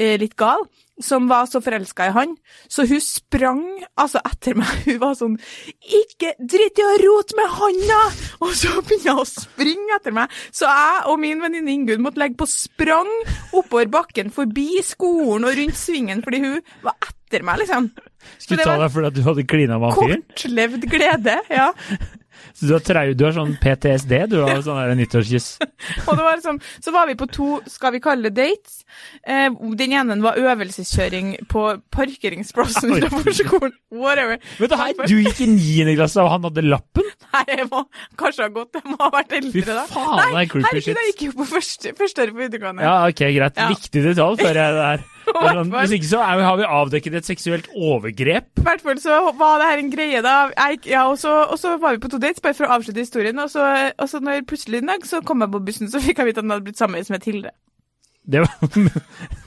eh, 0.00 0.16
litt 0.20 0.36
gal, 0.38 0.64
som 1.00 1.28
var 1.30 1.46
så 1.48 1.60
forelska 1.64 2.08
i 2.08 2.14
han. 2.14 2.34
Så 2.68 2.84
hun 2.88 3.00
sprang 3.04 3.62
altså 4.00 4.20
etter 4.26 4.58
meg. 4.58 4.70
Hun 4.88 4.98
var 5.02 5.16
sånn 5.18 5.36
'Ikke 5.80 6.34
drit 6.38 6.80
i 6.80 6.84
å 6.84 6.98
rote 7.02 7.36
med 7.38 7.48
handa!' 7.56 8.02
Og 8.44 8.52
så 8.56 8.74
begynte 8.80 9.14
hun 9.14 9.22
å 9.24 9.28
springe 9.28 9.96
etter 9.96 10.14
meg. 10.16 10.32
Så 10.52 10.68
jeg 10.68 11.06
og 11.10 11.20
min 11.22 11.40
venninne 11.42 11.72
Ingunn 11.72 12.04
måtte 12.04 12.22
legge 12.22 12.40
på 12.40 12.48
sprang 12.50 13.10
oppover 13.56 13.88
bakken 13.92 14.32
forbi 14.34 14.82
skolen 14.84 15.48
og 15.48 15.56
rundt 15.56 15.78
svingen, 15.78 16.24
fordi 16.24 16.44
hun 16.44 16.60
var 16.84 16.96
etter 17.00 17.44
meg, 17.46 17.62
liksom. 17.62 17.90
Skulle 18.36 18.66
ta 18.66 18.76
deg 18.80 18.92
fordi 18.92 19.12
du 19.16 19.22
hadde 19.24 19.46
klina 19.48 19.78
med 19.80 19.94
han 19.94 20.08
fyren? 20.08 20.24
kortlevd 20.28 20.88
glede. 20.92 21.36
ja. 21.48 21.70
Så 22.54 22.68
du 22.68 22.74
har, 22.74 22.82
trau, 22.84 23.12
du 23.16 23.24
har 23.26 23.34
sånn 23.36 23.54
PTSD, 23.62 24.14
du 24.32 24.38
har 24.44 24.62
sånn 24.64 24.80
der 24.80 24.96
nyttårskyss? 24.98 25.48
Og 26.08 26.12
det 26.18 26.24
var 26.26 26.42
sånn, 26.44 26.60
så 26.82 26.94
var 26.94 27.08
vi 27.10 27.16
på 27.20 27.28
to, 27.32 27.50
skal 27.70 27.94
vi 27.96 28.02
kalle 28.04 28.30
det 28.30 28.36
dates. 28.40 28.80
Eh, 29.24 29.48
den 29.80 29.94
ene 29.96 30.18
var 30.24 30.38
øvelseskjøring 30.40 31.32
på 31.50 31.66
parkeringsplassen 31.94 32.96
utenfor 32.96 33.36
skolen. 33.36 33.76
Whatever. 33.94 34.40
Vet 34.60 34.72
du, 34.72 34.76
her, 34.80 34.94
du 35.06 35.16
gikk 35.22 35.44
i 35.44 35.50
niende 35.52 35.96
klasse, 35.98 36.22
og 36.22 36.32
han 36.34 36.48
hadde 36.48 36.66
lappen? 36.66 37.06
Nei, 37.30 37.44
jeg 37.52 37.68
må 37.70 37.84
kanskje 38.18 38.46
ha 38.46 38.52
gått, 38.54 38.80
jeg 38.80 38.86
må 38.90 38.98
ha 39.00 39.12
vært 39.14 39.36
eldre 39.38 39.64
da. 39.70 39.86
faen, 39.90 40.18
det 40.20 40.42
er 40.42 40.50
creepy 40.50 40.66
herregud, 40.66 40.88
shit. 40.88 41.00
jeg 41.00 41.12
gikk 41.12 41.24
jo 41.28 41.38
på 41.38 41.48
første, 41.54 41.94
første 41.98 42.26
år 42.26 42.34
på 42.34 42.42
videregående. 42.44 42.86
Ja, 42.86 42.96
ok, 43.06 43.24
greit. 43.36 43.60
Ja. 43.60 43.70
Viktig 43.70 44.04
detalj, 44.10 44.40
før 44.42 44.62
jeg 44.62 44.78
det 44.80 44.86
er. 44.90 45.08
Hvis 45.74 45.94
ikke 45.96 46.08
så 46.10 46.20
er, 46.24 46.42
har 46.44 46.58
vi 46.58 46.66
avdekket 46.66 47.16
et 47.20 47.28
seksuelt 47.28 47.70
overgrep. 47.76 48.50
I 48.58 48.66
hvert 48.66 48.84
fall 48.84 49.00
så 49.02 49.20
var 49.38 49.60
det 49.62 49.70
her 49.70 49.82
en 49.82 49.92
greie 49.92 50.22
da. 50.24 50.34
Jeg, 50.56 50.82
ja, 50.90 51.06
og, 51.10 51.18
så, 51.20 51.32
og 51.50 51.58
så 51.60 51.76
var 51.80 51.96
vi 51.96 52.02
på 52.02 52.10
to 52.12 52.20
dates, 52.22 52.42
bare 52.44 52.56
for 52.58 52.68
å 52.68 52.74
avslutte 52.76 53.04
historien. 53.04 53.38
Og 53.42 53.50
så, 53.52 53.64
og 53.96 54.10
så 54.10 54.20
når 54.24 54.44
plutselig 54.50 54.82
en 54.82 54.92
dag 54.94 55.06
så 55.08 55.22
kom 55.26 55.44
jeg 55.44 55.52
på 55.54 55.62
bussen, 55.70 55.90
så 55.92 56.02
fikk 56.02 56.22
jeg 56.22 56.30
vite 56.30 56.42
at 56.42 56.46
han 56.46 56.56
hadde 56.56 56.66
blitt 56.68 56.80
sammen 56.82 57.10
med 57.14 57.26
Hilde. 57.30 57.54
Det 58.30 58.42
var, 58.44 58.52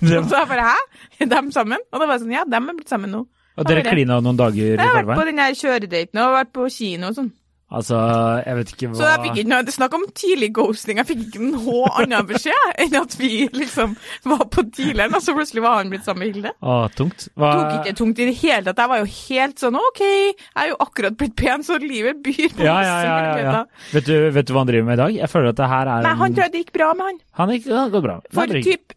det 0.01 0.17
var, 0.17 0.27
så 0.27 0.41
jeg 0.41 0.49
bare, 0.49 0.67
hæ? 0.71 1.05
Er 1.21 1.31
de 1.35 1.41
sammen? 1.53 1.85
Og 1.91 1.99
da 2.01 2.07
var 2.07 2.17
jeg 2.17 2.25
sånn, 2.25 2.35
ja, 2.35 2.43
de 2.49 2.59
er 2.59 2.73
blitt 2.73 2.89
sammen 2.91 3.13
nå. 3.13 3.21
og 3.53 3.69
dere 3.69 3.83
klina 3.85 4.17
noen 4.23 4.39
dager 4.39 4.63
i 4.65 4.73
Jeg 4.73 4.81
har 4.81 4.95
vært 4.97 5.05
på 5.05 5.13
forveien? 5.13 5.29
den 5.29 5.41
der 5.43 5.57
kjøredaten 5.59 6.21
og 6.23 6.35
vært 6.39 6.53
på 6.57 6.67
kino 6.73 7.11
og 7.11 7.17
sånn. 7.19 7.31
Altså, 7.73 7.97
jeg 8.45 8.57
vet 8.59 8.71
ikke 8.73 8.89
hva 8.91 8.97
Så 8.99 9.07
jeg 9.07 9.21
fikk 9.23 9.39
ikke 9.41 9.49
noe, 9.49 9.73
snakk 9.73 9.95
om 9.97 10.03
tidlig 10.13 10.49
ghosting. 10.53 10.99
Jeg 11.01 11.09
fikk 11.09 11.23
ikke 11.25 11.41
noe 11.47 11.89
annen 12.03 12.27
beskjed 12.29 12.81
enn 12.83 12.97
at 12.99 13.15
vi 13.17 13.31
liksom 13.53 13.95
var 14.29 14.45
på 14.53 14.65
dealeren, 14.69 15.17
og 15.17 15.25
så 15.25 15.35
plutselig 15.37 15.63
var 15.65 15.79
han 15.79 15.91
blitt 15.93 16.05
sammen 16.05 16.23
med 16.23 16.37
Hilde. 16.37 16.53
Å, 16.61 16.77
tungt. 16.93 17.27
Hva, 17.39 17.51
tok 17.57 17.75
ikke 17.81 17.97
tungt 18.03 18.21
i 18.21 18.29
det 18.29 18.37
hele 18.43 18.67
tatt. 18.69 18.83
Jeg 18.83 18.93
var 18.93 19.03
jo 19.03 19.09
helt 19.13 19.65
sånn 19.65 19.79
OK, 19.79 20.01
jeg 20.03 20.63
er 20.65 20.71
jo 20.73 20.79
akkurat 20.85 21.17
blitt 21.17 21.37
pen, 21.39 21.65
så 21.65 21.79
livet 21.81 22.21
byr 22.25 22.53
på 22.53 22.65
ja, 22.67 22.77
ja, 22.85 22.97
ja, 23.07 23.15
ja, 23.25 23.37
ja. 23.47 23.61
Vet, 23.93 24.09
du, 24.09 24.17
vet 24.37 24.49
du 24.49 24.53
hva 24.53 24.63
han 24.65 24.69
driver 24.69 24.89
med 24.91 24.99
i 24.99 25.03
dag? 25.03 25.21
Jeg 25.23 25.33
føler 25.33 25.53
at 25.53 25.61
det 25.63 25.71
her 25.73 25.95
er 25.97 26.05
Nei, 26.05 26.17
han 26.21 26.35
tror 26.35 26.45
jeg 26.45 26.53
det 26.53 26.65
gikk 26.67 26.75
bra 26.77 26.91
med 26.97 27.09
han. 27.09 27.23
Han 27.41 27.55
gikk, 27.55 27.71
ja, 27.71 27.87
det 27.87 27.97
går 27.97 28.05
bra. 28.05 28.19
For 28.33 28.59
typ 28.61 28.93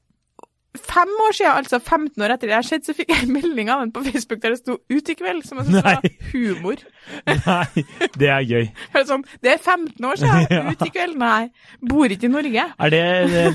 fem 0.81 1.11
år 1.27 1.33
siden, 1.37 1.53
altså 1.61 1.79
15 1.81 2.23
år 2.25 2.33
etter 2.35 2.51
det 2.51 2.55
har 2.57 2.67
skjedd, 2.67 2.85
så 2.87 2.95
fikk 2.97 3.11
jeg 3.13 3.25
en 3.27 3.33
melding 3.35 3.71
av 3.73 3.83
en 3.85 3.93
på 3.95 4.03
Facebook 4.07 4.41
der 4.43 4.55
det 4.55 4.59
sto 4.61 4.77
'Ut 4.91 5.11
i 5.13 5.17
kveld', 5.19 5.43
som 5.47 5.59
jeg 5.59 5.67
syntes 5.67 5.85
var 5.85 6.03
humor. 6.33 6.77
Nei, 7.47 7.85
det 8.19 8.29
er 8.29 8.43
gøy. 8.47 8.65
Det 8.93 9.01
er 9.03 9.07
Sånn, 9.09 9.25
det 9.43 9.53
er 9.53 9.59
15 9.63 10.05
år 10.11 10.17
siden, 10.23 10.47
Ja. 10.57 10.63
ut 10.71 10.83
i 10.87 10.91
kveld, 10.95 11.17
nei. 11.21 11.51
Bor 11.81 12.07
ikke 12.11 12.27
i 12.27 12.33
Norge. 12.33 12.65
Er 12.79 12.91
det, 12.91 13.03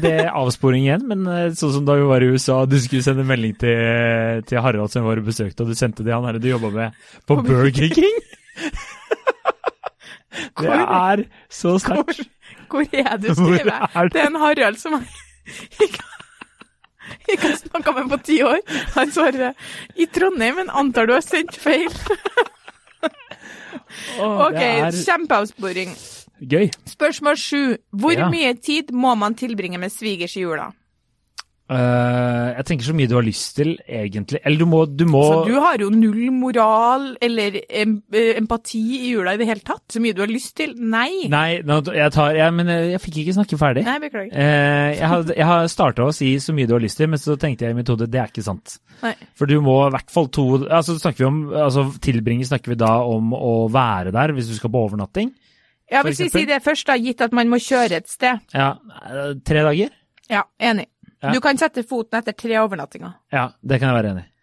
det, 0.03 0.11
er 0.25 0.31
avsporing 0.31 0.85
igjen, 0.85 1.07
men 1.07 1.25
eh, 1.27 1.49
sånn 1.57 1.73
som 1.77 1.85
da 1.87 1.95
vi 1.99 2.07
var 2.07 2.21
i 2.23 2.29
USA, 2.31 2.61
du 2.65 2.77
skulle 2.79 3.03
sende 3.03 3.23
melding 3.27 3.57
til, 3.59 4.43
til 4.47 4.61
Harald 4.63 4.91
som 4.93 5.03
var 5.07 5.17
og 5.19 5.27
besøkte, 5.27 5.63
og 5.65 5.71
du 5.71 5.75
sendte 5.75 6.03
det 6.07 6.13
han 6.15 6.25
her 6.29 6.39
du 6.39 6.47
jobba 6.51 6.69
med 6.75 7.01
på 7.27 7.41
Burger 7.43 7.91
King? 7.91 8.21
Det 10.61 10.69
er 10.71 11.23
så 11.51 11.73
Hvor, 11.75 11.79
sterkt. 11.79 12.29
hvor 12.71 12.85
er 12.93 13.17
du 13.19 13.27
skriver 13.35 13.87
er 13.95 14.07
det? 14.11 14.21
Er 14.21 14.27
en 14.29 14.35
Harald 14.39 14.77
som 14.79 14.93
jeg 14.95 15.03
ikke, 15.81 16.03
ikke 17.35 17.49
har 17.51 17.59
snakka 17.61 17.93
med 17.97 18.09
på 18.11 18.17
ti 18.27 18.39
år. 18.43 18.59
Han 18.95 19.11
svarer 19.11 19.53
i 19.95 20.05
Trondheim, 20.07 20.55
men 20.61 20.69
antar 20.69 21.07
du 21.09 21.13
har 21.17 21.25
sendt 21.25 21.55
feil. 21.59 21.89
Oh, 24.21 24.45
Ok, 24.47 24.55
er 24.61 24.91
kjempeavsporing. 24.95 25.89
gøy. 26.47 26.69
Spørsmål 26.87 27.35
sju. 27.37 27.77
Hvor 27.91 28.13
Ja. 28.15 28.29
mye 28.29 28.53
tid 28.61 28.91
må 28.93 29.15
man 29.17 29.35
tilbringe 29.35 29.77
med 29.79 29.91
svigers 29.91 30.35
i 30.37 30.41
jula? 30.45 30.69
Eh, 31.71 32.47
jeg 32.57 32.65
tenker 32.67 32.87
så 32.89 32.93
mye 32.97 33.07
du 33.07 33.13
har 33.15 33.23
lyst 33.23 33.53
til, 33.55 33.69
egentlig. 33.87 34.41
Eller 34.43 34.59
du 34.59 34.67
må, 34.67 34.81
du 34.85 35.05
må 35.07 35.21
Så 35.23 35.37
du 35.47 35.53
har 35.63 35.79
jo 35.79 35.87
null 35.93 36.33
moral 36.35 37.13
eller 37.23 37.61
em 37.63 37.93
eh, 38.11 38.33
empati 38.41 38.81
i 38.97 39.11
jula 39.13 39.37
i 39.37 39.39
det 39.39 39.47
hele 39.47 39.63
tatt? 39.63 39.85
Så 39.93 40.01
mye 40.03 40.15
du 40.17 40.19
har 40.23 40.31
lyst 40.31 40.57
til? 40.59 40.73
Nei. 40.75 41.29
Nei, 41.31 41.61
nå, 41.63 41.79
jeg 41.95 42.11
tar 42.11 42.35
jeg, 42.35 42.55
Men 42.57 42.71
eh, 42.73 42.89
jeg 42.91 43.03
fikk 43.05 43.21
ikke 43.23 43.37
snakke 43.39 43.61
ferdig. 43.61 43.85
Nei, 43.87 43.97
beklager. 44.03 44.35
Uh, 44.35 44.89
jeg 44.97 45.11
har, 45.13 45.31
jeg 45.37 45.49
har 45.51 45.71
starta 45.71 46.09
å 46.09 46.15
si 46.15 46.33
så 46.43 46.55
mye 46.57 46.67
du 46.67 46.75
har 46.75 46.83
lyst 46.83 46.99
til, 46.99 47.11
men 47.11 47.21
så 47.21 47.37
tenkte 47.39 47.67
jeg 47.67 47.75
i 47.75 47.79
mitt 47.79 47.91
hode 47.93 48.09
det 48.11 48.19
er 48.19 48.33
ikke 48.33 48.43
sant. 48.45 48.75
Nei. 49.05 49.15
For 49.39 49.47
du 49.47 49.61
må 49.63 49.77
i 49.85 49.93
hvert 49.95 50.11
fall 50.11 50.27
to 50.33 50.47
altså 50.67 50.97
snakker 50.99 51.23
vi 51.23 51.29
om, 51.29 51.41
altså 51.55 51.87
Tilbringe 52.03 52.45
snakker 52.47 52.73
vi 52.73 52.81
da 52.81 52.97
om 53.07 53.31
å 53.37 53.53
være 53.71 54.11
der 54.15 54.35
hvis 54.35 54.51
du 54.51 54.57
skal 54.59 54.73
på 54.73 54.83
overnatting. 54.89 55.31
Ja, 55.91 56.03
Hvis 56.07 56.21
vi 56.23 56.29
sier 56.31 56.47
det 56.47 56.61
først, 56.63 56.87
da, 56.87 56.95
gitt 56.95 57.19
at 57.19 57.33
man 57.35 57.49
må 57.51 57.59
kjøre 57.59 57.97
et 57.99 58.07
sted. 58.07 58.39
Ja, 58.55 58.73
Tre 59.43 59.63
dager? 59.67 59.91
Ja, 60.31 60.45
enig. 60.63 60.87
Ja. 61.21 61.31
Du 61.35 61.41
kan 61.43 61.57
sette 61.61 61.83
foten 61.85 62.17
etter 62.19 62.33
tre 62.33 62.57
overnattinger. 62.63 63.13
Ja, 63.33 63.51
det 63.61 63.77
kan 63.81 63.91
jeg 63.91 63.97
være 64.01 64.13
enig 64.15 64.25
i. 64.25 64.29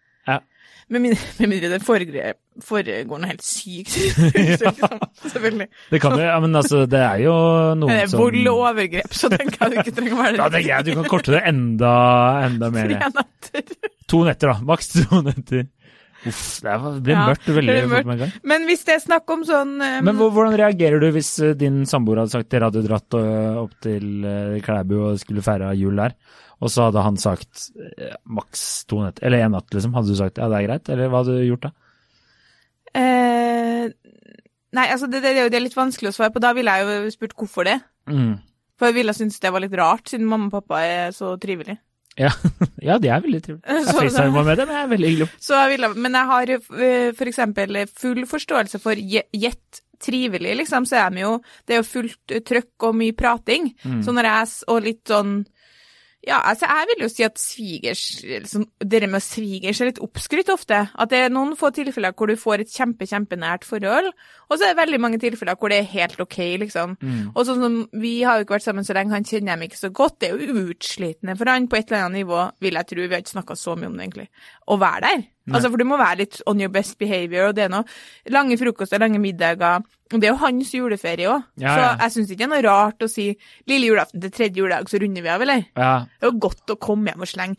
Med 0.89 1.03
mindre, 1.03 1.21
med 1.37 1.49
mindre 1.51 1.69
det 1.69 1.77
foregår, 1.85 2.31
foregår 2.65 3.19
noe 3.21 3.27
helt 3.29 3.43
sykt. 3.45 3.91
Liksom, 4.33 4.79
Selvfølgelig. 5.21 5.67
Det 5.91 5.99
kan 6.01 6.15
jo, 6.17 6.23
ja, 6.25 6.37
men 6.41 6.57
altså, 6.57 6.79
det 6.89 7.01
er 7.05 7.19
jo 7.27 7.33
noen 7.77 7.83
som 7.83 7.91
det 7.93 7.99
er 8.07 8.15
vold 8.17 8.49
og 8.49 8.61
overgrep, 8.71 9.13
så 9.13 9.29
tenker 9.29 9.59
jeg 9.59 9.69
du 9.69 9.77
ikke 9.83 9.93
trenger 9.99 10.15
å 10.15 10.21
være 10.23 10.39
Da 10.39 10.47
det. 10.47 10.55
tenker 10.55 10.71
jeg 10.71 10.87
du 10.87 10.91
kan 10.97 11.09
korte 11.13 11.35
det 11.35 11.43
enda, 11.51 11.91
enda 12.47 12.71
mer. 12.73 12.89
Tre 12.95 13.11
netter. 13.19 13.91
To 14.09 14.23
netter, 14.25 14.49
da. 14.55 14.65
Maks 14.71 14.89
to 14.95 15.21
netter. 15.27 15.67
Uff, 16.25 16.41
det 16.65 16.73
blir 17.05 17.13
Ja, 17.15 17.21
mørkt 17.29 17.45
veldig 17.47 17.75
fort 17.93 18.09
med 18.09 18.15
en 18.15 18.21
gang. 18.25 18.33
Men 18.51 18.65
hvis 18.67 18.81
det 18.89 18.97
er 18.97 19.03
snakk 19.05 19.29
om 19.31 19.45
sånn 19.47 19.77
um, 19.77 20.01
Men 20.09 20.17
hvordan 20.19 20.57
reagerer 20.59 20.99
du 20.99 21.07
hvis 21.15 21.29
eh, 21.45 21.53
din 21.55 21.83
samboer 21.87 22.23
hadde 22.23 22.33
sagt 22.33 22.49
dere 22.51 22.67
hadde 22.67 22.81
dratt 22.89 23.15
eh, 23.15 23.61
opp 23.61 23.77
til 23.85 24.25
eh, 24.27 24.57
Klæbu 24.65 24.97
og 25.13 25.21
skulle 25.21 25.45
feire 25.45 25.69
jul 25.79 26.01
der, 26.01 26.17
og 26.59 26.71
så 26.71 26.89
hadde 26.89 27.03
han 27.05 27.17
sagt 27.19 27.69
eh, 27.97 28.15
maks 28.27 28.63
to 28.89 29.01
netter, 29.03 29.25
eller 29.27 29.45
én 29.45 29.53
natt, 29.55 29.69
liksom. 29.73 29.93
Hadde 29.95 30.11
du 30.11 30.19
sagt 30.19 30.41
ja, 30.41 30.49
det 30.51 30.59
er 30.59 30.67
greit, 30.67 30.91
eller 30.91 31.11
hva 31.11 31.23
hadde 31.23 31.37
du 31.39 31.47
gjort 31.47 31.69
da? 31.69 31.71
eh, 32.99 33.89
Nei, 34.75 34.85
altså 34.93 35.07
det, 35.09 35.23
det, 35.25 35.33
det 35.49 35.57
er 35.57 35.63
litt 35.65 35.77
vanskelig 35.77 36.11
å 36.11 36.13
svare 36.13 36.33
på. 36.33 36.41
Da 36.43 36.51
ville 36.53 36.69
jeg 36.77 36.85
jo 36.85 37.13
spurt 37.15 37.33
hvorfor 37.39 37.65
det. 37.65 37.79
Mm. 38.05 38.35
For 38.77 38.91
jeg 38.91 38.99
ville 38.99 39.15
synes 39.17 39.39
det 39.41 39.51
var 39.55 39.63
litt 39.63 39.73
rart, 39.79 40.11
siden 40.11 40.27
mamma 40.29 40.51
og 40.51 40.59
pappa 40.59 40.83
er 40.85 41.15
så 41.15 41.31
trivelige. 41.41 41.79
Ja. 42.19 42.29
ja, 42.87 42.99
det 43.01 43.09
er 43.09 43.23
veldig 43.23 43.39
trivelig. 43.41 43.63
Jeg 43.69 43.95
facetima 43.95 44.43
med 44.45 44.59
dem, 44.59 44.71
jeg 44.73 44.83
er 44.83 44.89
veldig 44.91 45.09
hyggelig. 45.09 45.27
Så 45.41 45.55
jeg 45.55 45.71
ville, 45.73 45.89
men 45.95 46.17
jeg 46.17 46.29
har 46.29 46.51
f.eks. 46.57 47.19
for 47.19 47.31
eksempel 47.31 47.79
full 47.95 48.25
forståelse 48.27 48.81
for 48.83 48.99
gjett 48.99 49.81
trivelig, 50.03 50.57
liksom, 50.61 50.85
så 50.87 50.99
er 51.01 51.15
de 51.15 51.23
jo 51.25 51.31
Det 51.67 51.75
er 51.75 51.79
jo 51.81 51.87
fullt 51.87 52.33
eh, 52.35 52.43
trøkk 52.45 52.87
og 52.89 52.97
mye 52.99 53.15
prating. 53.15 53.71
Mm. 53.83 54.01
Så 54.03 54.13
når 54.15 54.29
jeg 54.29 54.51
Og 54.73 54.83
litt 54.85 55.11
sånn 55.11 55.33
Ja, 56.27 56.41
altså 56.43 56.67
jeg 56.67 56.87
vil 56.89 57.03
jo 57.05 57.07
si 57.11 57.23
at 57.23 57.39
svigers 57.39 58.01
liksom, 58.27 58.65
Det 58.83 58.99
med 59.07 59.23
svigers 59.23 59.79
er 59.79 59.87
litt 59.87 60.01
oppskrytt 60.03 60.51
ofte. 60.51 60.81
At 60.99 61.13
det 61.13 61.21
er 61.23 61.31
noen 61.31 61.55
få 61.59 61.71
tilfeller 61.75 62.11
hvor 62.11 62.27
du 62.27 62.35
får 62.39 62.65
et 62.65 62.73
kjempe, 62.73 63.07
kjempenært 63.07 63.67
forhold, 63.67 64.11
og 64.49 64.57
så 64.57 64.65
er 64.65 64.73
det 64.73 64.79
veldig 64.81 64.99
mange 64.99 65.19
tilfeller 65.21 65.55
hvor 65.59 65.69
det 65.69 65.77
er 65.83 65.89
helt 65.93 66.19
OK, 66.19 66.37
liksom. 66.63 66.95
Mm. 66.99 67.31
Og 67.35 67.45
sånn 67.45 67.61
som 67.61 67.75
Vi 68.01 68.15
har 68.25 68.39
jo 68.39 68.45
ikke 68.47 68.55
vært 68.57 68.65
sammen 68.65 68.87
så 68.87 68.95
lenge, 68.97 69.13
han 69.13 69.27
kjenner 69.27 69.53
dem 69.55 69.67
ikke 69.67 69.77
så 69.77 69.91
godt. 69.93 70.17
Det 70.19 70.29
er 70.31 70.39
jo 70.41 70.63
utslitende 70.73 71.35
for 71.37 71.51
han 71.51 71.67
på 71.69 71.77
et 71.77 71.91
eller 71.91 72.07
annet 72.07 72.23
nivå, 72.23 72.39
vil 72.65 72.79
jeg 72.79 72.89
tro. 72.89 73.03
Vi 73.05 73.13
har 73.13 73.21
ikke 73.21 73.35
snakka 73.35 73.55
så 73.59 73.75
mye 73.77 73.91
om 73.91 73.97
det, 73.99 74.07
egentlig. 74.07 74.27
Å 74.65 74.79
være 74.81 75.01
der. 75.05 75.27
Altså, 75.49 75.69
For 75.71 75.81
du 75.81 75.85
må 75.89 75.97
være 75.97 76.17
litt 76.23 76.41
on 76.49 76.59
your 76.61 76.69
best 76.73 76.97
behavior, 77.01 77.49
og 77.49 77.55
det 77.57 77.63
er 77.65 77.71
noe 77.73 77.85
lange 78.33 78.57
frokoster, 78.61 79.01
lange 79.01 79.21
middager. 79.21 79.85
Og 80.13 80.17
det 80.21 80.29
er 80.29 80.33
jo 80.33 80.41
hans 80.43 80.73
juleferie 80.73 81.29
òg, 81.29 81.43
Ja, 81.61 81.73
så 81.75 81.81
ja. 81.85 81.91
jeg 82.03 82.13
syns 82.15 82.31
ikke 82.33 82.41
det 82.43 82.47
er 82.47 82.53
noe 82.55 82.65
rart 82.65 83.05
å 83.05 83.09
si 83.09 83.27
lille 83.69 83.89
julaften 83.91 84.21
til 84.21 84.31
tredje 84.33 84.61
juledag, 84.61 84.89
så 84.89 85.01
runder 85.01 85.25
vi 85.25 85.29
av, 85.29 85.41
eller? 85.45 85.63
Ja, 85.77 85.93
Det 86.19 86.25
er 86.27 86.31
jo 86.33 86.39
godt 86.47 86.73
å 86.73 86.79
komme 86.81 87.09
hjem 87.13 87.21
og 87.25 87.29
slenge 87.29 87.57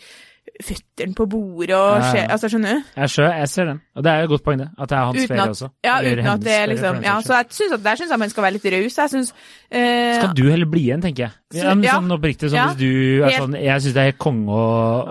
føttene 0.61 1.15
på 1.17 1.25
bordet 1.31 1.77
og 1.77 2.03
ja. 2.03 2.25
Altså, 2.35 2.49
skjønner 2.53 2.75
du? 2.81 2.89
jeg, 2.97 3.11
skjønner, 3.15 3.37
jeg 3.41 3.49
ser 3.53 3.65
den. 3.71 3.81
Og 3.97 4.05
det 4.05 4.11
er 4.13 4.19
jo 4.19 4.25
et 4.29 4.33
godt 4.35 4.45
poeng, 4.45 4.59
det. 4.61 4.69
At 4.79 4.89
det 4.91 4.97
er 4.99 5.05
hans 5.09 5.27
ferie 5.31 5.47
også. 5.55 5.69
Ja, 5.87 5.95
uten 6.05 6.27
at 6.35 6.43
det 6.45 6.57
liksom 6.73 7.01
Ja, 7.07 7.15
så 7.25 7.37
jeg 7.39 7.47
synes 7.57 7.73
at 7.79 7.85
der 7.85 8.01
syns 8.01 8.11
jeg 8.11 8.19
man 8.25 8.33
skal 8.35 8.43
være 8.47 8.53
litt 8.59 8.67
raus. 8.75 8.99
Jeg 9.01 9.13
syns 9.15 9.33
eh, 9.71 10.19
Skal 10.19 10.35
du 10.37 10.43
heller 10.51 10.67
bli 10.71 10.83
igjen, 10.89 11.01
tenker 11.05 11.27
jeg. 11.29 11.33
Ja, 11.63 11.75
men 11.75 11.89
sånn 11.89 12.13
oppriktig, 12.19 12.51
sånn 12.53 12.61
Ja. 12.61 12.67
hvis 12.73 12.79
du 12.83 13.25
er 13.25 13.31
Helt- 13.31 13.43
sånn 13.43 13.57
Jeg 13.63 13.81
syns 13.87 13.95
det 13.95 14.03
er 14.05 14.11
helt 14.13 14.19
konge 14.19 14.49
å, 14.53 14.69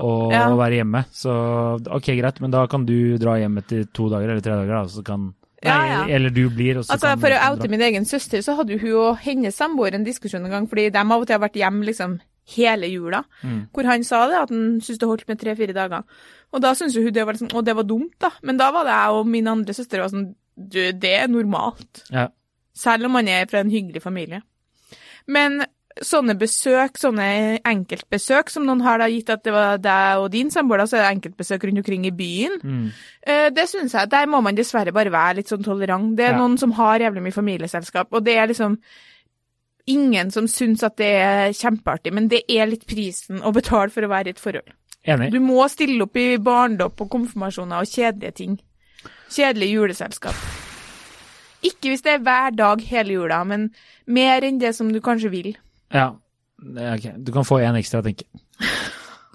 å 0.10 0.32
Ja. 0.32 0.46
være 0.56 0.80
hjemme, 0.84 1.06
så 1.12 1.34
ok, 1.90 2.08
greit, 2.22 2.42
men 2.42 2.52
da 2.52 2.68
kan 2.68 2.86
du 2.86 3.18
dra 3.18 3.38
hjem 3.40 3.58
etter 3.58 3.86
to 3.94 4.10
dager 4.10 4.30
eller 4.30 4.42
tre 4.42 4.54
dager, 4.60 4.76
da, 4.76 4.84
så 4.88 5.04
kan 5.04 5.34
Nei, 5.62 5.72
Ja, 5.74 6.06
ja. 6.08 6.16
eller 6.16 6.30
du 6.30 6.46
blir, 6.50 6.78
også 6.80 6.94
Altså, 6.96 7.20
For 7.20 7.28
å 7.36 7.40
oute 7.52 7.68
min 7.70 7.82
egen 7.82 8.06
søster, 8.06 8.40
så 8.40 8.56
hadde 8.56 8.78
hun 8.80 8.94
og 8.96 9.18
hennes 9.20 9.54
samboer 9.58 9.94
en 9.94 10.06
diskusjon 10.06 10.46
en 10.46 10.50
gang, 10.52 10.68
fordi 10.70 10.90
de 10.90 10.98
av 11.00 11.12
og 11.12 11.28
til 11.28 11.36
har 11.38 11.50
vært 11.50 11.58
hjemme 11.60 11.84
liksom 11.86 12.20
hele 12.56 12.88
jula, 12.92 13.24
Mm. 13.44 13.68
hvor 13.74 13.86
han 13.86 14.04
sa 14.04 14.28
det, 14.28 14.36
at 14.42 14.50
han 14.50 14.80
syntes 14.82 15.00
det 15.00 15.08
holdt 15.10 15.28
med 15.28 15.40
tre-fire 15.40 15.74
dager. 15.74 16.04
Og 16.54 16.62
da 16.62 16.74
syntes 16.74 16.96
hun 16.96 17.14
det 17.14 17.26
var 17.26 17.34
liksom, 17.34 17.54
og 17.56 17.66
det 17.66 17.76
var 17.76 17.84
dumt, 17.84 18.14
da. 18.20 18.30
Men 18.44 18.58
da 18.58 18.72
var 18.72 18.84
det 18.86 18.92
jeg 18.98 19.10
og 19.20 19.28
min 19.28 19.48
andre 19.48 19.74
søster 19.74 20.00
var 20.02 20.10
sånn, 20.10 20.36
du, 20.58 20.92
det 20.92 21.14
er 21.22 21.28
normalt. 21.28 22.04
Ja. 22.12 22.28
Selv 22.76 23.06
om 23.06 23.12
man 23.12 23.28
er 23.28 23.46
fra 23.46 23.60
en 23.60 23.70
hyggelig 23.72 24.02
familie. 24.02 24.42
Men 25.28 25.64
sånne 26.02 26.36
besøk, 26.40 26.96
sånne 27.02 27.60
enkeltbesøk 27.68 28.50
som 28.54 28.64
noen 28.66 28.82
har 28.86 29.02
da 29.02 29.08
gitt 29.12 29.30
at 29.34 29.44
det 29.44 29.52
var 29.52 29.78
deg 29.84 30.22
og 30.22 30.30
din 30.32 30.50
samboer, 30.54 30.86
så 30.88 30.96
er 30.98 31.04
det 31.04 31.10
enkeltbesøk 31.18 31.66
rundt 31.68 31.82
omkring 31.82 32.06
i 32.08 32.12
byen. 32.16 32.60
Mm. 32.64 32.86
Eh, 33.28 33.50
Det 33.50 33.68
synes 33.70 33.92
jeg, 33.94 34.10
Der 34.10 34.26
må 34.28 34.42
man 34.42 34.56
dessverre 34.56 34.94
bare 34.94 35.12
være 35.12 35.36
litt 35.38 35.48
sånn 35.50 35.64
tolerant. 35.64 36.16
Det 36.16 36.26
er 36.26 36.32
Ja. 36.32 36.38
noen 36.38 36.58
som 36.58 36.72
har 36.72 37.00
jævlig 37.00 37.22
mye 37.24 37.34
familieselskap, 37.34 38.08
og 38.14 38.24
det 38.24 38.38
er 38.38 38.48
liksom 38.48 38.78
ingen 39.90 40.32
som 40.32 40.48
syns 40.48 40.84
at 40.86 40.98
det 41.00 41.12
er 41.22 41.54
kjempeartig, 41.56 42.14
men 42.14 42.28
det 42.32 42.44
er 42.52 42.70
litt 42.70 42.86
prisen 42.90 43.44
å 43.44 43.54
betale 43.56 43.94
for 43.94 44.06
å 44.06 44.12
være 44.12 44.32
i 44.32 44.36
et 44.36 44.42
forhold. 44.42 44.74
Enig. 45.10 45.32
Du 45.32 45.40
må 45.44 45.64
stille 45.72 46.04
opp 46.04 46.18
i 46.20 46.34
barndåp 46.44 47.00
og 47.06 47.12
konfirmasjoner 47.14 47.84
og 47.84 47.90
kjedelige 47.90 48.36
ting. 48.42 48.58
Kjedelig 49.32 49.70
juleselskap. 49.72 50.48
Ikke 51.66 51.92
hvis 51.92 52.04
det 52.06 52.16
er 52.16 52.24
hver 52.24 52.56
dag 52.56 52.84
hele 52.88 53.16
jula, 53.16 53.42
men 53.48 53.70
mer 54.08 54.46
enn 54.48 54.60
det 54.62 54.74
som 54.78 54.92
du 54.92 55.00
kanskje 55.04 55.32
vil. 55.34 55.54
Ja. 55.94 56.12
Ok. 56.60 57.12
Du 57.24 57.32
kan 57.36 57.48
få 57.48 57.62
én 57.64 57.78
ekstra, 57.80 58.04
tenker 58.04 58.28
jeg. 58.28 58.70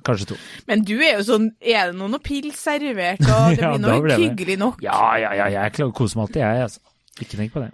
Kanskje 0.04 0.34
to. 0.34 0.36
Men 0.68 0.82
du 0.84 0.98
er 0.98 1.14
jo 1.16 1.22
sånn 1.24 1.46
Er 1.64 1.88
det 1.88 1.96
noe 1.96 2.18
pils 2.20 2.58
servert, 2.60 3.22
og 3.24 3.54
det 3.56 3.62
blir 3.62 3.64
ja, 3.64 3.78
noe 3.80 4.18
hyggelig 4.20 4.58
nok? 4.60 4.82
Ja, 4.84 5.14
ja, 5.20 5.30
ja, 5.38 5.46
jeg 5.54 5.92
koser 5.96 6.20
meg 6.20 6.26
alltid, 6.28 6.42
jeg, 6.42 6.66
altså. 6.68 6.84
Ikke 7.24 7.38
tenk 7.38 7.54
på 7.54 7.62
det. 7.62 7.70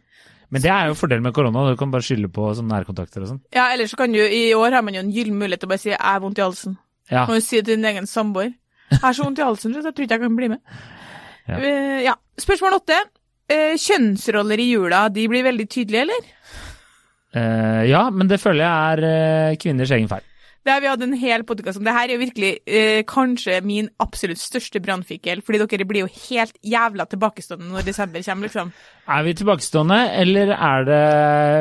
Men 0.50 0.62
det 0.64 0.70
er 0.74 0.88
jo 0.90 0.96
fordelen 0.98 1.22
med 1.22 1.34
korona, 1.34 1.68
du 1.70 1.78
kan 1.78 1.92
bare 1.92 2.02
skylde 2.02 2.30
på 2.34 2.48
sånne 2.58 2.74
nærkontakter 2.74 3.22
og 3.22 3.28
sånn. 3.30 3.42
Ja, 3.54 3.68
ellers 3.70 3.92
så 3.94 4.00
kan 4.00 4.10
du 4.10 4.18
I 4.18 4.50
år 4.58 4.74
har 4.74 4.82
man 4.82 4.96
jo 4.96 5.04
en 5.04 5.12
gyllen 5.14 5.38
mulighet 5.38 5.62
til 5.62 5.68
å 5.68 5.72
bare 5.74 5.82
si 5.82 5.90
'jeg 5.90 6.00
har 6.00 6.20
vondt 6.20 6.38
i 6.38 6.42
halsen'. 6.42 6.76
Ja. 7.10 7.26
Kan 7.26 7.34
du 7.36 7.40
si 7.40 7.62
til 7.62 7.76
din 7.76 7.84
egen 7.84 8.06
samboer. 8.06 8.50
'Jeg 8.90 9.00
har 9.00 9.12
så 9.12 9.24
vondt 9.24 9.38
i 9.38 9.42
halsen, 9.42 9.74
så 9.74 9.82
jeg 9.82 9.94
tror 9.94 10.04
ikke 10.04 10.14
jeg 10.18 10.20
kan 10.20 10.36
bli 10.36 10.48
med'. 10.48 10.60
Ja. 11.48 11.56
Eh, 11.58 12.02
ja. 12.02 12.14
Spørsmål 12.38 12.80
åtte. 12.80 12.98
Eh, 13.48 13.74
kjønnsroller 13.74 14.58
i 14.58 14.70
jula, 14.70 15.08
de 15.08 15.28
blir 15.28 15.42
veldig 15.42 15.68
tydelige, 15.68 16.02
eller? 16.02 16.22
Eh, 17.34 17.90
ja, 17.90 18.10
men 18.10 18.28
det 18.28 18.40
føler 18.40 18.64
jeg 18.64 18.98
er 18.98 19.56
kvinners 19.56 19.90
egen 19.90 20.08
feil. 20.08 20.22
Det 20.60 20.72
har 20.74 20.82
vi 20.84 20.88
hatt 20.90 21.00
en 21.00 21.16
hel 21.16 21.42
podkast 21.48 21.80
om. 21.80 21.86
Det 21.86 21.92
her 21.96 22.10
er 22.10 22.18
jo 22.18 22.20
virkelig 22.20 22.50
eh, 22.68 23.00
kanskje 23.08 23.62
min 23.64 23.86
absolutt 24.02 24.42
største 24.42 24.82
brannfikkel, 24.84 25.40
fordi 25.44 25.62
dere 25.62 25.86
blir 25.88 26.04
jo 26.04 26.10
helt 26.28 26.58
jævla 26.60 27.06
tilbakestående 27.08 27.70
når 27.70 27.86
desember 27.86 28.20
kommer, 28.26 28.50
liksom. 28.50 28.72
Er 29.08 29.24
vi 29.24 29.34
tilbakestående, 29.40 29.98
eller 30.20 30.52
er 30.52 30.84
det, 30.90 31.00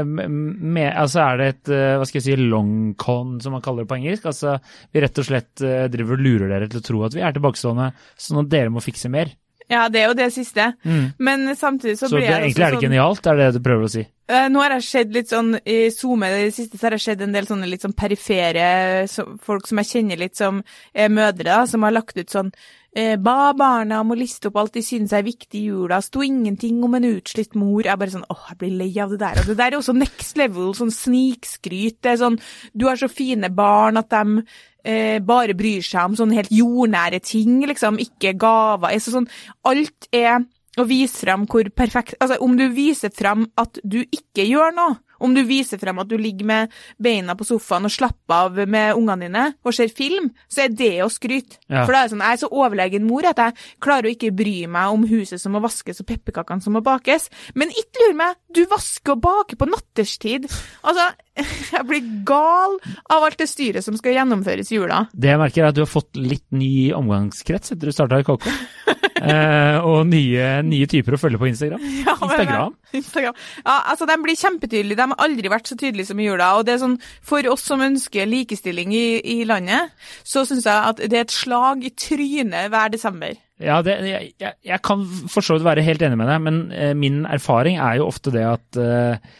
med, 0.09 0.89
altså 0.91 1.23
er 1.29 1.39
det 1.39 1.47
et 1.53 1.73
eh, 1.77 1.95
hva 1.95 2.09
skal 2.09 2.19
jeg 2.19 2.27
si, 2.27 2.49
long 2.51 2.73
con, 2.99 3.37
som 3.39 3.55
man 3.55 3.63
kaller 3.63 3.87
det 3.87 3.93
på 3.93 4.01
engelsk? 4.01 4.27
Altså, 4.33 4.57
vi 4.91 5.05
rett 5.05 5.23
og 5.23 5.29
slett 5.31 5.63
eh, 5.63 5.85
driver 5.95 6.19
og 6.19 6.25
lurer 6.27 6.51
dere 6.51 6.67
til 6.67 6.83
å 6.83 6.87
tro 6.91 7.05
at 7.07 7.15
vi 7.15 7.23
er 7.23 7.39
tilbakestående, 7.39 7.93
sånn 8.19 8.43
at 8.43 8.51
dere 8.51 8.75
må 8.75 8.83
fikse 8.83 9.11
mer. 9.15 9.31
Ja, 9.69 9.83
det 9.89 10.01
er 10.01 10.07
jo 10.09 10.15
det 10.17 10.31
siste. 10.33 10.71
Mm. 10.81 11.11
Men 11.21 11.55
samtidig 11.55 11.99
så, 11.99 12.07
Så 12.09 12.15
blir 12.17 12.25
det, 12.25 12.31
jeg 12.31 12.47
egentlig 12.47 12.65
er 12.65 12.71
det 12.73 12.79
sånn 12.79 12.87
genialt, 12.87 13.27
er 13.29 13.37
det 13.37 13.49
du 13.53 13.61
prøver 13.65 13.85
å 13.85 13.91
si? 13.93 14.01
Eh, 14.29 14.47
Nå 14.49 14.61
har 14.61 14.75
jeg 14.75 14.85
sett 14.87 15.13
litt 15.13 15.29
sånn 15.29 15.55
i 15.61 15.77
SoMe 15.93 16.27
i 16.29 16.43
det 16.47 16.55
siste, 16.57 16.77
så 16.77 16.87
har 16.87 16.97
jeg 16.97 17.05
sett 17.05 17.21
en 17.25 17.33
del 17.33 17.47
sånne 17.49 17.69
litt 17.69 17.85
sånn 17.85 17.95
perifere 17.97 19.07
så, 19.09 19.25
folk 19.45 19.69
som 19.69 19.81
jeg 19.81 19.89
kjenner 19.91 20.21
litt 20.21 20.37
som 20.37 20.63
er 20.93 21.09
mødre, 21.13 21.47
da, 21.49 21.63
som 21.69 21.85
har 21.85 21.93
lagt 21.95 22.17
ut 22.17 22.33
sånn 22.33 22.51
eh, 22.93 23.15
Ba 23.21 23.53
barna 23.57 24.01
om 24.01 24.13
å 24.13 24.17
liste 24.17 24.49
opp 24.49 24.59
alt 24.61 24.77
de 24.77 24.83
synes 24.85 25.13
er 25.13 25.25
viktig 25.25 25.61
i 25.61 25.67
jula, 25.69 26.01
sto 26.05 26.25
ingenting 26.25 26.81
om 26.85 26.97
en 26.97 27.09
utslitt 27.11 27.57
mor. 27.57 27.83
Jeg 27.85 27.93
er 27.93 28.01
bare 28.01 28.15
sånn 28.17 28.25
åh, 28.29 28.47
jeg 28.51 28.61
blir 28.61 28.77
lei 28.83 28.91
av 29.01 29.13
det 29.13 29.21
der. 29.21 29.41
Og 29.41 29.49
det 29.49 29.57
der 29.61 29.73
er 29.73 29.79
også 29.79 29.97
next 29.97 30.37
level, 30.41 30.73
sånn 30.77 30.93
snikskryt. 30.93 31.99
Det 32.01 32.15
er 32.15 32.21
sånn 32.21 32.39
du 32.73 32.85
har 32.89 33.01
så 33.01 33.09
fine 33.09 33.49
barn 33.53 34.01
at 34.01 34.09
de 34.13 34.45
eh, 34.83 35.19
bare 35.23 35.55
bryr 35.57 35.83
seg 35.85 36.11
om 36.11 36.15
sånne 36.19 36.37
helt 36.39 36.53
jordnære 36.53 37.19
ting, 37.25 37.59
liksom, 37.67 37.99
ikke 38.01 38.35
gaver. 38.39 38.93
Altså, 38.93 39.15
sånn, 39.15 39.29
alt 39.69 40.09
er 40.15 40.45
å 40.79 40.85
vise 40.87 41.25
frem 41.25 41.45
hvor 41.49 41.67
perfekt 41.75 42.15
Altså, 42.19 42.39
om 42.45 42.55
du 42.59 42.67
viser 42.73 43.11
frem 43.13 43.47
at 43.59 43.81
du 43.83 44.01
ikke 44.05 44.45
gjør 44.47 44.75
noe, 44.77 44.97
om 45.19 45.35
du 45.35 45.41
viser 45.47 45.79
frem 45.81 45.99
at 46.01 46.09
du 46.09 46.17
ligger 46.19 46.47
med 46.49 46.75
beina 47.01 47.35
på 47.37 47.47
sofaen 47.47 47.87
og 47.87 47.93
slapper 47.93 48.35
av 48.35 48.59
med 48.69 48.97
ungene 48.97 49.27
dine 49.27 49.45
og 49.63 49.75
ser 49.75 49.91
film, 49.93 50.29
så 50.51 50.65
er 50.65 50.75
det 50.75 50.93
å 51.03 51.09
skryte. 51.11 51.59
Ja. 51.67 51.83
For 51.83 51.93
da 51.93 52.01
er 52.01 52.09
det 52.09 52.13
sånn, 52.13 52.25
jeg 52.25 52.37
er 52.37 52.41
så 52.43 52.51
overlegen 52.51 53.07
mor 53.07 53.27
at 53.29 53.41
jeg 53.41 53.57
klarer 53.83 54.09
å 54.09 54.13
ikke 54.13 54.33
bry 54.35 54.55
meg 54.71 54.95
om 54.95 55.07
huset 55.09 55.41
som 55.41 55.55
må 55.55 55.63
vaskes 55.63 56.01
og 56.01 56.09
pepperkakene 56.09 56.63
som 56.63 56.75
må 56.77 56.83
bakes. 56.85 57.29
Men 57.59 57.73
ikke 57.73 58.05
lur 58.05 58.19
meg, 58.19 58.37
du 58.55 58.63
vasker 58.69 59.15
og 59.15 59.23
baker 59.25 59.59
på 59.59 59.69
natterstid. 59.69 60.47
Altså, 60.83 61.09
jeg 61.75 61.85
blir 61.89 62.13
gal 62.27 62.79
av 63.11 63.27
alt 63.27 63.39
det 63.39 63.49
styret 63.51 63.85
som 63.85 63.97
skal 63.99 64.17
gjennomføres 64.17 64.71
i 64.71 64.79
jula. 64.79 65.05
Det 65.13 65.33
jeg 65.33 65.41
merker 65.41 65.65
er 65.65 65.71
at 65.71 65.77
du 65.77 65.83
har 65.85 65.91
fått 65.91 66.19
litt 66.19 66.47
ny 66.55 66.91
omgangskrets 66.97 67.75
etter 67.75 67.91
du 67.91 67.95
starta 67.95 68.21
i 68.21 68.27
KK. 68.27 68.49
eh, 69.19 69.77
og 69.85 70.07
nye, 70.09 70.47
nye 70.67 70.87
typer 70.89 71.15
å 71.15 71.21
følge 71.21 71.41
på 71.41 71.49
Instagram. 71.51 71.83
Ja, 72.09 72.15
Instagram. 72.15 72.75
Instagram. 72.95 73.35
Ja, 73.63 73.75
altså, 73.91 74.07
de 74.09 74.15
blir 74.23 74.39
kjempetydelige. 74.39 74.97
De 74.99 75.07
har 75.11 75.25
aldri 75.25 75.51
vært 75.51 75.69
så 75.69 75.77
tydelige 75.79 76.09
som 76.09 76.19
i 76.19 76.25
jula. 76.27 76.53
Og 76.59 76.65
det 76.67 76.75
er 76.75 76.81
sånn, 76.83 76.97
for 77.25 77.45
oss 77.51 77.65
som 77.69 77.83
ønsker 77.85 78.29
likestilling 78.29 78.93
i, 78.95 79.05
i 79.19 79.37
landet, 79.47 79.93
så 80.27 80.45
syns 80.47 80.67
jeg 80.67 80.89
at 80.93 81.03
det 81.03 81.19
er 81.19 81.27
et 81.27 81.35
slag 81.35 81.85
i 81.87 81.93
trynet 81.95 82.71
hver 82.73 82.91
desember. 82.93 83.37
Ja, 83.59 83.81
det, 83.83 83.97
jeg, 84.07 84.31
jeg, 84.39 84.55
jeg 84.63 84.81
kan 84.85 85.03
for 85.27 85.43
så 85.43 85.57
vidt 85.57 85.67
være 85.67 85.83
helt 85.83 86.03
enig 86.05 86.17
med 86.19 86.31
deg, 86.31 86.41
men 86.45 86.59
eh, 86.71 86.95
min 86.95 87.25
erfaring 87.27 87.79
er 87.83 87.99
jo 87.99 88.07
ofte 88.07 88.31
det 88.31 88.45
at 88.47 88.79
eh, 88.79 89.31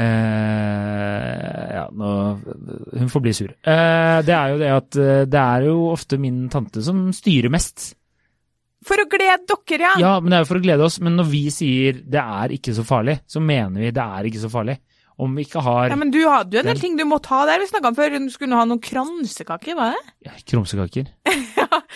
eh, 0.00 1.64
ja, 1.76 1.84
nå 1.92 2.12
Hun 2.96 3.12
får 3.12 3.24
bli 3.24 3.34
sur. 3.36 3.52
Eh, 3.52 4.18
det 4.24 4.36
er 4.36 4.54
jo 4.54 4.60
det 4.62 4.70
at 4.74 5.00
eh, 5.00 5.24
det 5.28 5.42
er 5.42 5.68
jo 5.68 5.76
ofte 5.92 6.20
min 6.20 6.46
tante 6.52 6.82
som 6.84 7.10
styrer 7.16 7.52
mest. 7.52 7.92
For 8.86 8.96
å 9.02 9.08
glede 9.12 9.44
dere, 9.68 9.82
ja. 9.84 9.94
Ja, 10.00 10.12
men 10.20 10.32
det 10.32 10.38
er 10.38 10.44
jo 10.46 10.48
for 10.54 10.60
å 10.60 10.64
glede 10.64 10.86
oss. 10.86 11.00
Men 11.04 11.18
når 11.20 11.26
vi 11.28 11.42
sier 11.52 11.98
det 12.00 12.22
er 12.22 12.54
ikke 12.56 12.72
så 12.76 12.84
farlig, 12.88 13.18
så 13.28 13.42
mener 13.44 13.82
vi 13.84 13.90
det 13.92 14.04
er 14.04 14.28
ikke 14.30 14.40
så 14.40 14.48
farlig. 14.52 14.78
Om 15.20 15.34
vi 15.36 15.44
ikke 15.44 15.60
har 15.60 15.90
Ja, 15.92 15.96
men 16.00 16.08
du 16.14 16.22
hadde 16.24 16.56
jo 16.56 16.62
en 16.62 16.68
del 16.70 16.78
ting 16.80 16.94
du 16.96 17.02
måtte 17.04 17.28
ha 17.34 17.42
der. 17.44 17.60
Vi 17.60 17.66
snakka 17.68 17.90
om 17.90 17.96
før. 17.98 18.14
Du 18.16 18.30
skulle 18.32 18.56
ha 18.56 18.64
noen 18.64 18.80
kransekaker, 18.80 19.76
var 19.76 19.92
det? 19.92 20.14
ja, 20.30 20.32
krumsekaker. 20.48 21.10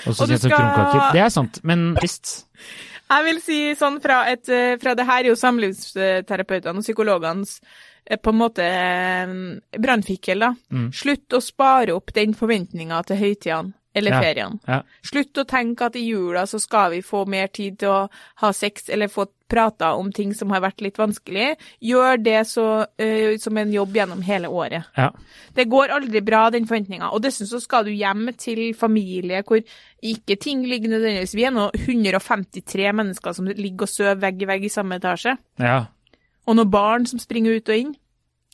Også 0.04 0.10
og 0.10 0.18
så 0.18 0.26
kjent 0.28 0.42
som 0.42 0.50
skal- 0.50 0.58
krumkaker. 0.60 1.06
Det 1.16 1.22
er 1.24 1.32
sant, 1.32 1.60
men 1.64 1.86
trist. 1.96 2.34
Jeg 3.14 3.24
vil 3.30 3.40
si 3.44 3.58
sånn 3.78 3.96
fra 4.00 4.22
et 4.32 4.48
eh, 4.48 4.76
Fra 4.80 4.94
det 4.96 5.04
her 5.08 5.22
er 5.24 5.28
jo 5.28 5.34
samlivsterapeutene 5.40 6.80
og 6.80 6.84
psykologenes 6.84 7.58
eh, 8.04 8.16
på 8.20 8.32
en 8.32 8.38
måte 8.40 8.64
eh, 8.64 9.34
brannfikkel, 9.80 10.44
da. 10.44 10.52
Mm. 10.72 10.90
Slutt 10.92 11.36
å 11.36 11.40
spare 11.44 11.94
opp 11.96 12.12
den 12.16 12.34
forventninga 12.36 13.00
til 13.08 13.20
høytidene 13.20 13.72
eller 13.94 14.10
Ja. 14.10 14.20
feriene. 14.22 14.58
Ja. 14.66 14.82
Slutt 15.02 15.32
å 15.38 15.44
tenke 15.46 15.86
at 15.86 15.96
i 15.96 16.04
jula 16.08 16.46
så 16.46 16.58
skal 16.60 16.90
vi 16.90 17.00
få 17.02 17.26
mer 17.26 17.46
tid 17.46 17.78
til 17.78 17.88
å 17.88 18.08
ha 18.42 18.52
sex 18.52 18.88
eller 18.88 19.08
få 19.08 19.26
prata 19.48 19.92
om 19.94 20.10
ting 20.12 20.32
som 20.34 20.50
har 20.50 20.60
vært 20.60 20.80
litt 20.82 20.96
vanskelig. 20.98 21.56
Gjør 21.82 22.22
det 22.24 22.46
så, 22.48 22.86
uh, 23.00 23.36
som 23.38 23.56
en 23.56 23.72
jobb 23.72 23.94
gjennom 23.94 24.22
hele 24.22 24.48
året. 24.48 24.84
Ja. 24.96 25.10
Det 25.54 25.68
går 25.70 25.88
aldri 25.94 26.20
bra, 26.24 26.50
den 26.50 26.66
forventninga. 26.66 27.12
Og 27.12 27.22
dessuten 27.22 27.46
så 27.52 27.60
skal 27.62 27.84
du 27.84 27.90
hjem 27.92 28.32
til 28.36 28.74
familie 28.74 29.42
hvor 29.44 29.62
ikke 30.02 30.36
ting 30.40 30.64
ligger 30.66 30.88
nødvendigvis 30.90 31.34
Vi 31.34 31.44
er 31.44 31.50
nå 31.54 31.70
153 31.72 32.92
mennesker 32.92 33.32
som 33.36 33.46
ligger 33.46 33.86
og 33.86 33.88
sover 33.92 34.18
vegg 34.20 34.42
i 34.42 34.46
vegg 34.46 34.64
i 34.64 34.68
samme 34.68 34.98
etasje. 35.00 35.36
ja. 35.58 35.84
Og 36.46 36.56
noen 36.56 36.68
barn 36.70 37.06
som 37.06 37.18
springer 37.18 37.56
ut 37.56 37.68
og 37.72 37.74
inn. 37.74 37.94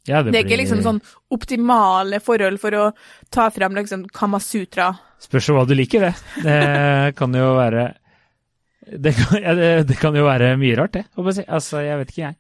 Ja 0.09 0.23
Det 0.23 0.35
er 0.35 0.45
ikke 0.47 0.59
liksom 0.63 0.83
sånn 0.83 1.01
optimale 1.31 2.21
forhold 2.25 2.59
for 2.61 2.71
å 2.73 2.93
ta 3.31 3.49
frem 3.51 3.75
liksom 3.77 4.07
Kamasutra. 4.09 4.93
Spørs 5.21 5.51
hva 5.53 5.67
du 5.69 5.75
liker, 5.75 6.01
det. 6.01 6.15
Det 6.43 7.17
kan 7.17 7.33
jo 7.37 7.55
være 7.59 7.95
Det 8.91 9.13
kan, 9.15 9.43
ja, 9.43 9.55
det, 9.55 9.87
det 9.87 9.99
kan 10.01 10.15
jo 10.17 10.25
være 10.25 10.57
mye 10.59 10.77
rart, 10.81 10.93
det. 10.93 11.05
Altså, 11.47 11.83
jeg 11.85 11.99
vet 12.01 12.09
ikke, 12.11 12.23
jeg. 12.31 12.37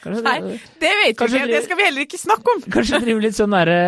Kanskje, 0.00 0.22
Nei, 0.24 0.38
det 0.80 0.92
vet 0.96 1.10
vi 1.10 1.14
Kanskje 1.18 1.36
ikke. 1.42 1.46
det- 1.50 1.56
Det 1.58 1.64
skal 1.64 1.76
vi 1.76 1.82
heller 1.84 2.06
ikke 2.06 2.20
snakke 2.22 2.54
om. 2.54 2.62
kanskje 2.72 3.00
drive 3.02 3.20
litt 3.20 3.34
sånn 3.36 3.50
derre 3.52 3.80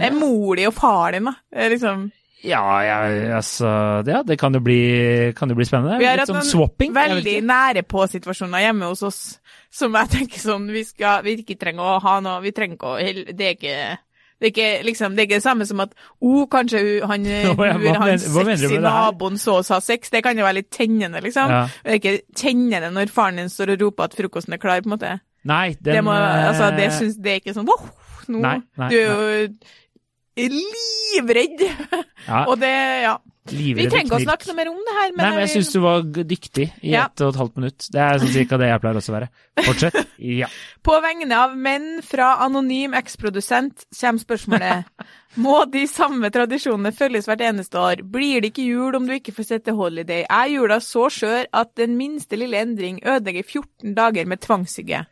Det 0.00 0.06
er 0.10 0.14
mor 0.14 0.54
di 0.56 0.66
og 0.68 0.74
far 0.76 1.12
din, 1.16 1.24
da. 1.24 1.34
Liksom 1.72 2.04
Ja, 2.46 2.62
ja, 2.84 2.98
altså 3.40 4.06
Ja, 4.06 4.22
det 4.22 4.36
kan 4.38 4.54
jo 4.54 4.60
bli, 4.60 5.32
kan 5.34 5.48
jo 5.50 5.56
bli 5.58 5.64
spennende. 5.66 5.98
Vi 5.98 6.06
har 6.06 6.16
Litt 6.20 6.28
hatt 6.28 6.36
sånn 6.36 6.46
swapping. 6.52 6.92
veldig 6.94 7.40
nære 7.42 7.82
på-situasjoner 7.88 8.62
hjemme 8.68 8.86
hos 8.92 9.02
oss 9.02 9.20
som 9.76 9.94
jeg 10.00 10.12
tenker 10.14 10.40
sånn 10.42 10.66
vi, 10.72 10.82
skal, 10.88 11.22
vi 11.26 11.36
ikke 11.42 11.58
trenger 11.60 11.84
å 11.84 12.00
ha 12.04 12.18
noe 12.24 12.42
Vi 12.44 12.52
trenger 12.56 12.78
ikke 12.78 12.92
å 12.96 13.32
Det 13.36 13.48
er 13.52 13.56
ikke 13.58 13.78
det 14.36 14.50
er 14.50 14.52
ikke, 14.52 14.82
liksom, 14.84 15.14
det 15.16 15.22
er 15.22 15.28
ikke 15.30 15.38
det 15.38 15.44
samme 15.46 15.64
som 15.64 15.80
at 15.80 15.94
oh, 16.20 16.42
kanskje 16.52 16.80
han, 17.08 17.22
hva 17.56 17.70
han 17.72 17.80
men- 17.80 17.94
hva 18.20 18.42
du 18.44 18.50
sexy 18.52 18.80
naboen 18.84 19.38
så 19.40 19.54
oss 19.62 19.70
ha 19.72 19.78
sex. 19.80 20.12
Det 20.12 20.20
kan 20.26 20.36
jo 20.36 20.44
være 20.44 20.58
litt 20.58 20.68
tennende, 20.76 21.22
liksom. 21.24 21.48
Ja. 21.54 21.62
Det 21.80 21.94
er 21.94 22.00
ikke 22.02 22.12
tennende 22.36 22.90
når 22.92 23.12
faren 23.14 23.40
din 23.40 23.48
står 23.48 23.72
og 23.72 23.86
roper 23.86 24.10
at 24.10 24.18
frokosten 24.18 24.52
er 24.52 24.60
klar, 24.60 24.82
på 24.84 24.90
en 24.90 24.96
måte. 24.98 25.14
Nei, 25.48 25.70
den 25.80 25.88
det, 25.88 26.02
må, 26.04 26.12
altså, 26.12 26.68
det, 26.76 26.90
synes, 26.92 27.14
syns, 27.14 27.22
det 27.24 27.32
er 27.32 27.40
ikke 27.40 27.56
sånn 27.56 27.70
wow, 27.70 27.88
nå, 28.28 28.42
Nei, 28.44 28.56
nei, 28.76 28.90
Du 28.92 28.96
er 28.98 29.08
jo 29.08 30.50
livredd. 30.52 31.64
ja, 32.26 32.44
Og 32.44 32.58
det, 32.60 32.74
ja. 33.06 33.16
Vi 33.50 33.86
trenger 33.86 34.06
ikke 34.06 34.18
å 34.18 34.24
snakke 34.24 34.48
noe 34.50 34.56
mer 34.58 34.70
om 34.72 34.78
det 34.86 34.94
her, 34.96 35.10
men, 35.12 35.22
Nei, 35.24 35.30
men 35.36 35.42
jeg 35.44 35.52
syns 35.54 35.72
du 35.74 35.80
var 35.84 36.02
dyktig 36.02 36.66
i 36.82 36.90
Ja. 36.94 37.04
ett 37.06 37.20
og 37.20 37.34
et 37.34 37.40
halvt 37.40 37.56
minutt. 37.56 37.86
Det 37.92 38.00
er 38.00 38.18
sånn 38.22 38.32
cirka 38.34 38.58
det 38.58 38.68
jeg 38.70 38.80
pleier 38.82 39.00
også 39.00 39.12
å 39.12 39.16
være. 39.20 39.28
Fortsett. 39.66 40.02
Ja. 40.18 40.46
På 40.82 40.94
vegne 41.04 41.36
av 41.36 41.52
menn 41.60 42.00
fra 42.02 42.38
anonym 42.40 42.94
eksprodusent 42.96 43.84
kommer 44.00 44.22
spørsmålet 44.22 44.84
Må 45.36 45.58
de 45.68 45.82
samme 45.86 46.30
tradisjonene 46.32 46.94
følges 46.96 47.26
hvert 47.28 47.42
eneste 47.44 47.76
år? 47.76 48.00
Blir 48.00 48.40
det 48.40 48.54
ikke 48.54 48.64
jul 48.64 48.96
om 48.96 49.04
du 49.04 49.12
ikke 49.12 49.34
får 49.36 49.50
sette 49.50 49.74
holiday? 49.76 50.24
Er 50.24 50.48
jula 50.48 50.80
så 50.80 51.10
skjør 51.12 51.44
at 51.52 51.74
den 51.76 51.98
minste 51.98 52.38
lille 52.40 52.56
endring 52.56 53.02
ødelegger 53.04 53.44
14 53.44 53.92
dager 53.98 54.24
med 54.24 54.40
tvangshygge? 54.40 55.02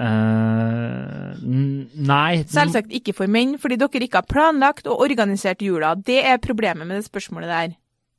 N- 0.00 1.86
nei. 1.94 2.42
Selvsagt 2.50 2.92
ikke 2.94 3.14
for 3.16 3.30
menn, 3.30 3.56
fordi 3.62 3.78
dere 3.80 4.06
ikke 4.06 4.20
har 4.22 4.28
planlagt 4.30 4.88
og 4.90 5.02
organisert 5.04 5.62
jula. 5.64 5.94
Det 5.94 6.20
er 6.24 6.40
problemet 6.42 6.86
med 6.86 7.00
det 7.00 7.06
spørsmålet 7.08 7.50
der. 7.52 7.74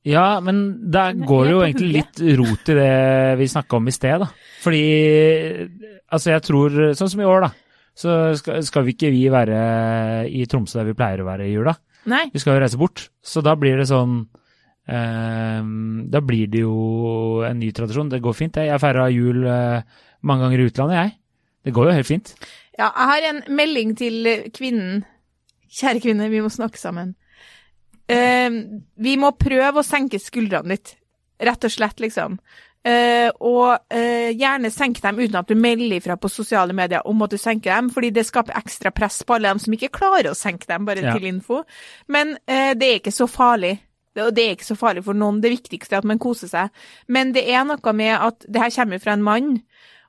Ja, 0.05 0.39
men 0.39 0.91
der 0.93 1.15
går 1.17 1.43
det 1.47 1.53
jo 1.55 1.61
egentlig 1.65 1.91
litt 1.95 2.19
rot 2.37 2.69
i 2.69 2.75
det 2.77 3.37
vi 3.39 3.47
snakka 3.49 3.79
om 3.79 3.87
i 3.89 3.93
sted, 3.95 4.21
da. 4.21 4.27
Fordi 4.61 4.81
altså 6.13 6.29
jeg 6.35 6.43
tror 6.45 6.75
Sånn 6.93 7.09
som 7.09 7.23
i 7.23 7.29
år, 7.29 7.47
da. 7.47 7.51
Så 7.95 8.13
skal, 8.37 8.59
skal 8.67 8.83
vi 8.85 8.93
ikke 8.93 9.09
vi 9.13 9.23
være 9.31 9.57
i 10.29 10.43
Tromsø 10.51 10.81
der 10.81 10.89
vi 10.91 10.97
pleier 10.99 11.23
å 11.23 11.29
være 11.29 11.47
i 11.47 11.53
jula. 11.55 11.73
Nei. 12.11 12.25
Vi 12.33 12.41
skal 12.43 12.57
jo 12.57 12.61
reise 12.61 12.77
bort. 12.77 13.07
Så 13.23 13.41
da 13.41 13.55
blir 13.57 13.79
det 13.79 13.87
sånn 13.89 14.19
eh, 14.85 15.61
Da 16.11 16.21
blir 16.21 16.51
det 16.53 16.61
jo 16.65 17.41
en 17.47 17.57
ny 17.63 17.71
tradisjon. 17.73 18.11
Det 18.11 18.21
går 18.21 18.35
fint, 18.37 18.53
det. 18.59 18.67
Jeg 18.67 18.83
feira 18.83 19.07
jul 19.09 19.41
eh, 19.47 19.81
mange 20.27 20.45
ganger 20.45 20.61
i 20.61 20.67
utlandet, 20.69 20.99
jeg. 20.99 21.15
Det 21.65 21.73
går 21.73 21.89
jo 21.89 21.97
helt 21.97 22.09
fint. 22.09 22.33
Ja, 22.77 22.89
jeg 22.91 23.09
har 23.11 23.27
en 23.31 23.43
melding 23.57 23.95
til 23.97 24.27
kvinnen. 24.53 25.03
Kjære 25.75 26.03
kvinne, 26.03 26.29
vi 26.31 26.43
må 26.43 26.51
snakke 26.53 26.79
sammen. 26.79 27.15
Uh, 28.05 28.79
vi 29.01 29.15
må 29.17 29.31
prøve 29.39 29.81
å 29.81 29.85
senke 29.85 30.21
skuldrene 30.21 30.75
litt. 30.75 30.93
Rett 31.41 31.65
og 31.67 31.73
slett, 31.73 31.99
liksom. 32.03 32.37
Uh, 32.85 33.31
og 33.41 33.71
uh, 33.89 34.29
gjerne 34.29 34.69
senke 34.69 35.01
dem 35.01 35.17
uten 35.23 35.39
at 35.39 35.49
du 35.49 35.55
melder 35.57 35.97
ifra 35.97 36.19
på 36.21 36.29
sosiale 36.29 36.75
medier 36.77 37.01
om 37.09 37.23
at 37.25 37.33
du 37.33 37.39
senker 37.41 37.73
dem, 37.73 37.89
fordi 37.89 38.11
det 38.13 38.27
skaper 38.27 38.59
ekstra 38.59 38.91
press 38.93 39.23
på 39.25 39.35
alle 39.35 39.49
dem 39.49 39.61
som 39.63 39.73
ikke 39.73 39.89
klarer 39.97 40.29
å 40.29 40.37
senke 40.37 40.69
dem, 40.69 40.85
bare 40.85 41.01
Ja. 41.01 41.15
til 41.17 41.25
info. 41.31 41.63
Men 42.07 42.37
uh, 42.45 42.73
det 42.77 42.91
er 42.91 43.01
ikke 43.01 43.15
så 43.15 43.25
farlig. 43.31 43.79
Det, 44.15 44.23
og 44.23 44.35
det 44.37 44.45
er 44.45 44.53
ikke 44.55 44.69
så 44.69 44.77
farlig 44.79 45.03
for 45.03 45.17
noen. 45.17 45.41
Det 45.43 45.51
viktigste 45.51 45.97
er 45.97 46.05
at 46.05 46.07
man 46.07 46.21
koser 46.21 46.47
seg. 46.47 46.85
Men 47.09 47.33
det 47.35 47.49
er 47.51 47.65
noe 47.67 47.93
med 47.97 48.13
at 48.15 48.45
det 48.47 48.61
her 48.61 48.71
kommer 48.77 49.01
fra 49.03 49.17
en 49.17 49.25
mann. 49.25 49.49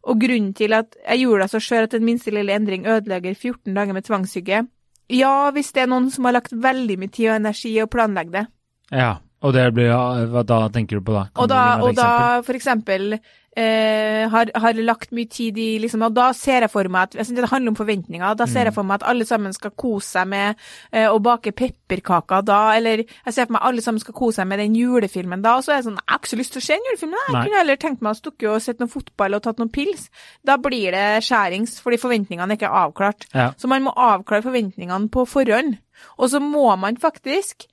Og 0.06 0.20
grunnen 0.22 0.54
til 0.54 0.74
at 0.76 0.96
jeg 1.02 1.24
gjorde 1.24 1.44
det 1.44 1.52
så 1.52 1.60
skjør 1.62 1.88
at 1.88 1.94
den 1.96 2.06
minste 2.06 2.34
lille 2.34 2.54
endring 2.54 2.86
ødelegger 2.86 3.34
14 3.34 3.74
dager 3.74 3.96
med 3.96 4.06
tvangshygge 4.06 4.64
Ja, 5.12 5.50
hvis 5.54 5.70
det 5.74 5.84
er 5.84 5.90
noen 5.90 6.08
som 6.10 6.26
har 6.26 6.34
lagt 6.34 6.54
veldig 6.54 6.96
mye 6.98 7.12
tid 7.14 7.30
og 7.30 7.36
energi 7.36 7.70
i 7.76 7.82
å 7.84 7.90
planlegge 7.90 8.32
det. 8.40 8.44
Ja. 8.90 9.12
Og 9.44 9.52
det 9.54 9.66
blir 9.76 9.90
ja, 9.90 10.00
Hva 10.32 10.42
da 10.48 10.62
tenker 10.72 10.98
du 10.98 11.04
på 11.06 11.14
da? 11.14 11.26
Kan 11.28 11.44
Og 11.44 11.50
da, 11.52 11.62
og 11.84 11.92
da 11.94 12.10
for 12.46 12.56
eksempel 12.56 13.18
eh, 13.56 14.28
har, 14.30 14.50
har 14.54 14.80
lagt 14.84 15.12
mye 15.16 15.28
tid 15.30 15.58
i 15.58 15.68
liksom, 15.82 16.04
Og 16.06 16.14
da 16.16 16.28
ser 16.36 16.66
jeg 16.66 16.72
for 16.72 16.88
meg 16.92 17.08
at 17.08 17.16
jeg 17.18 17.28
synes 17.28 17.40
Det 17.40 17.50
handler 17.50 17.72
om 17.72 17.78
forventninger. 17.78 18.36
Da 18.38 18.46
ser 18.50 18.68
jeg 18.68 18.76
for 18.76 18.86
meg 18.86 19.00
at 19.00 19.08
alle 19.10 19.26
sammen 19.28 19.54
skal 19.56 19.72
kose 19.78 20.18
seg 20.18 20.28
med 20.30 20.60
eh, 20.92 21.08
å 21.08 21.18
bake 21.22 21.54
pepperkaker 21.56 22.44
da, 22.46 22.60
eller 22.76 23.02
jeg 23.06 23.34
ser 23.34 23.48
for 23.48 23.56
meg 23.56 23.66
alle 23.70 23.84
sammen 23.84 24.02
skal 24.02 24.16
kose 24.16 24.40
seg 24.40 24.50
med 24.50 24.60
den 24.62 24.76
julefilmen 24.78 25.44
da. 25.44 25.56
Og 25.58 25.66
så 25.66 25.74
er 25.74 25.80
jeg 25.80 25.88
sånn 25.88 25.98
Jeg 26.00 26.12
har 26.12 26.22
ikke 26.22 26.32
så 26.34 26.40
lyst 26.42 26.56
til 26.56 26.62
å 26.62 26.66
se 26.68 26.76
den 26.78 26.90
julefilmen. 26.90 27.22
Jeg 27.22 27.36
Nei. 27.38 27.44
kunne 27.48 27.62
heller 27.62 27.80
tenkt 27.86 28.04
meg 28.04 28.12
å 28.12 28.20
stukke 28.20 28.52
og 28.52 28.62
sett 28.64 28.82
noe 28.82 28.92
fotball 28.92 29.38
og 29.38 29.44
tatt 29.46 29.62
noen 29.62 29.72
pils. 29.72 30.08
Da 30.46 30.58
blir 30.60 30.94
det 30.94 31.06
skjærings, 31.26 31.78
fordi 31.84 32.00
forventningene 32.02 32.54
er 32.54 32.60
ikke 32.60 32.76
avklart. 32.84 33.28
Ja. 33.34 33.50
Så 33.58 33.70
man 33.72 33.86
må 33.86 33.94
avklare 33.96 34.44
forventningene 34.46 35.10
på 35.12 35.26
forhånd. 35.28 35.78
Og 36.20 36.30
så 36.32 36.42
må 36.44 36.68
man 36.80 36.98
faktisk 37.00 37.66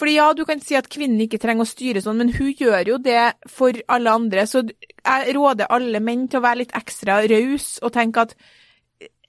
fordi 0.00 0.14
ja, 0.16 0.30
du 0.32 0.46
kan 0.48 0.62
si 0.64 0.78
at 0.78 0.88
kvinnen 0.88 1.20
ikke 1.26 1.38
trenger 1.42 1.66
å 1.66 1.68
styre 1.68 2.00
sånn, 2.00 2.16
men 2.22 2.32
hun 2.32 2.54
gjør 2.56 2.94
jo 2.94 2.96
det 3.04 3.20
for 3.52 3.76
alle 3.92 4.14
andre. 4.16 4.46
Så 4.48 4.62
jeg 4.64 5.34
råder 5.36 5.68
alle 5.72 6.00
menn 6.00 6.24
til 6.32 6.40
å 6.40 6.44
være 6.46 6.62
litt 6.62 6.72
ekstra 6.78 7.20
raus 7.28 7.74
og 7.84 7.92
tenke 7.92 8.24
at 8.24 8.34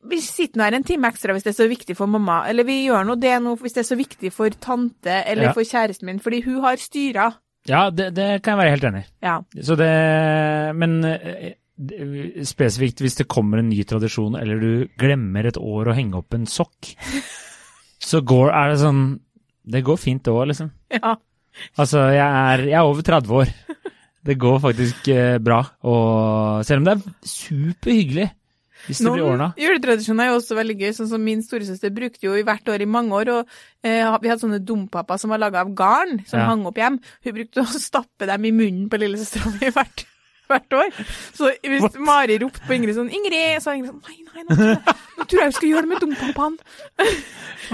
vi 0.02 0.18
sitter 0.24 0.58
nå 0.58 0.66
her 0.66 0.74
en 0.80 0.86
time 0.88 1.12
ekstra 1.12 1.36
hvis 1.36 1.44
det 1.46 1.52
er 1.52 1.60
så 1.60 1.68
viktig 1.70 1.94
for 2.00 2.10
mamma, 2.10 2.40
eller 2.50 2.66
vi 2.66 2.80
gjør 2.88 3.04
nå 3.06 3.16
det 3.22 3.36
nå 3.44 3.52
hvis 3.60 3.76
det 3.76 3.84
er 3.84 3.90
så 3.92 3.98
viktig 4.00 4.32
for 4.34 4.50
tante 4.64 5.20
eller 5.30 5.52
Ja. 5.52 5.54
for 5.54 5.62
kjæresten 5.68 6.08
min, 6.10 6.20
fordi 6.24 6.40
hun 6.48 6.64
har 6.64 6.80
styra. 6.82 7.28
Ja, 7.70 7.84
det, 7.94 8.08
det 8.18 8.30
kan 8.42 8.56
jeg 8.56 8.62
være 8.64 8.72
helt 8.74 8.88
enig 8.90 9.04
i. 9.04 9.10
Ja. 9.28 9.36
Så 9.62 9.76
det 9.78 9.92
Men 10.82 10.96
eh, 11.06 11.52
spesifikt 12.48 13.02
hvis 13.04 13.20
det 13.20 13.28
kommer 13.30 13.62
en 13.62 13.70
ny 13.70 13.84
tradisjon, 13.86 14.36
eller 14.40 14.58
du 14.62 14.88
glemmer 14.98 15.46
et 15.52 15.58
år 15.62 15.92
å 15.92 15.96
henge 15.98 16.18
opp 16.18 16.34
en 16.34 16.48
sokk, 16.50 16.96
så 18.10 18.24
går, 18.26 18.50
er 18.50 18.74
det 18.74 18.82
sånn 18.82 19.04
Det 19.64 19.84
går 19.86 19.98
fint 20.02 20.28
òg, 20.32 20.48
liksom. 20.52 20.72
ja. 20.98 21.16
Altså, 21.78 22.06
jeg 22.16 22.24
er, 22.26 22.66
jeg 22.72 22.78
er 22.80 22.88
over 22.88 23.02
30 23.06 23.34
år. 23.42 23.50
Det 24.24 24.36
går 24.40 24.60
faktisk 24.64 25.08
eh, 25.12 25.38
bra. 25.42 25.64
Og 25.90 26.62
selv 26.66 26.82
om 26.82 26.86
det 26.88 26.94
er 26.94 27.28
superhyggelig 27.28 28.30
hvis 28.88 28.98
det 29.04 29.12
blir 29.14 29.28
ordna. 29.28 29.52
Juletradisjoner 29.62 30.26
er 30.26 30.32
jo 30.32 30.38
også 30.40 30.56
veldig 30.58 30.76
gøy, 30.80 30.92
sånn 30.98 31.10
som 31.12 31.22
min 31.22 31.44
storesøster 31.46 31.92
brukte 31.94 32.26
jo 32.26 32.34
i 32.40 32.42
hvert 32.48 32.66
år 32.74 32.82
i 32.82 32.88
mange 32.90 33.14
år, 33.14 33.30
og 33.30 33.52
eh, 33.86 34.02
vi 34.24 34.32
hadde 34.32 34.42
sånne 34.42 34.58
dompapper 34.66 35.20
som 35.22 35.30
var 35.34 35.42
laga 35.44 35.62
av 35.62 35.70
garn, 35.78 36.16
som 36.26 36.40
Ja. 36.42 36.48
hang 36.50 36.64
opp 36.66 36.80
hjem. 36.82 36.98
Hun 37.22 37.36
brukte 37.36 37.62
å 37.62 37.68
stappe 37.78 38.26
dem 38.26 38.48
i 38.50 38.54
munnen 38.56 38.88
på 38.90 38.98
lillesøstera 38.98 39.54
mi 39.60 39.70
hvert, 39.76 40.06
hvert 40.54 40.78
år. 40.80 41.04
Så 41.38 41.52
hvis 41.66 41.86
What? 41.86 42.00
Mari 42.00 42.40
ropte 42.42 42.64
på 42.68 42.76
Ingrid 42.78 42.98
sånn 42.98 43.12
'Ingrid', 43.12 43.60
så 43.60 43.70
sa 43.70 43.76
Ingrid 43.78 43.92
sånn 43.92 44.02
'Nei, 44.08 44.18
nei, 44.32 44.44
nå 44.48 44.58
tror 44.58 44.74
jeg, 44.74 44.98
nå 45.18 45.28
tror 45.28 45.44
jeg 45.44 45.52
vi 45.54 45.60
skal 45.60 45.70
gjøre 45.70 45.86
det 45.86 45.92
med 45.94 46.04
dompapaen'. 46.06 46.58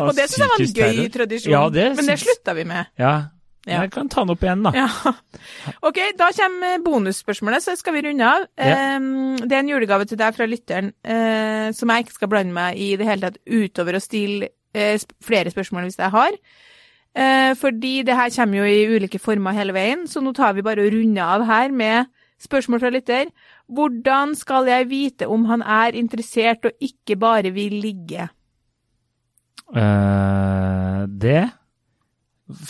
Og 0.05 0.13
det 0.15 0.27
syns 0.29 0.43
jeg 0.43 0.51
var 0.51 0.61
en 0.61 0.77
gøy 0.81 1.09
tradisjon, 1.17 1.51
Ja, 1.51 1.63
det 1.73 1.89
men 1.95 2.13
det 2.13 2.19
slutta 2.21 2.55
vi 2.57 2.67
med. 2.69 2.93
Ja. 2.99 3.15
Ja. 3.67 3.81
Jeg 3.83 3.91
kan 3.91 4.07
ta 4.07 4.23
den 4.23 4.31
opp 4.31 4.43
igjen, 4.45 4.61
da. 4.63 4.71
Ja. 4.71 4.87
Ok, 5.83 5.97
da 6.15 6.29
kommer 6.31 6.77
bonusspørsmålet, 6.85 7.65
så 7.65 7.75
skal 7.75 7.97
vi 7.97 8.05
runde 8.05 8.23
av. 8.23 8.45
Ja. 8.55 8.95
Det 9.43 9.51
er 9.51 9.59
en 9.59 9.71
julegave 9.73 10.07
til 10.07 10.19
deg 10.21 10.37
fra 10.37 10.47
lytteren 10.47 10.93
eh, 11.03 11.73
som 11.75 11.91
jeg 11.91 12.05
ikke 12.05 12.15
skal 12.15 12.31
blande 12.31 12.55
meg 12.55 12.79
i 12.79 12.93
det 12.99 13.09
hele 13.09 13.27
tatt, 13.27 13.41
utover 13.43 13.99
å 13.99 14.03
stille 14.03 14.53
eh, 14.71 14.95
flere 15.23 15.51
spørsmål 15.51 15.89
hvis 15.89 15.99
jeg 15.99 16.15
har. 16.15 16.39
Eh, 17.17 17.51
fordi 17.59 17.93
det 18.07 18.15
her 18.15 18.31
kommer 18.37 18.61
jo 18.61 18.69
i 18.71 18.87
ulike 18.95 19.19
former 19.19 19.57
hele 19.57 19.75
veien, 19.75 20.07
så 20.07 20.23
nå 20.23 20.31
tar 20.37 20.55
vi 20.55 20.63
bare 20.65 20.85
og 20.85 20.93
runder 20.93 21.35
av 21.35 21.45
her 21.49 21.75
med 21.75 22.07
spørsmål 22.41 22.79
fra 22.83 22.91
lytter. 22.93 23.29
Hvordan 23.67 24.35
skal 24.37 24.67
jeg 24.69 24.89
vite 24.91 25.27
om 25.27 25.45
han 25.49 25.61
er 25.61 25.97
interessert 25.97 26.65
og 26.69 26.71
ikke 26.83 27.17
bare 27.19 27.51
vil 27.55 27.79
ligge? 27.83 28.27
Uh, 29.67 31.03
det 31.11 31.43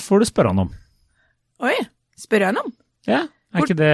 får 0.07 0.23
du 0.23 0.25
spørre 0.29 0.53
han 0.53 0.63
om. 0.65 0.71
Oi, 1.67 1.75
spør 2.17 2.47
han 2.49 2.57
om? 2.63 2.71
Ja, 3.07 3.23
er 3.27 3.59
Hvor- 3.59 3.67
ikke 3.67 3.77
det 3.77 3.91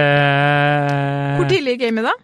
Hvor 1.38 1.48
tidlig 1.50 1.74
i 1.76 1.82
gamet 1.84 2.04
da? 2.08 2.14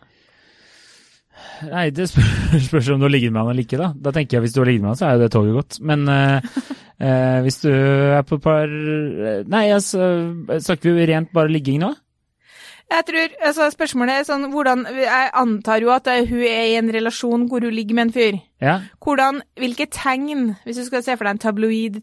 Nei, 1.71 1.91
det 1.93 2.07
spør, 2.09 2.29
spørs 2.69 2.89
om 2.89 3.01
du 3.01 3.05
har 3.05 3.13
ligget 3.13 3.33
med 3.33 3.43
han 3.43 3.51
eller 3.53 3.67
ikke, 3.67 3.77
da. 3.81 3.91
Da 3.93 4.13
tenker 4.17 4.39
jeg 4.39 4.47
hvis 4.47 4.55
du 4.57 4.61
har 4.63 4.71
ligget 4.71 4.83
med 4.87 4.95
han, 4.95 4.97
så 5.01 5.07
er 5.11 5.17
jo 5.19 5.25
det 5.27 5.33
toget 5.35 5.57
gått. 5.59 5.81
Men 5.85 6.07
uh, 6.09 6.41
uh, 7.05 7.39
hvis 7.45 7.61
du 7.61 7.69
er 7.71 8.23
på 8.25 8.39
et 8.39 8.45
par 8.47 8.73
Nei, 9.53 9.67
altså, 9.77 10.07
snakker 10.57 10.97
vi 10.97 11.09
rent 11.13 11.33
bare 11.37 11.53
ligging 11.53 11.83
nå? 11.85 11.93
Jeg 12.91 13.05
tror, 13.07 13.35
altså 13.47 13.69
Spørsmålet 13.71 14.17
er 14.19 14.25
sånn 14.27 14.49
hvordan 14.51 14.81
Jeg 14.99 15.31
antar 15.39 15.79
jo 15.85 15.93
at 15.95 16.09
hun 16.27 16.41
er 16.43 16.65
i 16.73 16.77
en 16.81 16.91
relasjon 16.91 17.45
hvor 17.51 17.63
hun 17.63 17.75
ligger 17.77 17.95
med 17.95 18.09
en 18.09 18.13
fyr. 18.17 18.39
Ja. 18.61 18.81
Hvordan, 18.99 19.43
Hvilke 19.61 19.87
tegn, 19.95 20.57
hvis 20.67 20.81
du 20.81 20.85
skal 20.89 21.05
se 21.07 21.15
for 21.17 21.25
deg 21.29 21.37
en 21.37 21.43
tabloid 21.47 22.01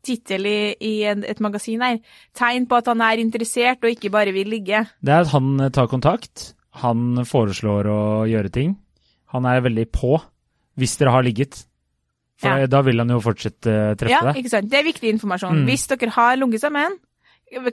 tittel 0.00 0.46
i, 0.48 0.74
i 0.80 0.92
en, 1.10 1.24
et 1.28 1.40
magasin 1.44 1.82
her, 1.84 1.98
tegn 2.34 2.64
på 2.70 2.78
at 2.80 2.88
han 2.88 3.02
er 3.04 3.20
interessert 3.20 3.84
og 3.84 3.92
ikke 3.92 4.08
bare 4.14 4.32
vil 4.32 4.48
ligge? 4.48 4.86
Det 5.04 5.12
er 5.12 5.26
at 5.26 5.32
han 5.34 5.50
eh, 5.60 5.68
tar 5.76 5.90
kontakt. 5.92 6.54
Han 6.80 7.20
foreslår 7.28 7.88
å 7.92 7.98
gjøre 8.30 8.48
ting. 8.54 8.78
Han 9.34 9.44
er 9.44 9.60
veldig 9.66 9.90
på 9.92 10.16
hvis 10.80 10.96
dere 10.96 11.12
har 11.18 11.26
ligget. 11.26 11.66
For 12.40 12.62
Ja. 12.62 12.66
da 12.72 12.80
vil 12.86 12.96
han 13.02 13.10
jo 13.12 13.18
fortsette 13.20 13.68
eh, 13.68 13.94
treffe 14.00 14.14
Ja, 14.14 14.22
deg. 14.30 14.40
ikke 14.40 14.54
sant? 14.54 14.70
Det 14.72 14.78
er 14.80 14.86
viktig 14.88 15.10
informasjon. 15.12 15.60
Mm. 15.60 15.66
Hvis 15.68 15.84
dere 15.92 16.08
har 16.16 16.36
ligget 16.40 16.62
sammen, 16.64 16.96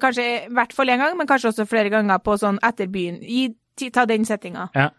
kanskje 0.01 0.23
i 0.47 0.53
hvert 0.53 0.73
fall 0.73 0.87
én 0.93 0.97
gang, 1.01 1.17
men 1.17 1.27
kanskje 1.29 1.51
også 1.51 1.65
flere 1.69 1.89
ganger 1.93 2.19
på 2.23 2.37
sånn 2.41 2.59
etter 2.65 2.87
byen, 2.91 3.19
gi, 3.21 3.49
ta 3.93 4.05
den 4.09 4.25
settinga. 4.25 4.69
Ja. 4.75 4.89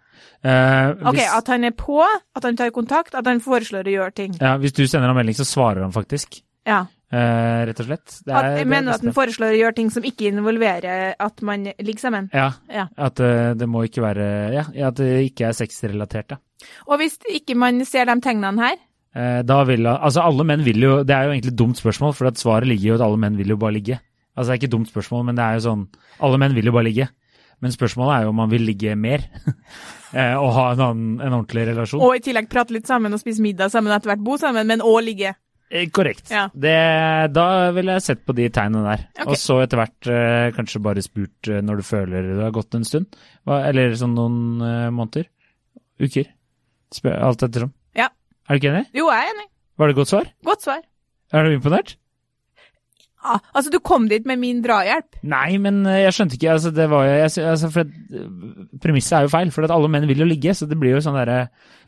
Eh, 0.43 0.91
Ok, 1.07 1.19
At 1.35 1.47
han 1.49 1.65
er 1.65 1.71
på, 1.79 2.03
at 2.03 2.45
han 2.45 2.57
tar 2.57 2.71
kontakt, 2.75 3.15
at 3.15 3.27
han 3.27 3.41
foreslår 3.41 3.87
å 3.87 3.95
gjøre 3.97 4.15
ting. 4.15 4.35
ja, 4.41 4.57
hvis 4.59 4.73
du 4.73 4.87
sender 4.87 5.09
ham 5.09 5.17
melding, 5.17 5.35
så 5.39 5.45
svarer 5.47 5.83
han 5.83 5.93
faktisk. 5.93 6.43
Ja. 6.67 6.87
Uh, 7.09 7.65
rett 7.65 7.79
og 7.81 7.87
slett. 7.87 8.19
Det 8.27 8.35
At, 8.37 8.45
er 8.45 8.57
jeg 8.59 8.67
mener 8.69 8.93
at 8.93 9.01
han 9.01 9.15
foreslår 9.17 9.55
å 9.55 9.57
gjøre 9.57 9.75
ting 9.79 9.89
som 9.91 10.05
ikke 10.05 10.27
involverer 10.29 11.15
at 11.19 11.41
man 11.41 11.63
ligger 11.81 11.99
sammen. 12.03 12.27
Ja, 12.35 12.51
Ja. 12.69 12.85
at 12.99 13.19
uh, 13.21 13.55
det 13.57 13.67
må 13.67 13.87
ikke 13.89 14.03
være 14.05 14.27
Ja, 14.53 14.89
at 14.89 14.97
det 15.01 15.31
ikke 15.31 15.47
er 15.49 15.53
sexrelatert, 15.57 16.35
ja. 16.37 16.37
Og 16.87 16.99
hvis 17.01 17.17
ikke 17.33 17.57
man 17.57 17.81
ser 17.87 18.05
de 18.05 18.21
tegnene 18.21 18.61
her, 18.61 18.77
da 19.43 19.65
vil 19.65 19.87
Altså, 19.87 20.21
alle 20.21 20.45
menn 20.45 20.61
vil 20.63 20.77
jo 20.83 21.03
Det 21.03 21.15
er 21.17 21.25
jo 21.25 21.31
egentlig 21.33 21.53
et 21.55 21.59
dumt 21.59 21.79
spørsmål, 21.81 22.13
for 22.15 22.27
at 22.29 22.37
svaret 22.37 22.69
ligger 22.69 22.89
jo 22.91 22.95
at 22.99 23.01
alle 23.07 23.17
menn 23.17 23.37
vil 23.39 23.49
jo 23.49 23.57
bare 23.57 23.73
ligge. 23.73 24.01
Altså, 24.39 24.53
det 24.53 24.55
er 24.55 24.61
ikke 24.61 24.71
et 24.71 24.77
dumt 24.77 24.91
spørsmål, 24.91 25.25
men 25.27 25.39
det 25.39 25.43
er 25.45 25.57
jo 25.59 25.65
sånn 25.65 25.89
Alle 26.23 26.39
menn 26.39 26.55
vil 26.55 26.71
jo 26.71 26.75
bare 26.77 26.87
ligge. 26.87 27.09
Men 27.59 27.75
spørsmålet 27.75 28.15
er 28.15 28.27
jo 28.27 28.31
om 28.31 28.39
man 28.39 28.53
vil 28.53 28.63
ligge 28.69 28.95
mer. 28.95 29.25
eh, 30.15 30.37
og 30.39 30.53
ha 30.55 30.69
en, 30.77 30.85
annen, 30.85 31.11
en 31.19 31.35
ordentlig 31.41 31.67
relasjon. 31.73 32.03
og 32.07 32.15
i 32.15 32.23
tillegg 32.23 32.47
prate 32.53 32.77
litt 32.77 32.87
sammen 32.87 33.15
og 33.15 33.23
spise 33.23 33.43
middag 33.43 33.73
sammen 33.75 33.95
etter 33.95 34.13
hvert 34.13 34.23
bo 34.23 34.39
sammen, 34.39 34.69
men 34.71 34.85
òg 34.85 35.01
ligge. 35.09 35.35
Eh, 35.69 35.89
korrekt. 35.93 36.31
Ja. 36.31 36.47
Det, 36.55 36.77
da 37.35 37.49
ville 37.77 37.99
jeg 37.99 38.07
sett 38.07 38.23
på 38.25 38.37
de 38.39 38.47
tegnene 38.55 38.87
der. 38.87 39.05
Okay. 39.19 39.33
Og 39.35 39.43
så 39.43 39.59
etter 39.65 39.83
hvert 39.83 40.13
eh, 40.15 40.47
kanskje 40.57 40.85
bare 40.87 41.05
spurt 41.05 41.51
når 41.67 41.83
du 41.83 41.89
føler 41.91 42.31
det 42.31 42.47
har 42.47 42.55
gått 42.55 42.79
en 42.79 42.87
stund. 42.87 43.19
Eller 43.59 43.99
sånn 43.99 44.15
noen 44.17 44.39
måneder. 44.95 45.27
Uker. 45.99 46.31
Spør, 46.95 47.19
alt 47.27 47.43
ettersom. 47.43 47.75
Ja. 47.99 48.07
Er 48.47 48.55
du 48.55 48.63
ikke 48.63 48.71
enig? 48.71 48.87
Jo, 48.97 49.11
jeg 49.11 49.27
er 49.27 49.35
enig. 49.35 49.49
Var 49.79 49.91
det 49.91 49.95
et 49.95 49.99
godt 49.99 50.15
svar? 50.15 50.31
Godt 50.47 50.65
svar. 50.65 50.85
Er 51.35 51.45
du 51.45 51.59
imponert? 51.59 51.99
Ja, 53.19 53.35
altså, 53.53 53.71
du 53.75 53.81
kom 53.83 54.07
dit 54.11 54.27
med 54.29 54.39
min 54.39 54.61
drahjelp. 54.63 55.19
Nei, 55.27 55.59
men 55.63 55.81
eh, 55.91 56.05
jeg 56.05 56.15
skjønte 56.15 56.39
ikke 56.39 56.53
altså, 56.55 56.71
det 56.75 56.87
var 56.91 57.07
jo, 57.09 57.17
altså, 57.27 57.71
for 57.75 57.89
eh, 57.89 58.29
Premisset 58.83 59.17
er 59.19 59.27
jo 59.27 59.33
feil, 59.33 59.51
for 59.55 59.67
alle 59.75 59.91
menn 59.91 60.07
vil 60.11 60.23
jo 60.23 60.29
ligge. 60.29 60.55
Så 60.55 60.69
det 60.71 60.79
blir 60.79 60.95
jo 60.95 61.03
sånn 61.05 61.19
derre 61.19 61.39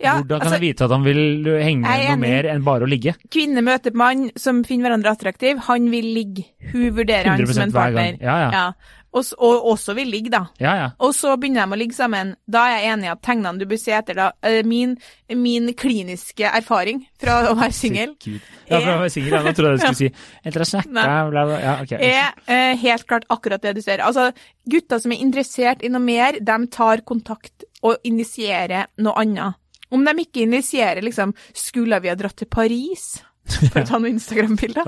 Ja, 0.00 0.16
Hvordan 0.18 0.40
kan 0.40 0.48
altså, 0.48 0.58
jeg 0.58 0.64
vite 0.66 0.88
at 0.88 0.94
han 0.96 1.06
vil 1.06 1.22
henge 1.62 1.86
Jeg 1.86 2.06
er 2.08 2.16
noe 2.16 2.22
mer 2.24 2.50
enn 2.50 2.66
bare 2.66 2.86
å 2.86 2.90
ligge? 2.90 3.14
Kvinne 3.30 3.62
møter 3.66 3.94
mann 3.94 4.28
som 4.40 4.64
finner 4.66 4.88
hverandre 4.88 5.14
attraktiv. 5.14 5.62
Han 5.70 5.90
vil 5.94 6.10
ligge. 6.16 6.48
Hun 6.72 6.90
vurderer 6.98 7.30
han 7.34 7.46
som 7.46 7.66
en 7.68 7.76
partner. 7.78 8.18
Ja, 8.18 8.38
ja. 8.46 8.50
Ja. 8.56 8.96
Og, 9.10 9.26
og 9.42 9.64
også 9.72 9.94
vil 9.98 10.06
ligge, 10.12 10.30
da. 10.30 10.44
ja, 10.62 10.72
ja. 10.78 10.88
Og 11.02 11.10
så 11.16 11.32
begynner 11.40 11.66
de 11.66 11.74
å 11.74 11.78
ligge 11.80 11.96
sammen. 11.96 12.34
Da 12.46 12.68
er 12.70 12.76
jeg 12.78 12.92
enig 12.92 13.08
i 13.08 13.10
at 13.10 13.22
tegnene 13.26 13.58
du 13.58 13.66
bør 13.66 13.80
se 13.82 13.94
etter, 13.96 14.14
da 14.14 14.28
eh, 14.46 14.60
Min, 14.66 14.92
min 15.34 15.72
kliniske 15.74 16.46
erfaring 16.46 17.02
fra 17.18 17.40
å 17.50 17.56
være 17.58 17.74
singel 17.74 18.12
Ja, 18.20 18.78
fra 18.78 18.94
å 18.94 19.00
være 19.00 19.10
singel, 19.10 19.34
ja. 19.34 19.42
Nå 19.42 19.54
trodde 19.56 19.72
jeg 19.72 19.80
du 19.80 19.82
skulle 19.82 19.98
si 19.98 20.10
etter 20.46 20.62
å 20.62 20.66
ha 20.66 20.70
snakka, 20.70 21.16
bla, 21.32 21.44
bla. 21.48 21.58
Ja, 21.64 21.74
okay. 21.82 22.12
er 22.12 22.54
eh, 22.54 22.76
helt 22.84 23.08
klart 23.10 23.26
akkurat 23.34 23.64
det 23.66 23.74
du 23.80 23.82
ser. 23.82 24.04
Altså, 24.06 24.28
gutter 24.70 25.02
som 25.02 25.16
er 25.16 25.24
interessert 25.24 25.82
i 25.82 25.90
noe 25.90 26.04
mer, 26.04 26.38
de 26.38 26.58
tar 26.70 27.02
kontakt 27.08 27.66
og 27.82 27.98
initierer 28.06 28.92
noe 29.02 29.18
annet. 29.24 29.58
Om 29.90 30.06
de 30.06 30.22
ikke 30.22 30.44
initierer 30.46 31.02
liksom 31.02 31.34
'skulle 31.50 31.98
vi 32.00 32.08
ha 32.08 32.14
dratt 32.14 32.36
til 32.36 32.46
Paris', 32.46 33.24
for 33.58 33.80
å 33.80 33.86
ta 33.88 33.98
noen 33.98 34.16
Instagram-bilder. 34.18 34.86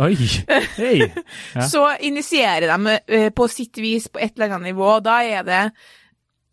Hei. 0.76 1.08
Ja. 1.56 1.66
så 1.68 1.82
initierer 2.00 2.70
de 2.70 2.96
eh, 3.06 3.28
på 3.34 3.46
sitt 3.50 3.78
vis 3.80 4.08
på 4.08 4.20
et 4.22 4.32
eller 4.36 4.54
annet 4.56 4.72
nivå. 4.72 4.94
Da 5.04 5.18
er 5.24 5.44
det 5.46 5.60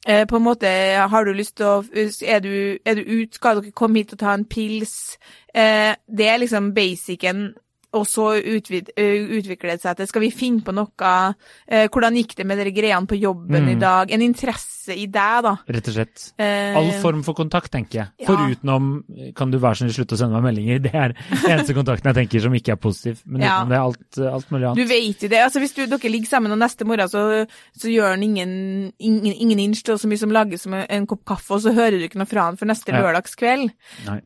eh, 0.08 0.26
på 0.28 0.40
en 0.40 0.46
måte 0.46 0.70
Har 1.12 1.26
du 1.26 1.34
lyst 1.34 1.56
til 1.60 1.66
å 1.70 1.78
Er 1.94 2.40
du, 2.44 2.78
er 2.86 3.00
du 3.00 3.04
ut? 3.04 3.36
Skal 3.36 3.62
dere 3.62 3.76
komme 3.76 4.02
hit 4.02 4.14
og 4.16 4.22
ta 4.22 4.34
en 4.36 4.46
pils? 4.50 5.18
Eh, 5.54 5.94
det 6.08 6.28
er 6.28 6.42
liksom 6.44 6.74
basicen 6.76 7.50
og 7.94 8.06
så 8.06 8.36
utvid, 8.38 8.90
uh, 9.00 9.30
utvikler 9.40 9.72
det 9.76 9.82
seg 9.82 9.98
til 9.98 10.08
skal 10.08 10.22
vi 10.22 10.30
finne 10.32 10.62
på 10.62 10.74
noe, 10.76 11.36
eh, 11.68 11.88
hvordan 11.90 12.16
gikk 12.20 12.36
det 12.38 12.46
med 12.46 12.60
de 12.62 12.72
greiene 12.72 13.08
på 13.10 13.18
jobben 13.20 13.64
Mm. 13.66 13.70
i 13.72 13.80
dag, 13.82 14.12
en 14.12 14.22
interesse 14.22 14.94
i 14.96 15.06
deg, 15.08 15.44
da. 15.44 15.56
Rett 15.68 15.88
og 15.90 15.94
slett. 15.94 16.34
Eh, 16.40 16.76
All 16.78 16.92
form 17.02 17.24
for 17.24 17.34
kontakt, 17.34 17.72
tenker 17.72 18.00
jeg. 18.00 18.08
Ja. 18.20 18.28
Forutenom 18.28 19.04
kan 19.36 19.52
du 19.52 19.58
være 19.60 19.76
så 19.76 19.84
snill 19.86 19.94
slutte 20.06 20.16
å 20.16 20.18
sende 20.22 20.40
meg 20.40 20.48
meldinger. 20.56 20.80
Det 20.86 20.94
er 20.94 21.14
den 21.14 21.52
eneste 21.52 21.74
kontakten 21.78 22.10
jeg 22.14 22.16
tenker 22.30 22.42
som 22.42 22.54
ikke 22.54 22.72
er 22.74 22.76
positiv. 22.82 23.22
Men 23.26 23.42
Ja. 23.42 23.58
utenom 23.64 23.70
det 23.70 23.78
er 23.78 23.82
alt, 23.82 24.34
alt 24.36 24.50
mulig 24.52 24.76
Du 24.76 24.84
vet 24.86 25.22
jo 25.24 25.28
det. 25.30 25.40
altså 25.44 25.60
Hvis 25.60 25.74
du, 25.76 25.86
dere 25.86 26.10
ligger 26.12 26.28
sammen 26.30 26.52
og 26.52 26.58
neste 26.60 26.86
morgen, 26.86 27.08
så, 27.10 27.46
så 27.78 27.88
gjør 27.90 28.10
han 28.16 28.24
ingen, 28.24 28.94
ingen, 29.00 29.34
ingen 29.34 29.60
inch 29.60 29.84
til 29.84 29.98
så 29.98 30.08
mye 30.08 30.18
som 30.18 30.30
lages 30.32 30.62
som 30.66 30.74
en 30.74 31.08
kopp 31.08 31.26
kaffe, 31.26 31.52
og 31.58 31.62
så 31.62 31.74
hører 31.74 31.98
du 32.00 32.06
ikke 32.08 32.18
noe 32.22 32.30
fra 32.30 32.46
han 32.50 32.58
for 32.58 32.66
neste 32.66 32.90
Ja. 32.94 33.02
lørdagskveld. 33.02 33.72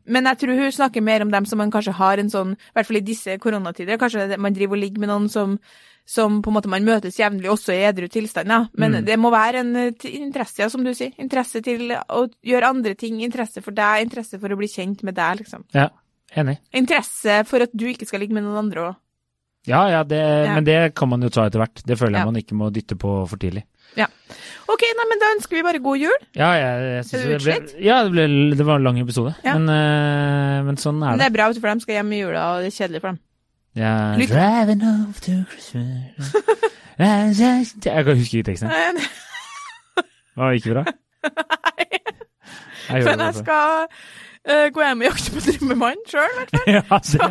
Men 0.05 0.25
jeg 0.25 0.37
tror 0.39 0.55
hun 0.59 0.71
snakker 0.71 1.01
mer 1.03 1.21
om 1.21 1.31
dem 1.31 1.45
som 1.45 1.57
man 1.57 1.71
kanskje 1.71 1.93
har 1.93 2.17
en 2.19 2.29
sånn, 2.29 2.53
i 2.53 2.71
hvert 2.75 2.85
fall 2.87 2.97
i 2.97 3.05
disse 3.05 3.37
koronatider, 3.53 3.97
kanskje 4.01 4.37
man 4.41 4.53
driver 4.57 4.75
og 4.77 4.81
ligger 4.83 4.99
med 5.05 5.09
noen 5.13 5.29
som, 5.31 5.57
som 6.05 6.41
på 6.43 6.51
en 6.51 6.57
måte 6.57 6.67
man 6.73 6.83
møtes 6.83 7.15
jevnlig, 7.21 7.47
også 7.53 7.71
i 7.77 7.83
edru 7.87 8.09
tilstand. 8.11 8.49
Ja. 8.51 8.65
Men 8.75 8.97
Mm. 8.99 9.05
det 9.05 9.19
må 9.21 9.31
være 9.31 9.61
en 9.63 9.75
eh, 9.75 9.93
interesse, 10.17 10.59
ja, 10.65 10.69
som 10.69 10.83
du 10.83 10.91
sier. 10.93 11.13
Interesse 11.17 11.61
til 11.63 11.93
å 11.95 12.25
gjøre 12.43 12.69
andre 12.73 12.95
ting. 12.99 13.21
Interesse 13.23 13.61
for 13.63 13.71
deg, 13.71 14.03
interesse 14.09 14.39
for 14.41 14.49
å 14.49 14.57
bli 14.59 14.67
kjent 14.67 15.03
med 15.03 15.15
deg, 15.15 15.39
liksom. 15.45 15.63
Ja, 15.73 15.87
enig. 16.35 16.57
Interesse 16.73 17.43
for 17.47 17.61
at 17.63 17.71
du 17.73 17.85
ikke 17.93 18.05
skal 18.09 18.19
ligge 18.25 18.33
med 18.35 18.43
noen 18.43 18.65
andre 18.65 18.89
òg. 18.89 18.95
Ja, 19.65 19.85
ja, 19.87 20.03
det, 20.03 20.17
Ja. 20.19 20.55
men 20.55 20.65
det 20.67 20.93
kan 20.93 21.07
man 21.07 21.21
jo 21.23 21.29
ta 21.29 21.45
etter 21.47 21.61
hvert. 21.61 21.85
Det 21.87 21.95
føler 21.97 22.17
jeg 22.19 22.25
Ja. 22.25 22.25
man 22.25 22.35
ikke 22.35 22.57
må 22.59 22.67
dytte 22.69 22.97
på 22.99 23.23
for 23.29 23.37
tidlig. 23.39 23.63
Ja. 23.95 24.07
OK, 24.67 24.81
nei, 24.97 25.05
men 25.07 25.19
da 25.21 25.29
ønsker 25.37 25.55
vi 25.55 25.61
bare 25.63 25.79
god 25.79 25.97
jul. 26.01 26.17
Ja, 26.35 26.49
jeg, 26.57 26.81
jeg 26.97 27.05
synes 27.05 27.23
det 27.23 27.37
ble, 27.45 27.83
ja 27.85 28.03
det, 28.03 28.11
ble, 28.11 28.55
det 28.57 28.65
var 28.65 28.75
en 28.81 28.83
lang 28.83 28.99
episode. 28.99 29.35
Men, 29.45 29.69
eh, 29.69 30.63
men 30.67 30.75
sånn 30.75 30.97
er 30.99 31.13
det. 31.13 31.17
Men 31.17 31.19
det. 31.19 31.27
er 31.27 31.35
bra, 31.37 31.47
for 31.53 31.73
de 31.75 31.79
skal 31.85 31.95
hjem 31.95 32.11
i 32.11 32.19
jula, 32.23 32.43
og 32.57 32.63
det 32.65 32.73
er 32.73 32.75
kjedelig 32.87 33.01
for 33.01 33.07
dem. 33.13 33.19
Ja, 33.75 33.93
Lykke- 34.19 34.33
Driving 34.37 34.83
off 34.85 35.21
to 35.25 35.31
Christmas 35.49 36.33
Jeg 37.85 38.05
kan 38.05 38.17
huske 38.19 38.37
ikke 38.37 38.51
teksten. 38.51 38.69
Nei, 38.69 38.91
Det 39.97 40.37
var 40.37 40.51
ikke 40.57 40.73
bra. 40.75 40.83
Jeg 42.89 43.05
Men 43.07 43.19
jeg 43.23 43.35
skal 43.39 43.85
uh, 43.87 44.67
gå 44.75 44.83
hjem 44.85 45.01
og 45.01 45.07
jakte 45.07 45.33
på 45.33 45.43
drømmemannen 45.47 46.05
sjøl. 46.09 46.37
Ja, 46.67 46.81
det, 46.83 47.29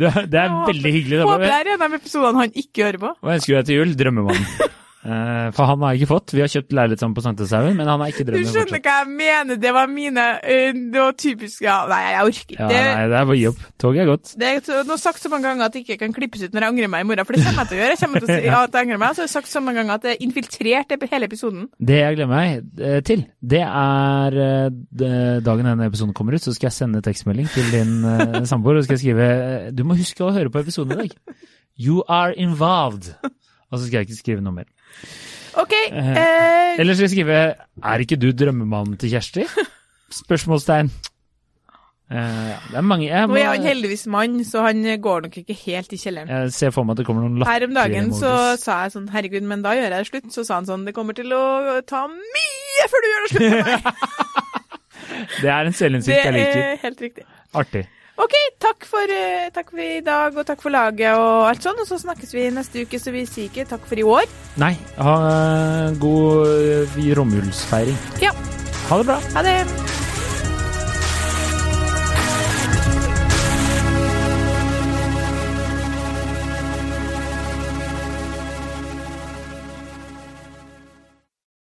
det, 0.00 0.12
det 0.32 0.40
er 0.42 0.56
veldig 0.70 0.92
hyggelig. 0.96 1.20
Håper 1.22 1.44
Det 1.44 1.50
det 1.52 1.58
er 1.58 1.72
en 1.76 1.84
av 1.86 1.96
episodene 2.00 2.42
han 2.46 2.56
ikke 2.64 2.86
hører 2.88 3.00
på. 3.02 3.12
Hva 3.20 3.36
ønsker 3.36 3.52
du 3.52 3.58
deg 3.60 3.68
til 3.70 3.80
jul? 3.80 3.94
Drømmemannen. 4.02 4.74
Eh, 5.06 5.48
for 5.54 5.68
han 5.70 5.82
har 5.84 5.92
jeg 5.94 6.02
ikke 6.02 6.10
fått. 6.10 6.32
Vi 6.34 6.42
har 6.42 6.50
kjøpt 6.50 6.72
leilighet 6.74 7.02
sammen 7.02 7.14
på 7.14 7.22
Sankthanshaugen, 7.22 7.76
men 7.78 7.86
han 7.86 8.02
har 8.02 8.10
ikke 8.10 8.24
Du 8.26 8.32
skjønner 8.32 8.64
fortsatt. 8.66 8.86
hva 8.88 8.94
jeg 9.04 9.10
mener, 9.20 9.58
det 9.62 9.72
var 9.76 9.90
mine 9.92 10.24
eh, 10.42 10.72
Det 10.74 10.98
var 10.98 11.14
typisk 11.14 11.62
Ja, 11.62 11.76
nei, 11.90 12.00
jeg 12.10 12.24
orker 12.30 12.56
ikke. 12.56 12.56
Ja, 12.58 12.70
det, 12.72 12.80
nei, 12.82 13.04
det 13.12 13.18
er 13.20 13.28
bare 13.28 13.36
å 13.36 13.38
gi 13.38 13.46
opp. 13.52 13.60
Toget 13.82 14.02
er 14.02 14.10
gått. 14.10 14.32
det 14.40 14.50
er 14.50 14.88
nå 14.88 14.96
sagt 14.98 15.22
så 15.22 15.30
mange 15.30 15.46
ganger 15.46 15.68
at 15.68 15.76
det 15.76 15.84
ikke 15.84 15.98
kan 16.00 16.16
klippes 16.16 16.42
ut 16.42 16.56
når 16.56 16.66
jeg 16.66 16.74
angrer 16.74 16.92
meg 16.96 17.04
i 17.04 17.08
morgen, 17.12 17.28
for 17.28 17.38
det 17.38 17.44
kommer 17.46 17.62
jeg 17.62 17.70
til 17.70 17.78
å 17.78 17.80
gjøre. 17.82 17.94
Jeg 17.94 18.02
kommer 18.02 18.24
til 18.24 18.26
å 18.26 18.32
si 18.32 18.50
at 18.56 18.78
jeg 18.80 18.82
angrer 18.82 19.02
meg, 19.04 19.14
så 19.14 19.22
har 19.22 19.28
jeg 19.28 19.34
sagt 19.36 19.52
så 19.52 19.62
mange 19.62 19.82
ganger 19.82 19.94
at 20.00 20.06
det 20.06 20.12
er 20.16 20.26
infiltrert 20.26 20.96
hele 21.14 21.30
episoden. 21.30 21.68
Det 21.78 22.00
jeg 22.02 22.18
glemmer 22.18 22.42
meg 22.42 22.82
eh, 22.82 23.00
til, 23.06 23.26
det 23.40 23.62
er 23.62 24.38
dagen 25.46 25.70
denne 25.70 25.86
episoden 25.86 26.16
kommer 26.16 26.34
ut, 26.34 26.42
så 26.42 26.54
skal 26.56 26.72
jeg 26.72 26.78
sende 26.80 27.04
tekstmelding 27.04 27.50
til 27.54 27.70
din 27.70 27.94
samboer 28.50 28.80
og 28.80 28.88
skal 28.88 28.98
skrive 28.98 29.30
Du 29.76 29.84
må 29.86 29.98
huske 29.98 30.26
å 30.26 30.34
høre 30.34 30.50
på 30.50 30.64
episoden 30.66 30.96
i 30.96 31.04
dag. 31.04 31.14
You 31.78 32.02
are 32.08 32.34
involved. 32.34 33.12
Og 33.70 33.78
så 33.78 33.86
skal 33.86 34.00
jeg 34.00 34.08
ikke 34.08 34.18
skrive 34.22 34.42
noe 34.44 34.54
mer. 34.62 34.68
OK. 35.56 35.72
Eh, 35.88 36.76
Eller 36.80 36.94
skal 36.96 37.06
jeg 37.06 37.12
skrive 37.14 37.36
Er 37.56 38.02
ikke 38.04 38.18
du 38.20 38.28
drømmemannen 38.36 38.98
til 39.00 39.14
Kjersti? 39.14 39.46
Spørsmålstegn. 40.22 40.90
Eh, 42.06 42.42
ja, 42.52 42.58
det 42.70 42.76
er 42.78 42.84
mange 42.86 43.08
jeg, 43.08 43.26
nå 43.26 43.32
må, 43.32 43.38
er 43.40 43.48
han 43.50 43.64
heldigvis 43.66 44.04
mann, 44.14 44.36
så 44.46 44.62
han 44.62 44.84
går 45.02 45.24
nok 45.24 45.38
ikke 45.40 45.56
helt 45.64 45.90
i 45.90 45.98
kjelleren. 45.98 46.28
jeg 46.30 46.52
ser 46.54 46.70
for 46.76 46.86
meg 46.86 46.94
at 46.94 47.00
det 47.00 47.06
kommer 47.08 47.24
noen 47.24 47.42
Her 47.48 47.64
om 47.66 47.74
dagen 47.74 48.12
så 48.14 48.30
sa 48.62 48.76
jeg 48.84 48.94
sånn, 48.94 49.08
herregud, 49.10 49.42
men 49.50 49.64
da 49.64 49.72
gjør 49.74 49.88
jeg 49.88 49.94
det 49.96 50.10
slutt. 50.12 50.28
Så 50.36 50.44
sa 50.46 50.60
han 50.60 50.68
sånn, 50.68 50.84
det 50.86 50.94
kommer 50.94 51.16
til 51.18 51.34
å 51.34 51.42
ta 51.88 52.04
mye 52.12 52.86
før 52.92 53.02
du 53.02 53.08
gjør 53.10 53.26
det 53.26 53.32
slutt 53.34 53.50
med 53.50 53.66
meg. 53.72 53.90
Det 55.40 55.48
er 55.48 55.64
en 55.64 55.72
Det 55.72 55.78
selvinnsikt 55.78 56.16
jeg 56.18 56.32
liker. 56.34 56.58
er 56.60 56.80
helt 56.82 57.00
riktig. 57.00 57.24
Artig. 57.56 57.82
Ok, 58.16 58.32
takk 58.58 58.86
for, 58.88 59.04
eh, 59.12 59.50
takk 59.52 59.70
for 59.70 59.80
i 59.84 60.00
dag, 60.00 60.36
og 60.36 60.46
takk 60.48 60.62
for 60.64 60.72
laget 60.72 61.12
og 61.12 61.50
alt 61.50 61.60
sånn. 61.60 61.76
Og 61.82 61.88
så 61.88 62.00
snakkes 62.00 62.32
vi 62.32 62.48
neste 62.50 62.86
uke, 62.86 63.00
så 63.00 63.12
vi 63.12 63.26
sier 63.28 63.50
ikke 63.50 63.68
takk 63.68 63.84
for 63.84 64.00
i 64.00 64.06
år. 64.06 64.24
Nei, 64.56 64.72
ha 64.96 65.14
eh, 65.34 66.00
god 66.00 66.48
eh, 66.96 67.14
romjulsfeiring. 67.20 67.98
Ja. 68.24 68.32
Ha 68.88 69.02
det 69.02 69.06
bra. 69.12 69.20
Ha 69.36 69.42
det. 69.42 70.05